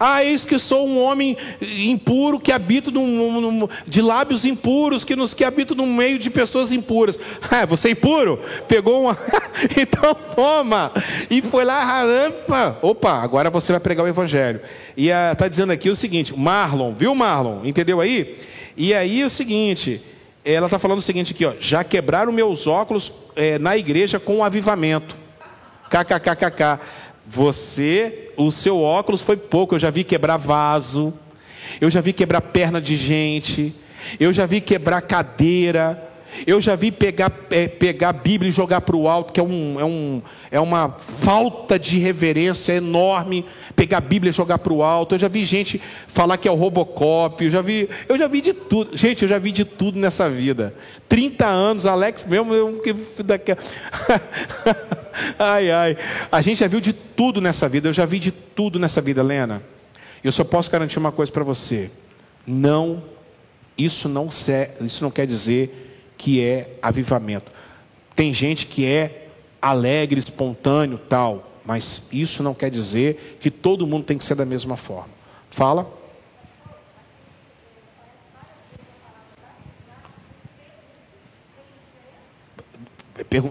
[0.00, 5.14] Ah, eis que sou um homem impuro que habito num, num- de lábios impuros, que,
[5.14, 7.18] nos, que habito no meio de pessoas impuras.
[7.50, 8.40] Ah, você é impuro?
[8.66, 9.18] Pegou uma.
[9.76, 10.90] então toma!
[11.30, 12.78] E foi lá, rampa.
[12.80, 14.60] Opa, agora você vai pregar o evangelho.
[14.96, 17.64] E está dizendo aqui o seguinte: Marlon, viu, Marlon?
[17.64, 18.38] Entendeu aí?
[18.76, 20.00] E aí o seguinte.
[20.42, 21.52] Ela está falando o seguinte aqui, ó.
[21.60, 25.27] Já quebraram meus óculos eh, na igreja com o avivamento.
[25.88, 26.80] KKKKK.
[27.26, 29.74] Você, o seu óculos foi pouco.
[29.74, 31.12] Eu já vi quebrar vaso.
[31.80, 33.74] Eu já vi quebrar perna de gente.
[34.18, 36.08] Eu já vi quebrar cadeira.
[36.46, 39.42] Eu já vi pegar, é, pegar a Bíblia e jogar para o alto, que é,
[39.42, 43.44] um, é, um, é uma falta de reverência enorme.
[43.78, 45.14] Pegar a Bíblia e jogar para o alto.
[45.14, 47.44] Eu já vi gente falar que é o Robocop.
[47.44, 48.96] Eu já vi, eu já vi de tudo.
[48.96, 50.74] Gente, eu já vi de tudo nessa vida.
[51.08, 52.82] 30 anos, Alex mesmo, eu
[53.24, 53.52] daqui.
[55.38, 55.96] ai, ai.
[56.32, 57.88] A gente já viu de tudo nessa vida.
[57.88, 59.62] Eu já vi de tudo nessa vida, Lena.
[60.24, 61.88] Eu só posso garantir uma coisa para você.
[62.44, 63.04] Não,
[63.76, 64.28] isso não,
[64.80, 67.52] isso não quer dizer que é avivamento.
[68.16, 69.28] Tem gente que é
[69.62, 74.46] alegre, espontâneo, tal, mas isso não quer dizer que todo mundo tem que ser da
[74.46, 75.10] mesma forma.
[75.50, 75.86] Fala.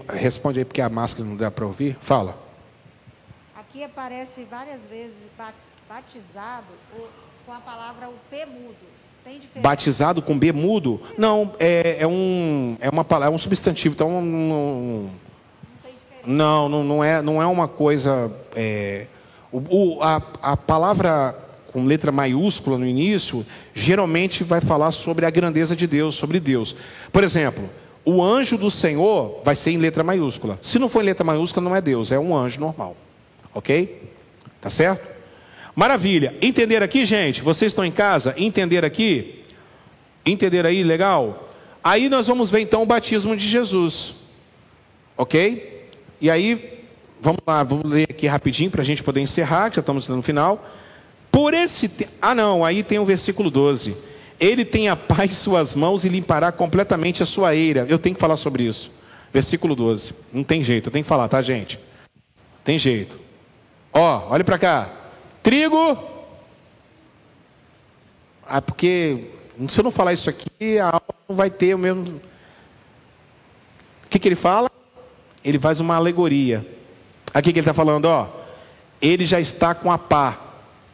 [0.08, 1.96] Responde aí porque a máscara não dá para ouvir.
[2.02, 2.36] Fala.
[3.54, 5.54] Aqui aparece várias vezes ba-
[5.88, 6.66] batizado
[7.46, 8.98] com a palavra o P mudo.
[9.60, 11.00] Batizado com B mudo?
[11.16, 13.94] Não, é, é um é uma palavra, é um substantivo.
[13.94, 15.27] Então tem diferença.
[16.28, 18.30] Não, não, não é não é uma coisa.
[18.54, 19.06] é,
[19.50, 19.62] o,
[19.96, 21.34] o- a, a palavra
[21.72, 23.44] com letra maiúscula no início
[23.74, 26.74] geralmente vai falar sobre a grandeza de Deus, sobre Deus.
[27.12, 27.68] Por exemplo,
[28.04, 30.58] o anjo do Senhor vai ser em letra maiúscula.
[30.62, 32.96] Se não for em letra maiúscula, não é Deus, é um anjo normal.
[33.54, 34.10] Ok?
[34.60, 35.06] Tá certo?
[35.74, 36.34] Maravilha.
[36.42, 37.40] Entender aqui, gente?
[37.42, 38.34] Vocês estão em casa?
[38.36, 39.44] Entender aqui?
[40.26, 41.48] Entender aí, legal?
[41.84, 44.14] Aí nós vamos ver então o batismo de Jesus.
[45.16, 45.77] Ok?
[46.20, 46.84] E aí,
[47.20, 50.22] vamos lá, vamos ler aqui rapidinho para a gente poder encerrar, que já estamos no
[50.22, 50.64] final.
[51.30, 51.88] Por esse.
[51.88, 52.08] Te...
[52.20, 53.96] Ah, não, aí tem o versículo 12.
[54.40, 57.86] Ele tem a paz em suas mãos e limpará completamente a sua eira.
[57.88, 58.90] Eu tenho que falar sobre isso.
[59.32, 60.14] Versículo 12.
[60.32, 61.78] Não tem jeito, eu tenho que falar, tá, gente?
[62.64, 63.18] Tem jeito.
[63.92, 64.92] Ó, olhe para cá.
[65.42, 65.96] Trigo.
[68.46, 69.30] Ah, porque
[69.68, 72.20] se eu não falar isso aqui, a aula não vai ter o mesmo.
[74.04, 74.70] O que, que ele fala?
[75.48, 76.58] Ele faz uma alegoria.
[77.32, 78.28] Aqui que ele está falando, ó.
[79.00, 80.38] Ele já está com a pá.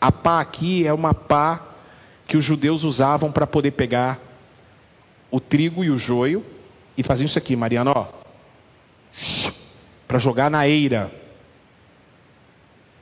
[0.01, 1.60] A pá aqui é uma pá
[2.28, 4.20] que os judeus usavam para poder pegar
[5.28, 6.47] o trigo e o joio
[6.97, 8.06] e faziam isso aqui, Mariana, ó,
[10.06, 11.10] para jogar na eira.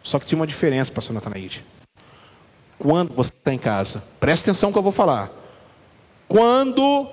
[0.03, 1.67] Só que tinha uma diferença, pastor Natanaide.
[2.79, 5.31] Quando você está em casa, presta atenção no que eu vou falar.
[6.27, 7.07] Quando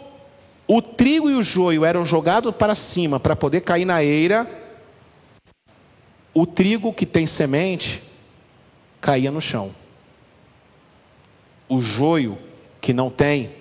[0.69, 4.47] o trigo e o joio eram jogados para cima para poder cair na eira,
[6.33, 8.03] o trigo que tem semente
[9.01, 9.73] caía no chão
[11.69, 12.37] o joio
[12.81, 13.55] que não tem,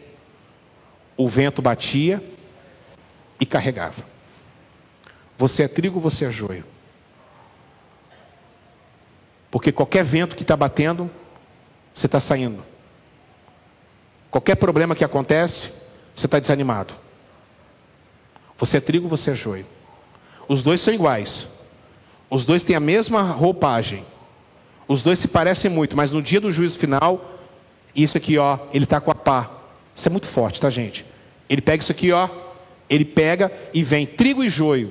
[1.16, 2.24] o vento batia
[3.39, 4.02] e carregava.
[5.36, 6.64] Você é trigo, você é joio.
[9.51, 11.10] Porque qualquer vento que está batendo,
[11.94, 12.64] você está saindo.
[14.30, 15.88] Qualquer problema que acontece,
[16.19, 16.95] você está desanimado.
[18.59, 19.65] Você é trigo, você é joio.
[20.49, 21.47] Os dois são iguais.
[22.28, 24.05] Os dois têm a mesma roupagem.
[24.89, 27.39] Os dois se parecem muito, mas no dia do juízo final,
[27.95, 29.49] isso aqui, ó, ele está com a pá.
[29.95, 31.07] Isso é muito forte, tá, gente?
[31.49, 32.28] Ele pega isso aqui, ó,
[32.90, 34.90] ele pega e vem trigo e joio.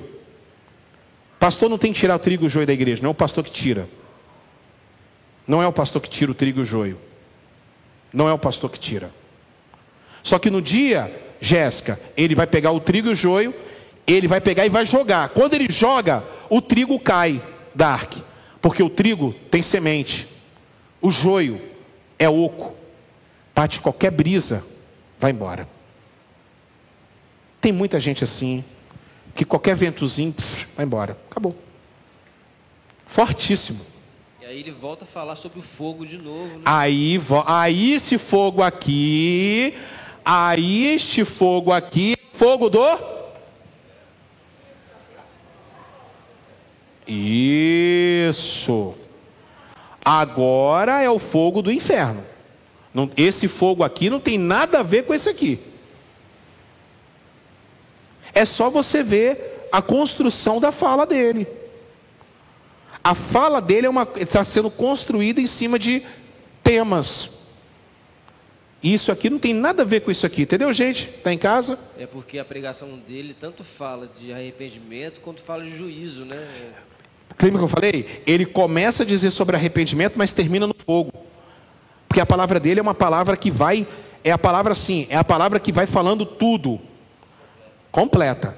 [1.38, 3.16] Pastor não tem que tirar o trigo e o joio da igreja, não é o
[3.16, 3.90] pastor que tira.
[5.46, 6.98] Não é o pastor que tira o trigo e o joio.
[8.14, 9.12] Não é o pastor que tira.
[10.24, 13.54] Só que no dia, Jéssica, ele vai pegar o trigo e o joio,
[14.06, 15.30] ele vai pegar e vai jogar.
[15.30, 17.42] Quando ele joga, o trigo cai
[17.74, 18.24] da arque,
[18.62, 20.28] porque o trigo tem semente,
[21.02, 21.62] o joio
[22.18, 22.76] é oco.
[23.56, 24.66] Bate qualquer brisa,
[25.20, 25.68] vai embora.
[27.60, 28.64] Tem muita gente assim,
[29.36, 31.18] que qualquer ventozinho, pss, vai embora.
[31.30, 31.56] Acabou.
[33.08, 33.80] Fortíssimo.
[34.42, 36.58] E aí ele volta a falar sobre o fogo de novo.
[36.58, 36.62] Né?
[36.66, 39.74] Aí, aí esse fogo aqui,
[40.30, 42.82] aí este fogo aqui, fogo do.
[47.08, 48.94] Isso.
[50.04, 52.26] Agora é o fogo do inferno.
[53.16, 55.60] Esse fogo aqui não tem nada a ver com esse aqui.
[58.34, 61.48] É só você ver a construção da fala dele.
[63.02, 66.04] A fala dele é uma, está sendo construída em cima de
[66.62, 67.47] temas.
[68.82, 71.08] Isso aqui não tem nada a ver com isso aqui, entendeu, gente?
[71.08, 71.80] Está em casa?
[71.98, 76.48] É porque a pregação dele tanto fala de arrependimento quanto fala de juízo, né?
[77.42, 78.24] Lembra que eu falei?
[78.26, 81.12] Ele começa a dizer sobre arrependimento, mas termina no fogo.
[82.08, 83.86] Porque a palavra dele é uma palavra que vai,
[84.24, 86.80] é a palavra sim, é a palavra que vai falando tudo.
[87.92, 88.58] Completa.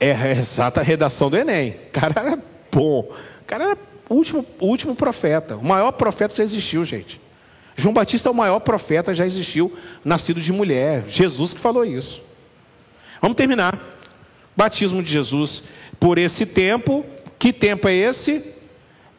[0.00, 1.70] É a exata redação do Enem.
[1.88, 2.38] O cara era
[2.72, 3.00] bom.
[3.00, 5.56] O cara era o último, o último profeta.
[5.56, 7.20] O maior profeta já existiu, gente.
[7.78, 9.74] João Batista é o maior profeta já existiu,
[10.04, 11.04] nascido de mulher.
[11.08, 12.20] Jesus que falou isso.
[13.22, 13.78] Vamos terminar.
[14.54, 15.62] Batismo de Jesus.
[15.98, 17.06] Por esse tempo,
[17.38, 18.58] que tempo é esse?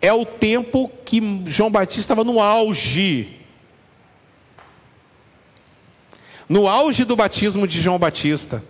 [0.02, 3.38] é o tempo que João Batista estava no auge.
[6.48, 8.64] No auge do batismo de João Batista.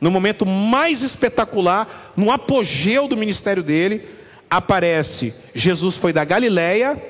[0.00, 4.06] No momento mais espetacular, no apogeu do ministério dele,
[4.48, 7.02] aparece Jesus foi da Galileia,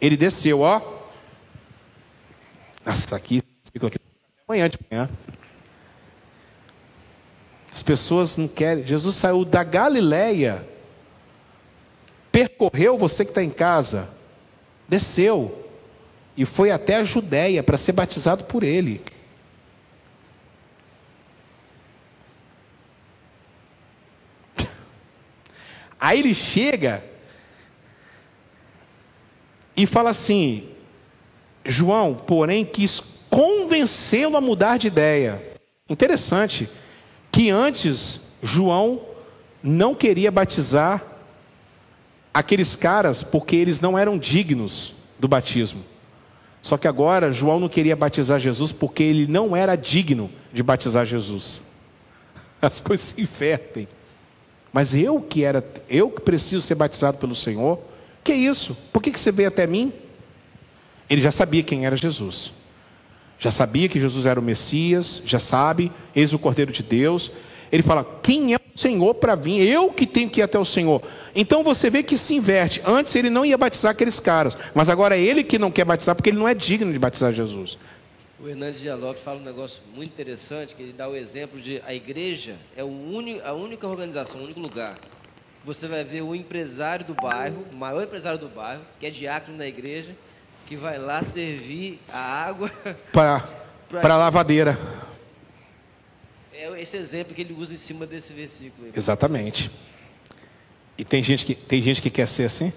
[0.00, 0.80] ele desceu, ó.
[2.84, 3.98] Nossa, aqui, fico aqui
[4.48, 5.08] amanhã de manhã.
[7.72, 8.86] As pessoas não querem.
[8.86, 10.66] Jesus saiu da Galileia
[12.30, 14.08] percorreu, você que está em casa,
[14.88, 15.68] desceu
[16.36, 19.02] e foi até a Judéia para ser batizado por ele.
[26.00, 27.02] Aí ele chega
[29.82, 30.64] e fala assim:
[31.64, 33.00] João, porém, quis
[33.30, 35.42] convencê-lo a mudar de ideia.
[35.88, 36.68] Interessante
[37.32, 39.00] que antes João
[39.62, 41.02] não queria batizar
[42.32, 45.82] aqueles caras porque eles não eram dignos do batismo.
[46.60, 51.06] Só que agora João não queria batizar Jesus porque ele não era digno de batizar
[51.06, 51.62] Jesus.
[52.60, 53.88] As coisas se invertem.
[54.72, 57.78] Mas eu que era, eu que preciso ser batizado pelo Senhor,
[58.22, 58.76] que isso?
[58.92, 59.92] Por que, que você veio até mim?
[61.08, 62.52] Ele já sabia quem era Jesus.
[63.38, 67.32] Já sabia que Jesus era o Messias, já sabe, eis o Cordeiro de Deus.
[67.72, 69.66] Ele fala: Quem é o Senhor para vir?
[69.66, 71.02] Eu que tenho que ir até o Senhor.
[71.34, 72.82] Então você vê que se inverte.
[72.84, 76.14] Antes ele não ia batizar aqueles caras, mas agora é ele que não quer batizar
[76.14, 77.78] porque ele não é digno de batizar Jesus.
[78.42, 81.82] O Hernandes Dias Lopes fala um negócio muito interessante, que ele dá o exemplo de
[81.86, 84.94] a igreja é o único, a única organização, o único lugar.
[85.64, 89.58] Você vai ver o empresário do bairro, o maior empresário do bairro, que é diácono
[89.58, 90.16] na igreja,
[90.66, 92.70] que vai lá servir a água
[93.12, 93.44] para
[93.88, 94.78] para a lavadeira.
[96.52, 98.86] É esse exemplo que ele usa em cima desse versículo.
[98.86, 98.92] Aí.
[98.94, 99.70] Exatamente.
[100.96, 102.72] E tem gente que tem gente que quer ser assim?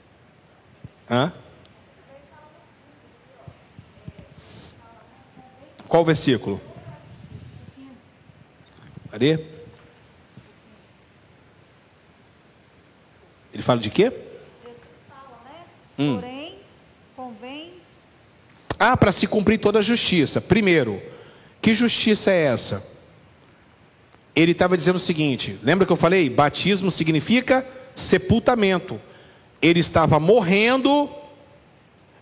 [1.08, 1.32] Hã?
[5.86, 6.60] Qual o versículo?
[9.10, 9.55] Cadê?
[13.56, 14.12] Ele fala de quê?
[15.08, 15.64] Fala, né?
[15.98, 16.16] Hum.
[16.16, 16.58] Porém,
[17.16, 17.72] convém.
[18.78, 20.42] Ah, para se cumprir toda a justiça.
[20.42, 21.00] Primeiro,
[21.62, 22.86] que justiça é essa?
[24.34, 26.28] Ele estava dizendo o seguinte: lembra que eu falei?
[26.28, 29.00] Batismo significa sepultamento.
[29.62, 31.08] Ele estava morrendo,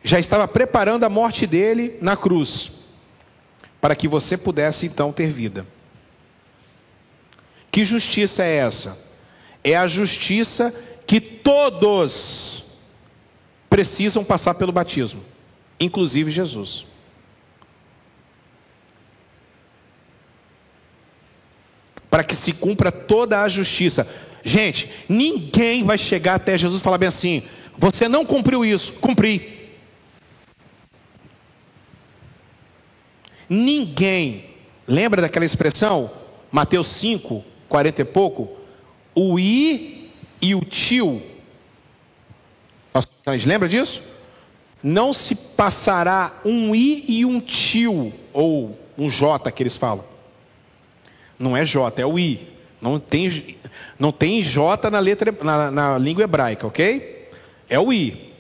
[0.05, 2.85] já estava preparando a morte dele na cruz,
[3.81, 5.67] para que você pudesse então ter vida.
[7.73, 9.13] Que justiça é essa?
[9.65, 10.73] É a justiça
[11.07, 12.83] que todos
[13.69, 15.23] precisam passar pelo batismo,
[15.81, 16.87] inclusive Jesus.
[22.09, 24.09] Para que se cumpra toda a justiça.
[24.45, 27.43] Gente, ninguém vai chegar até Jesus e falar bem assim:
[27.77, 29.55] você não cumpriu isso, cumpri.
[33.49, 34.45] Ninguém.
[34.87, 36.11] Lembra daquela expressão?
[36.53, 38.57] Mateus 5, 40 e pouco?
[39.15, 40.04] O i
[40.45, 41.23] e o tio.
[43.47, 44.03] Lembra disso?
[44.83, 50.05] Não se passará um i e um tio, ou um j que eles falam.
[51.39, 52.47] Não é j, é o i.
[52.79, 53.57] Não tem,
[53.99, 57.31] não tem j na, letra, na, na língua hebraica, ok?
[57.67, 58.35] É o i.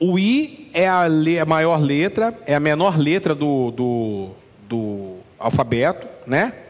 [0.00, 4.30] O I é a, a, maior letra, é a menor letra do, do,
[4.68, 6.63] do alfabeto, né?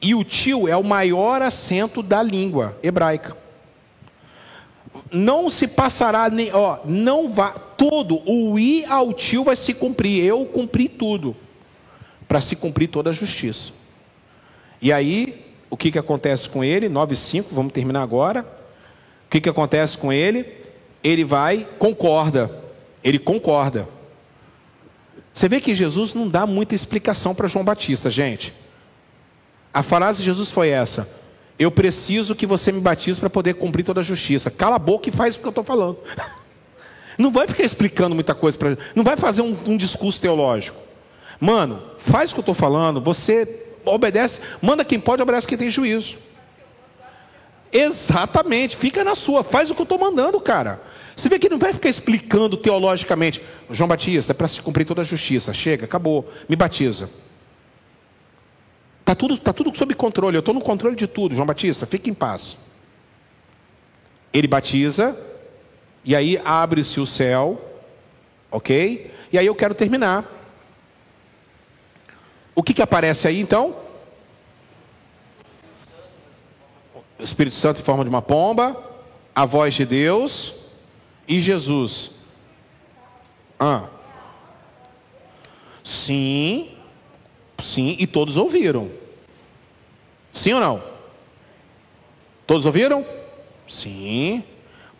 [0.00, 3.36] E o tio é o maior acento da língua hebraica.
[5.10, 10.24] Não se passará nem, ó, não vai, todo o i ao tio vai se cumprir.
[10.24, 11.36] Eu cumpri tudo
[12.26, 13.72] para se cumprir toda a justiça.
[14.80, 16.88] E aí, o que que acontece com ele?
[16.88, 18.42] 9:5, vamos terminar agora.
[19.26, 20.46] O que que acontece com ele?
[21.02, 22.50] Ele vai, concorda.
[23.02, 23.88] Ele concorda.
[25.32, 28.52] Você vê que Jesus não dá muita explicação para João Batista, gente.
[29.76, 31.06] A frase de Jesus foi essa:
[31.58, 34.50] Eu preciso que você me batize para poder cumprir toda a justiça.
[34.50, 35.98] Cala a boca e faz o que eu estou falando.
[37.18, 38.78] Não vai ficar explicando muita coisa para.
[38.94, 40.78] Não vai fazer um, um discurso teológico.
[41.38, 43.02] Mano, faz o que eu estou falando.
[43.02, 44.40] Você obedece.
[44.62, 46.16] Manda quem pode, obedece quem tem juízo.
[47.70, 48.78] Exatamente.
[48.78, 49.44] Fica na sua.
[49.44, 50.80] Faz o que eu estou mandando, cara.
[51.14, 53.42] Você vê que não vai ficar explicando teologicamente.
[53.70, 55.52] João Batista, é para se cumprir toda a justiça.
[55.52, 56.26] Chega, acabou.
[56.48, 57.25] Me batiza.
[59.06, 60.36] Está tudo, tá tudo sob controle.
[60.36, 61.32] Eu estou no controle de tudo.
[61.32, 62.56] João Batista, fique em paz.
[64.32, 65.16] Ele batiza.
[66.04, 67.56] E aí abre-se o céu.
[68.50, 69.14] Ok?
[69.32, 70.24] E aí eu quero terminar.
[72.52, 73.76] O que, que aparece aí então?
[77.16, 78.76] O Espírito Santo em forma de uma pomba.
[79.32, 80.72] A voz de Deus
[81.28, 82.10] e Jesus?
[83.56, 83.84] Ah.
[85.84, 86.75] Sim,
[87.60, 88.90] sim, e todos ouviram.
[90.32, 90.82] Sim ou não?
[92.46, 93.04] Todos ouviram?
[93.68, 94.44] Sim,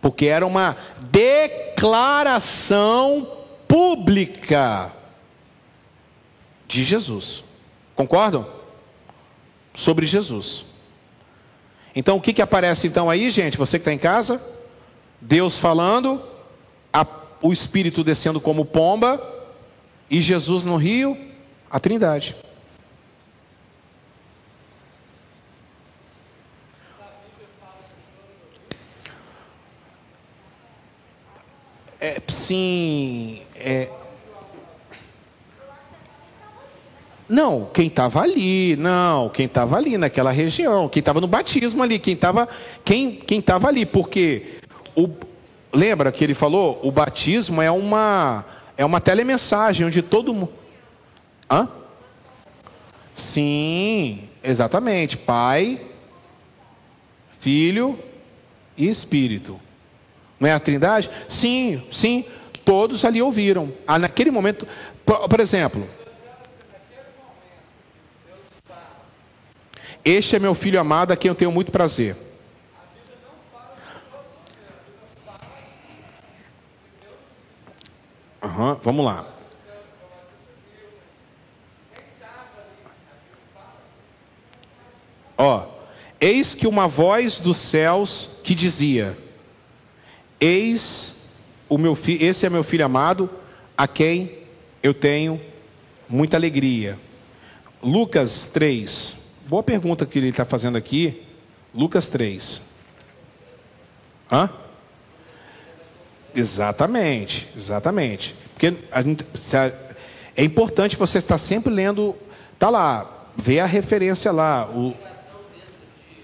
[0.01, 0.77] porque era uma
[1.11, 2.27] declaração
[3.69, 4.93] pública
[6.67, 7.45] de Jesus.
[7.95, 8.47] Concordam?
[9.75, 10.67] Sobre Jesus.
[11.95, 13.57] Então o que, que aparece então aí, gente?
[13.57, 14.41] Você que está em casa?
[15.21, 16.23] Deus falando,
[16.93, 17.07] a,
[17.41, 19.21] o Espírito descendo como pomba,
[20.11, 21.17] e Jesus no rio,
[21.71, 22.37] a Trindade.
[32.01, 33.89] É, sim, é,
[37.29, 41.99] Não, quem estava ali, não, quem estava ali naquela região, quem estava no batismo ali,
[41.99, 42.49] quem estava
[42.85, 44.61] quem, quem ali, porque
[44.95, 45.11] o,
[45.73, 46.79] lembra que ele falou?
[46.85, 48.45] O batismo é uma
[48.77, 50.53] é uma telemensagem onde todo mundo.
[51.51, 51.69] Hã?
[53.13, 55.17] Sim, exatamente.
[55.17, 55.81] Pai,
[57.41, 57.99] Filho
[58.77, 59.59] e Espírito.
[60.39, 61.11] Não é a Trindade?
[61.29, 62.25] Sim, sim.
[62.65, 63.73] Todos ali ouviram.
[63.87, 64.67] Ah, naquele momento,
[65.05, 65.89] por, por exemplo,
[70.07, 72.17] Este é meu filho amado, a quem eu tenho muito prazer.
[78.41, 79.27] Uhum, vamos lá.
[85.37, 85.67] Ó,
[86.21, 89.19] eis que uma voz dos céus que dizia:
[90.41, 91.17] Eis
[91.69, 93.29] o meu filho, esse é meu filho amado,
[93.77, 94.39] a quem
[94.83, 95.41] eu tenho
[96.09, 96.97] muita alegria.
[97.83, 99.43] Lucas 3.
[99.47, 101.23] Boa pergunta que ele está fazendo aqui.
[101.75, 102.63] Lucas 3.
[104.31, 104.51] Hã?
[106.35, 108.35] Exatamente, exatamente.
[108.53, 109.25] Porque gente,
[110.37, 112.15] é importante você estar sempre lendo,
[112.59, 114.67] tá lá, vê a referência lá.
[114.67, 114.95] O,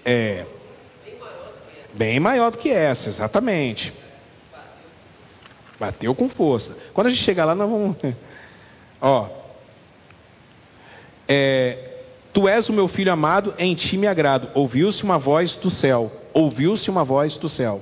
[0.05, 0.45] é
[1.93, 4.02] bem maior do que essa, exatamente.
[5.83, 6.77] Bateu com força.
[6.93, 7.97] Quando a gente chegar lá, nós vamos.
[9.01, 9.27] Ó.
[11.27, 11.89] É,
[12.31, 14.49] Tu és o meu filho amado, em ti me agrado.
[14.53, 16.09] Ouviu-se uma voz do céu.
[16.33, 17.81] Ouviu-se uma voz do céu.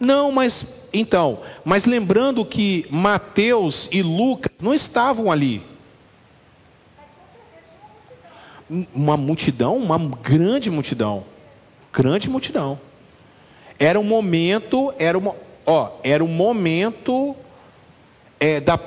[0.00, 5.62] Não, mas então, mas lembrando que Mateus e Lucas não estavam ali.
[8.94, 11.22] Uma multidão, uma grande multidão,
[11.92, 12.80] grande multidão.
[13.78, 15.34] Era um momento, era uma,
[15.66, 17.34] ó, era um momento
[18.38, 18.78] é, da,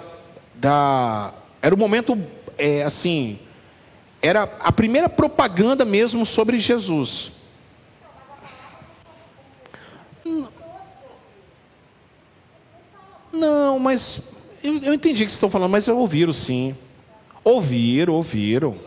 [0.55, 2.17] da, era um momento
[2.57, 3.37] é, assim,
[4.21, 7.33] era a primeira propaganda mesmo sobre Jesus.
[13.31, 14.33] Não, mas
[14.63, 16.75] eu, eu entendi o que vocês estão falando, mas eu ouviram sim.
[17.43, 18.77] Ouviram, ouviram.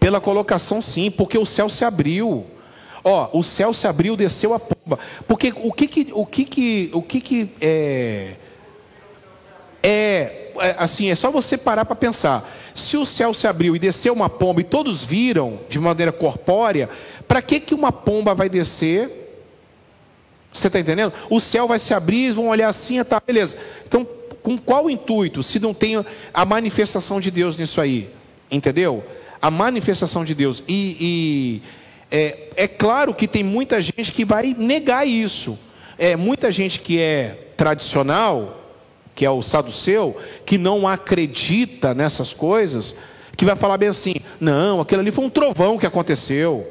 [0.00, 2.46] Pela colocação, sim, porque o céu se abriu.
[3.04, 4.98] Ó, o céu se abriu, desceu a pomba.
[5.26, 8.34] Porque o que que, o que que, o que que é,
[9.82, 12.48] é, é assim, é só você parar para pensar.
[12.74, 16.88] Se o céu se abriu e desceu uma pomba e todos viram de maneira corpórea,
[17.26, 19.10] para que, que uma pomba vai descer?
[20.52, 21.12] Você está entendendo?
[21.28, 23.56] O céu vai se abrir, vão olhar assim, tá, beleza.
[23.86, 24.06] Então,
[24.42, 25.42] com qual intuito?
[25.42, 28.10] Se não tem a manifestação de Deus nisso aí,
[28.50, 29.02] entendeu?
[29.40, 30.62] A manifestação de Deus.
[30.68, 31.62] E, e
[32.12, 35.58] é, é claro que tem muita gente que vai negar isso.
[35.98, 38.62] É muita gente que é tradicional
[39.14, 42.96] que é o saduceu, que não acredita nessas coisas,
[43.36, 46.66] que vai falar bem assim: não, aquilo ali foi um trovão que aconteceu.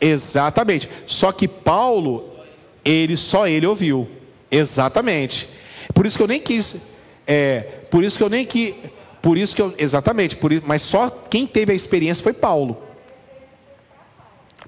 [0.00, 0.88] Exatamente.
[1.06, 2.36] Só que Paulo,
[2.84, 4.08] ele só ele ouviu.
[4.50, 5.48] Exatamente.
[5.92, 6.94] Por isso que eu nem quis.
[7.26, 7.60] É,
[7.90, 8.74] por isso que eu nem quis.
[9.22, 9.74] Por isso que eu.
[9.78, 10.36] Exatamente.
[10.36, 12.82] Por isso, mas só quem teve a experiência foi Paulo.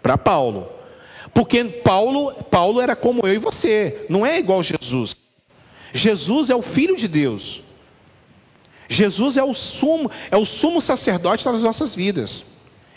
[0.03, 0.69] Para Paulo.
[1.35, 5.17] Porque Paulo, Paulo era como eu e você, não é igual Jesus.
[5.95, 7.63] Jesus é o filho de Deus.
[8.89, 12.45] Jesus é o sumo, é o sumo sacerdote das nossas vidas.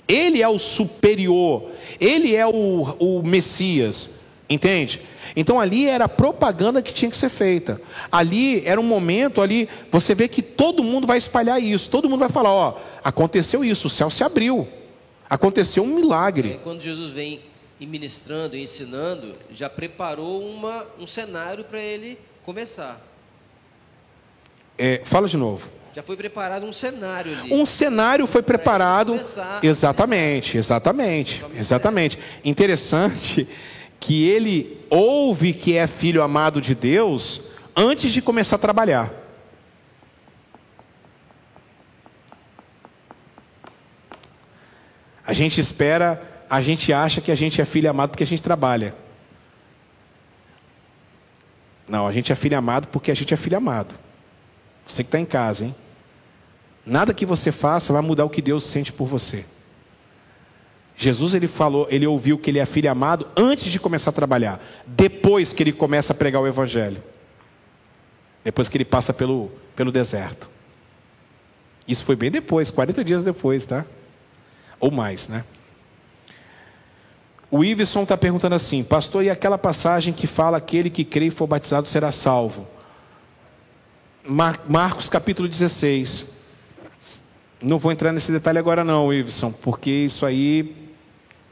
[0.07, 4.09] Ele é o superior, ele é o, o Messias,
[4.49, 5.01] entende?
[5.35, 7.81] Então ali era a propaganda que tinha que ser feita.
[8.11, 12.19] Ali era um momento ali, você vê que todo mundo vai espalhar isso, todo mundo
[12.19, 14.67] vai falar, ó, aconteceu isso, o céu se abriu.
[15.29, 16.53] Aconteceu um milagre.
[16.53, 17.41] É, quando Jesus vem
[17.79, 23.01] e ministrando e ensinando, já preparou uma, um cenário para ele começar.
[24.77, 25.67] É, fala de novo.
[25.93, 27.53] Já foi preparado um cenário ali.
[27.53, 29.17] Um cenário foi preparado.
[29.63, 32.19] Exatamente, exatamente, exatamente.
[32.43, 33.47] Interessante
[34.05, 39.11] que ele ouve que é filho amado de Deus antes de começar a trabalhar.
[45.25, 48.43] A gente espera a gente acha que a gente é filho amado porque a gente
[48.43, 48.93] trabalha.
[51.87, 53.95] Não, a gente é filho amado porque a gente é filho amado.
[54.85, 55.75] Você que está em casa, hein?
[56.85, 59.54] Nada que você faça vai mudar o que Deus sente por você.
[60.97, 64.63] Jesus ele falou, ele ouviu que ele é filho amado antes de começar a trabalhar,
[64.87, 67.03] depois que ele começa a pregar o evangelho.
[68.43, 70.49] Depois que ele passa pelo, pelo deserto.
[71.87, 73.85] Isso foi bem depois, 40 dias depois, tá?
[74.79, 75.43] Ou mais, né?
[77.51, 81.31] O Iveson está perguntando assim, pastor, e aquela passagem que fala aquele que crê e
[81.31, 82.67] for batizado será salvo?
[84.27, 86.35] Mar Marcos capítulo 16.
[87.61, 90.84] Não vou entrar nesse detalhe agora não, Iveson, porque isso aí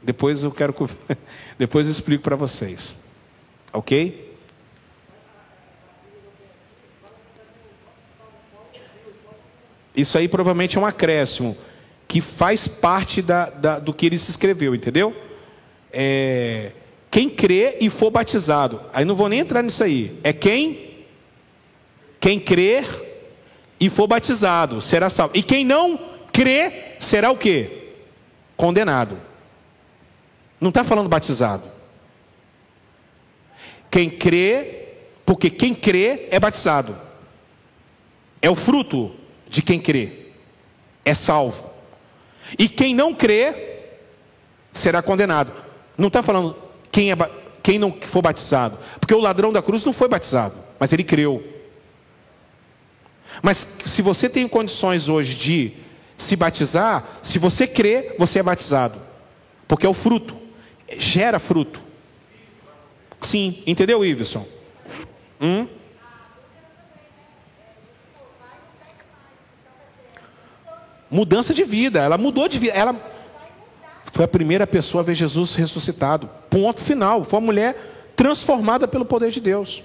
[0.04, 0.74] Depois eu quero.
[1.58, 2.94] Depois eu explico para vocês.
[3.72, 4.32] Ok?
[9.96, 11.56] Isso aí provavelmente é um acréscimo
[12.06, 15.14] que faz parte da, da, do que ele se escreveu, entendeu?
[15.92, 16.72] É,
[17.10, 18.80] quem crê e for batizado.
[18.92, 20.18] Aí não vou nem entrar nisso aí.
[20.22, 20.92] É quem
[22.20, 22.86] quem crer
[23.78, 25.36] e for batizado será salvo.
[25.36, 25.98] E quem não
[26.32, 27.92] crê será o quê?
[28.56, 29.33] Condenado.
[30.64, 31.62] Não está falando batizado.
[33.90, 34.94] Quem crê,
[35.26, 36.96] porque quem crê é batizado.
[38.40, 39.14] É o fruto
[39.46, 40.30] de quem crê.
[41.04, 41.70] É salvo.
[42.58, 43.82] E quem não crê
[44.72, 45.52] será condenado.
[45.98, 46.56] Não está falando
[46.90, 47.16] quem, é,
[47.62, 48.78] quem não for batizado.
[48.98, 51.44] Porque o ladrão da cruz não foi batizado, mas ele creu.
[53.42, 55.72] Mas se você tem condições hoje de
[56.16, 58.98] se batizar, se você crê, você é batizado.
[59.68, 60.43] Porque é o fruto,
[60.98, 61.80] gera fruto.
[63.20, 64.46] Sim, entendeu, Iverson?
[65.40, 65.66] Hum?
[71.10, 73.14] Mudança de vida, ela mudou de vida, ela
[74.12, 76.28] foi a primeira pessoa a ver Jesus ressuscitado.
[76.48, 77.24] Ponto final.
[77.24, 77.76] Foi uma mulher
[78.14, 79.82] transformada pelo poder de Deus.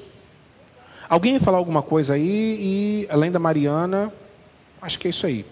[1.09, 2.27] Alguém ia falar alguma coisa aí
[2.59, 4.13] e além da Mariana,
[4.79, 5.45] acho que é isso aí.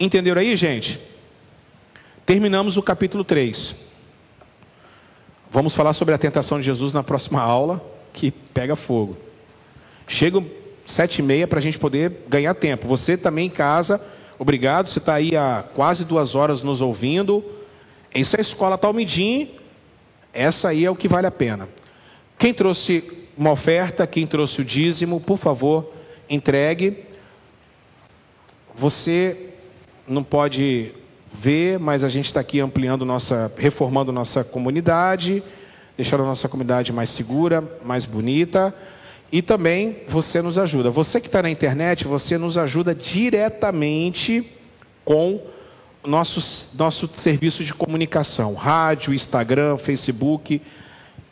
[0.00, 0.98] Entenderam aí, gente?
[2.26, 3.81] Terminamos o capítulo 3.
[5.52, 9.16] Vamos falar sobre a tentação de Jesus na próxima aula, que pega fogo.
[10.08, 10.42] Chega
[10.86, 12.88] sete e meia para a gente poder ganhar tempo.
[12.88, 14.00] Você também em casa
[14.42, 17.44] Obrigado, você está aí há quase duas horas nos ouvindo.
[18.12, 19.50] Isso é a escola Talmidim.
[20.34, 21.68] Essa aí é o que vale a pena.
[22.36, 25.92] Quem trouxe uma oferta, quem trouxe o dízimo, por favor,
[26.28, 27.04] entregue.
[28.74, 29.54] Você
[30.08, 30.92] não pode
[31.32, 35.42] ver, mas a gente está aqui ampliando nossa, reformando nossa comunidade,
[35.96, 38.74] deixando a nossa comunidade mais segura, mais bonita.
[39.30, 40.90] E também você nos ajuda.
[40.90, 44.46] Você que está na internet, você nos ajuda diretamente
[45.04, 45.40] com
[46.04, 50.60] nosso, nosso serviço de comunicação: rádio, Instagram, Facebook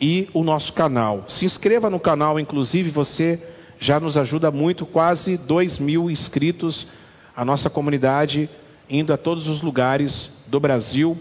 [0.00, 1.26] e o nosso canal.
[1.28, 3.38] Se inscreva no canal, inclusive você
[3.78, 6.88] já nos ajuda muito, quase 2 mil inscritos,
[7.36, 8.48] a nossa comunidade
[8.90, 11.16] indo a todos os lugares do Brasil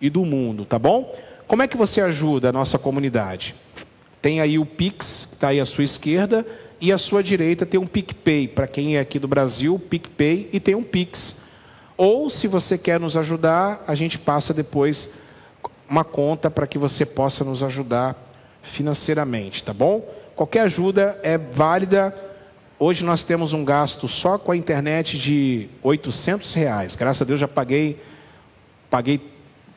[0.00, 1.14] e do mundo, tá bom?
[1.46, 3.54] Como é que você ajuda a nossa comunidade?
[4.22, 6.46] Tem aí o Pix, que está aí à sua esquerda,
[6.80, 8.48] e à sua direita tem um PicPay.
[8.48, 11.42] Para quem é aqui do Brasil, PicPay e tem um Pix.
[11.96, 15.18] Ou, se você quer nos ajudar, a gente passa depois
[15.88, 18.16] uma conta para que você possa nos ajudar
[18.62, 20.00] financeiramente, tá bom?
[20.34, 22.14] Qualquer ajuda é válida.
[22.84, 26.96] Hoje nós temos um gasto só com a internet de 800 reais.
[26.96, 28.02] Graças a Deus já paguei,
[28.90, 29.20] paguei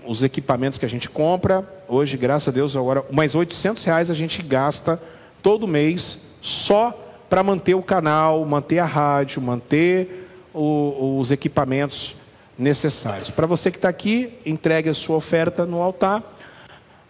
[0.08, 1.72] os equipamentos que a gente compra.
[1.88, 5.00] Hoje, graças a Deus, agora mais 800 reais a gente gasta
[5.44, 7.00] todo mês só
[7.30, 12.16] para manter o canal, manter a rádio, manter o, os equipamentos
[12.58, 13.30] necessários.
[13.30, 16.24] Para você que está aqui, entregue a sua oferta no altar,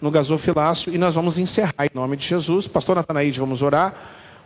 [0.01, 2.67] no gasofilácio, e nós vamos encerrar em nome de Jesus.
[2.67, 3.93] Pastor Natanaide, vamos orar.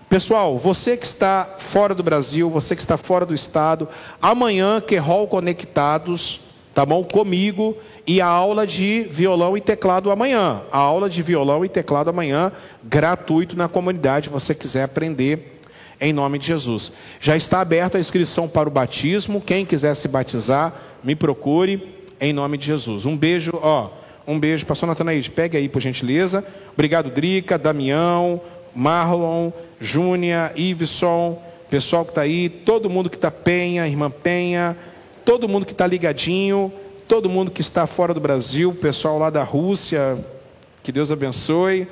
[0.10, 3.88] Pessoal, você que está fora do Brasil, você que está fora do estado,
[4.19, 6.40] amanhã, que Rol Conectados,
[6.73, 7.03] tá bom?
[7.03, 7.77] Comigo
[8.07, 10.61] e a aula de violão e teclado amanhã.
[10.72, 12.52] A aula de violão e teclado amanhã,
[12.84, 15.61] gratuito na comunidade, você quiser aprender
[16.02, 16.91] em nome de Jesus.
[17.22, 19.40] Já está aberta a inscrição para o batismo.
[19.40, 20.73] Quem quiser se batizar,
[21.03, 21.88] me procure
[22.19, 23.06] em nome de Jesus.
[23.06, 23.91] Um beijo, ó,
[24.26, 26.44] um beijo, pastor Natanaíde, pega aí por gentileza.
[26.73, 28.41] Obrigado, Drica, Damião,
[28.76, 34.78] Marlon, Júnia, Iveson, pessoal que está aí, todo mundo que está Penha, irmã Penha,
[35.24, 36.72] todo mundo que está ligadinho
[37.10, 40.24] todo mundo que está fora do Brasil, pessoal lá da Rússia,
[40.84, 41.88] que Deus abençoe.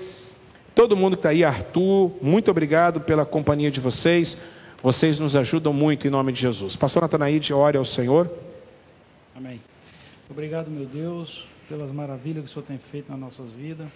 [0.76, 4.46] Todo mundo que está aí, Arthur, muito obrigado pela companhia de vocês.
[4.84, 6.76] Vocês nos ajudam muito em nome de Jesus.
[6.76, 8.32] Pastor Natanaíde, ore ao Senhor.
[9.36, 9.60] Amém.
[10.30, 13.88] Obrigado, meu Deus, pelas maravilhas que o Senhor tem feito nas nossas vidas.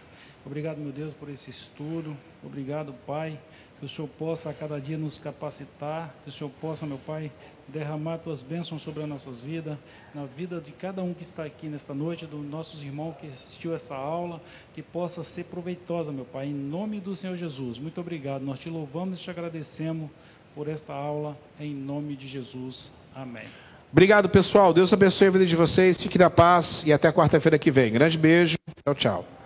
[0.44, 2.18] Obrigado, meu Deus, por esse estudo.
[2.44, 3.40] Obrigado, Pai,
[3.80, 7.32] que o Senhor possa a cada dia nos capacitar, que o Senhor possa, meu Pai,
[7.68, 9.78] derramar tuas bênçãos sobre as nossas vidas,
[10.14, 13.74] na vida de cada um que está aqui nesta noite, dos nossos irmãos que assistiu
[13.74, 14.42] essa aula,
[14.74, 17.78] que possa ser proveitosa, meu Pai, em nome do Senhor Jesus.
[17.78, 18.44] Muito obrigado.
[18.44, 20.10] Nós te louvamos e te agradecemos
[20.54, 22.94] por esta aula, em nome de Jesus.
[23.16, 23.48] Amém.
[23.92, 24.74] Obrigado, pessoal.
[24.74, 26.02] Deus abençoe a vida de vocês.
[26.02, 27.92] Fique na paz e até quarta-feira que vem.
[27.92, 28.56] Grande beijo.
[28.86, 29.41] Tchau, tchau.